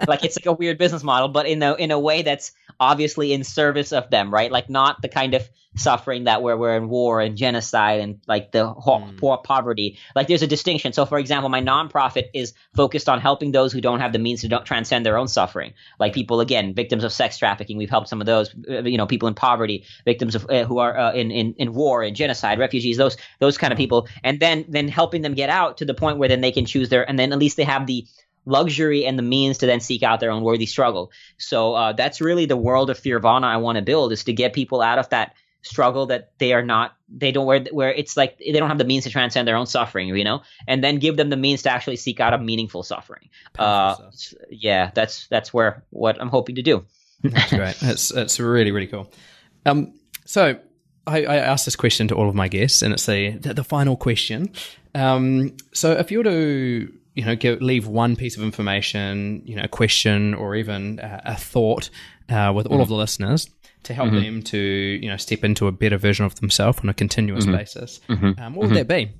like 0.08 0.24
it's 0.24 0.36
like 0.36 0.46
a 0.46 0.52
weird 0.52 0.78
business 0.78 1.04
model, 1.04 1.28
but 1.28 1.46
in 1.46 1.60
a 1.72 1.82
in 1.82 1.90
a 1.90 1.98
way 1.98 2.22
that's 2.22 2.52
obviously 2.78 3.32
in 3.32 3.44
service 3.44 3.92
of 3.92 4.10
them, 4.10 4.32
right? 4.32 4.50
Like 4.50 4.68
not 4.68 5.02
the 5.02 5.08
kind 5.08 5.34
of 5.34 5.48
suffering 5.76 6.24
that 6.24 6.42
we're, 6.42 6.56
we're 6.56 6.76
in 6.76 6.88
war 6.88 7.20
and 7.20 7.36
genocide 7.36 8.00
and 8.00 8.20
like 8.26 8.52
the 8.52 8.66
mm. 8.66 9.18
poor 9.18 9.38
poverty. 9.38 9.98
Like 10.14 10.26
there's 10.26 10.42
a 10.42 10.46
distinction. 10.46 10.92
So 10.92 11.06
for 11.06 11.18
example, 11.18 11.48
my 11.48 11.62
nonprofit 11.62 12.28
is 12.34 12.52
focused 12.74 13.08
on 13.08 13.20
helping 13.20 13.52
those 13.52 13.72
who 13.72 13.80
don't 13.80 14.00
have 14.00 14.12
the 14.12 14.18
means 14.18 14.42
to 14.42 14.48
transcend 14.64 15.06
their 15.06 15.16
own 15.16 15.28
suffering. 15.28 15.72
Like 15.98 16.12
people, 16.12 16.40
again, 16.40 16.74
victims 16.74 17.04
of 17.04 17.12
sex 17.12 17.38
trafficking. 17.38 17.78
We've 17.78 17.90
helped 17.90 18.08
some 18.08 18.20
of 18.20 18.26
those, 18.26 18.54
uh, 18.68 18.82
you 18.82 18.98
know, 18.98 19.06
people 19.06 19.28
in 19.28 19.34
poverty, 19.34 19.84
victims 20.04 20.34
of 20.34 20.48
uh, 20.50 20.64
who 20.64 20.78
are 20.78 20.98
uh, 20.98 21.12
in, 21.12 21.30
in, 21.30 21.54
in 21.54 21.72
war 21.72 22.02
and 22.02 22.14
genocide, 22.14 22.58
refugees, 22.58 22.96
those, 22.96 23.16
those 23.38 23.56
kind 23.56 23.72
of 23.72 23.78
hmm. 23.78 23.82
people. 23.82 24.08
And 24.22 24.40
then, 24.40 24.66
then 24.68 24.88
helping 24.88 25.22
them 25.22 25.34
get 25.34 25.48
out 25.48 25.78
to 25.78 25.84
the 25.84 25.94
point 25.94 26.18
where 26.18 26.28
then 26.28 26.42
they 26.42 26.52
can 26.52 26.66
choose 26.66 26.90
their, 26.90 27.08
and 27.08 27.18
then 27.18 27.32
at 27.32 27.38
least 27.38 27.56
they 27.56 27.64
have 27.64 27.86
the, 27.86 28.06
luxury 28.44 29.06
and 29.06 29.18
the 29.18 29.22
means 29.22 29.58
to 29.58 29.66
then 29.66 29.80
seek 29.80 30.02
out 30.02 30.20
their 30.20 30.30
own 30.30 30.42
worthy 30.42 30.66
struggle. 30.66 31.12
So 31.38 31.74
uh, 31.74 31.92
that's 31.92 32.20
really 32.20 32.46
the 32.46 32.56
world 32.56 32.90
of 32.90 33.00
Fearvana 33.00 33.44
I 33.44 33.58
want 33.58 33.76
to 33.76 33.82
build 33.82 34.12
is 34.12 34.24
to 34.24 34.32
get 34.32 34.52
people 34.52 34.82
out 34.82 34.98
of 34.98 35.08
that 35.10 35.34
struggle 35.62 36.06
that 36.06 36.32
they 36.38 36.52
are 36.52 36.62
not 36.62 36.96
they 37.08 37.30
don't 37.30 37.46
where 37.46 37.64
where 37.70 37.92
it's 37.92 38.16
like 38.16 38.36
they 38.38 38.50
don't 38.50 38.68
have 38.68 38.78
the 38.78 38.84
means 38.84 39.04
to 39.04 39.10
transcend 39.10 39.46
their 39.46 39.54
own 39.54 39.66
suffering 39.66 40.08
you 40.08 40.24
know? 40.24 40.42
And 40.66 40.82
then 40.82 40.98
give 40.98 41.16
them 41.16 41.30
the 41.30 41.36
means 41.36 41.62
to 41.62 41.70
actually 41.70 41.96
seek 41.96 42.18
out 42.18 42.34
a 42.34 42.38
meaningful 42.38 42.82
suffering. 42.82 43.28
Uh, 43.56 43.94
yeah 44.50 44.90
that's 44.92 45.28
that's 45.28 45.54
where 45.54 45.84
what 45.90 46.20
i'm 46.20 46.28
hoping 46.28 46.56
to 46.56 46.62
do. 46.62 46.84
That's 47.22 47.52
great. 47.52 47.76
That's 47.76 48.08
that's 48.08 48.40
really 48.40 48.72
really 48.72 48.88
cool. 48.88 49.10
Um 49.64 49.94
so 50.24 50.58
I, 51.06 51.24
I 51.24 51.36
asked 51.36 51.64
this 51.64 51.76
question 51.76 52.08
to 52.08 52.16
all 52.16 52.28
of 52.28 52.34
my 52.34 52.48
guests 52.48 52.82
and 52.82 52.92
it's 52.92 53.06
the 53.06 53.30
the, 53.30 53.54
the 53.54 53.64
final 53.64 53.96
question. 53.96 54.50
Um 54.96 55.56
so 55.72 55.92
if 55.92 56.10
you 56.10 56.18
were 56.18 56.24
to 56.24 56.92
you 57.14 57.24
know 57.24 57.36
give, 57.36 57.60
leave 57.60 57.86
one 57.86 58.16
piece 58.16 58.36
of 58.36 58.42
information 58.42 59.42
you 59.44 59.56
know 59.56 59.64
a 59.64 59.68
question 59.68 60.34
or 60.34 60.54
even 60.54 60.98
a, 61.00 61.22
a 61.26 61.36
thought 61.36 61.90
uh, 62.28 62.52
with 62.54 62.66
all 62.66 62.78
mm. 62.78 62.82
of 62.82 62.88
the 62.88 62.94
listeners 62.94 63.48
to 63.84 63.94
help 63.94 64.08
mm-hmm. 64.08 64.22
them 64.22 64.42
to 64.42 64.58
you 64.58 65.08
know 65.08 65.16
step 65.16 65.44
into 65.44 65.66
a 65.66 65.72
better 65.72 65.96
version 65.96 66.24
of 66.24 66.34
themselves 66.36 66.78
on 66.80 66.88
a 66.88 66.94
continuous 66.94 67.44
mm-hmm. 67.44 67.56
basis. 67.56 68.00
Mm-hmm. 68.08 68.40
Um, 68.40 68.54
what 68.54 68.68
would 68.68 68.76
that 68.76 68.88
be? 68.88 69.10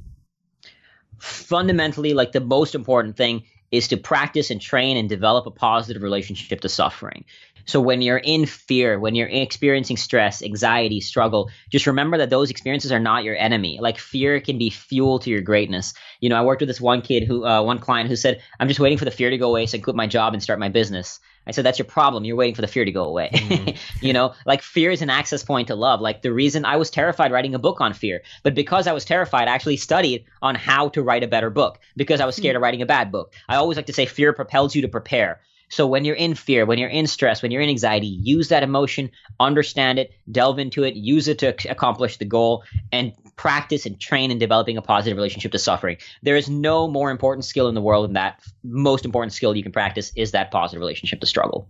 Fundamentally, 1.19 2.15
like 2.15 2.33
the 2.33 2.41
most 2.41 2.75
important 2.75 3.17
thing 3.17 3.45
is 3.71 3.89
to 3.89 3.97
practice 3.97 4.51
and 4.51 4.61
train 4.61 4.97
and 4.97 5.09
develop 5.09 5.47
a 5.47 5.51
positive 5.51 6.03
relationship 6.03 6.61
to 6.61 6.69
suffering. 6.69 7.25
So 7.65 7.81
when 7.81 8.03
you're 8.03 8.19
in 8.19 8.47
fear, 8.47 8.99
when 8.99 9.15
you're 9.15 9.29
experiencing 9.29 9.97
stress, 9.97 10.43
anxiety, 10.43 11.01
struggle, 11.01 11.51
just 11.71 11.87
remember 11.87 12.19
that 12.19 12.31
those 12.31 12.51
experiences 12.51 12.93
are 12.93 13.01
not 13.01 13.25
your 13.25 13.37
enemy. 13.37 13.79
Like 13.81 13.99
fear 13.99 14.41
can 14.41 14.59
be 14.59 14.71
fuel 14.71 15.19
to 15.21 15.31
your 15.31 15.41
greatness. 15.41 15.95
You 16.21 16.29
know, 16.29 16.37
I 16.37 16.43
worked 16.43 16.61
with 16.61 16.69
this 16.69 16.81
one 16.81 17.03
kid 17.03 17.25
who, 17.25 17.45
uh, 17.45 17.63
one 17.63 17.79
client 17.79 18.09
who 18.09 18.17
said, 18.17 18.41
"I'm 18.59 18.69
just 18.69 18.81
waiting 18.81 18.99
for 18.99 19.05
the 19.05 19.11
fear 19.11 19.31
to 19.31 19.39
go 19.39 19.49
away 19.49 19.67
so 19.67 19.77
I 19.77 19.79
can 19.79 19.85
quit 19.85 19.97
my 19.97 20.07
job 20.07 20.35
and 20.35 20.43
start 20.43 20.59
my 20.59 20.69
business." 20.69 21.21
I 21.47 21.51
said, 21.51 21.65
that's 21.65 21.79
your 21.79 21.87
problem. 21.87 22.25
You're 22.25 22.37
waiting 22.37 22.55
for 22.55 22.61
the 22.61 22.69
fear 22.69 22.85
to 22.85 22.93
go 22.93 23.05
away. 23.05 23.31
Mm. 23.33 23.77
you 24.01 24.13
know, 24.13 24.35
like 24.47 24.63
fear 24.63 24.91
is 24.91 25.03
an 25.03 25.11
access 25.11 25.43
point 25.43 25.69
to 25.69 25.75
love. 25.75 26.01
Like 26.01 26.23
the 26.23 26.33
reason 26.33 26.65
I 26.65 26.77
was 26.77 26.91
terrified 26.91 27.33
writing 27.33 27.55
a 27.55 27.59
book 27.59 27.81
on 27.81 27.93
fear, 27.93 28.23
but 28.43 28.55
because 28.55 28.87
I 28.87 28.93
was 28.93 29.05
terrified, 29.05 29.49
I 29.49 29.55
actually 29.55 29.77
studied 29.77 30.25
on 30.41 30.55
how 30.55 30.89
to 30.91 31.03
write 31.03 31.25
a 31.25 31.29
better 31.29 31.51
book 31.51 31.81
because 31.97 32.21
I 32.21 32.27
was 32.27 32.37
scared 32.37 32.55
mm. 32.55 32.57
of 32.59 32.63
writing 32.63 32.83
a 32.83 32.87
bad 32.87 33.11
book. 33.11 33.35
I 33.49 33.57
always 33.57 33.77
like 33.77 33.87
to 33.87 33.93
say 33.93 34.07
fear 34.07 34.33
propels 34.33 34.75
you 34.75 34.83
to 34.83 34.89
prepare. 34.89 35.41
So 35.73 35.87
when 35.87 36.05
you're 36.05 36.17
in 36.17 36.35
fear, 36.35 36.67
when 36.67 36.77
you're 36.77 36.91
in 36.91 37.07
stress, 37.07 37.41
when 37.41 37.51
you're 37.51 37.63
in 37.63 37.71
anxiety, 37.71 38.07
use 38.07 38.49
that 38.49 38.63
emotion, 38.63 39.11
understand 39.41 39.99
it, 39.99 40.13
delve 40.31 40.59
into 40.59 40.83
it, 40.85 40.97
use 40.97 41.29
it 41.29 41.39
to 41.39 41.57
accomplish 41.71 42.19
the 42.19 42.27
goal, 42.27 42.63
and 42.93 43.15
practice 43.37 43.87
and 43.87 43.99
train 43.99 44.31
in 44.31 44.39
developing 44.39 44.77
a 44.77 44.83
positive 44.83 45.17
relationship 45.17 45.51
to 45.53 45.59
suffering. 45.59 45.97
There 46.23 46.37
is 46.37 46.51
no 46.51 46.89
more 46.89 47.11
important 47.11 47.47
skill 47.47 47.69
in 47.69 47.75
the 47.75 47.81
world 47.81 48.05
than 48.05 48.13
that. 48.13 48.39
Most 48.63 49.07
important 49.07 49.33
skill 49.33 49.57
you 49.57 49.63
can 49.63 49.73
practice 49.73 50.13
is 50.15 50.33
that 50.33 50.51
positive 50.51 50.79
relationship 50.79 51.21
to 51.21 51.27
struggle. 51.27 51.67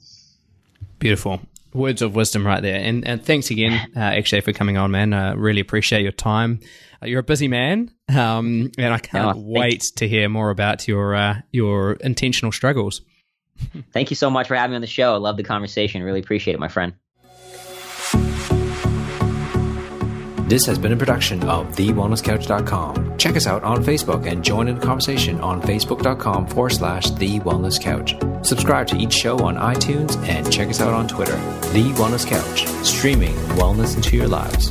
Beautiful. 0.99 1.41
Words 1.73 2.03
of 2.03 2.17
wisdom 2.17 2.45
right 2.45 2.61
there. 2.61 2.81
And, 2.81 3.07
and 3.07 3.25
thanks 3.25 3.53
again, 3.53 3.89
uh, 3.97 4.01
Akshay, 4.01 4.41
for 4.41 4.53
coming 4.53 4.77
on, 4.77 4.91
man. 4.91 5.13
I 5.13 5.31
uh, 5.31 5.35
really 5.37 5.61
appreciate 5.61 6.03
your 6.03 6.11
time. 6.11 6.59
Uh, 7.01 7.07
you're 7.07 7.21
a 7.21 7.23
busy 7.23 7.47
man, 7.47 7.93
um, 8.09 8.73
and 8.77 8.93
I 8.93 8.99
can't 8.99 9.37
oh, 9.37 9.41
wait 9.41 9.93
to 9.95 10.09
hear 10.09 10.29
more 10.29 10.51
about 10.51 10.89
your 10.89 11.15
uh, 11.15 11.41
your 11.53 11.93
intentional 11.93 12.51
struggles. 12.51 13.01
Thank 13.93 14.11
you 14.11 14.17
so 14.17 14.31
much 14.31 14.49
for 14.49 14.55
having 14.55 14.73
me 14.73 14.77
on 14.77 14.81
the 14.81 14.87
show. 14.87 15.15
I 15.15 15.19
love 15.19 15.37
the 15.37 15.45
conversation. 15.45 16.03
Really 16.03 16.21
appreciate 16.21 16.55
it, 16.55 16.61
my 16.61 16.69
friend. 16.69 16.95
This 20.53 20.67
has 20.67 20.79
been 20.79 20.93
a 20.93 20.97
production 20.97 21.43
of 21.45 21.69
TheWellnessCouch.com. 21.69 23.17
Check 23.17 23.37
us 23.37 23.47
out 23.47 23.63
on 23.65 23.83
Facebook 23.83 24.31
and 24.31 24.45
join 24.45 24.69
in 24.69 24.79
the 24.79 24.85
conversation 24.85 25.41
on 25.41 25.63
Facebook.com 25.63 26.47
forward 26.47 26.73
slash 26.73 27.09
The 27.13 27.41
Wellness 27.41 27.81
Couch. 27.81 28.15
Subscribe 28.47 28.87
to 28.89 28.97
each 28.99 29.15
show 29.15 29.39
on 29.39 29.57
iTunes 29.57 30.15
and 30.29 30.53
check 30.53 30.69
us 30.69 30.83
out 30.83 30.93
on 30.93 31.09
Twitter. 31.09 31.37
The 31.73 31.91
Wellness 31.97 32.27
Couch, 32.27 32.67
streaming 32.85 33.35
wellness 33.57 33.97
into 33.97 34.15
your 34.15 34.29
lives. 34.29 34.71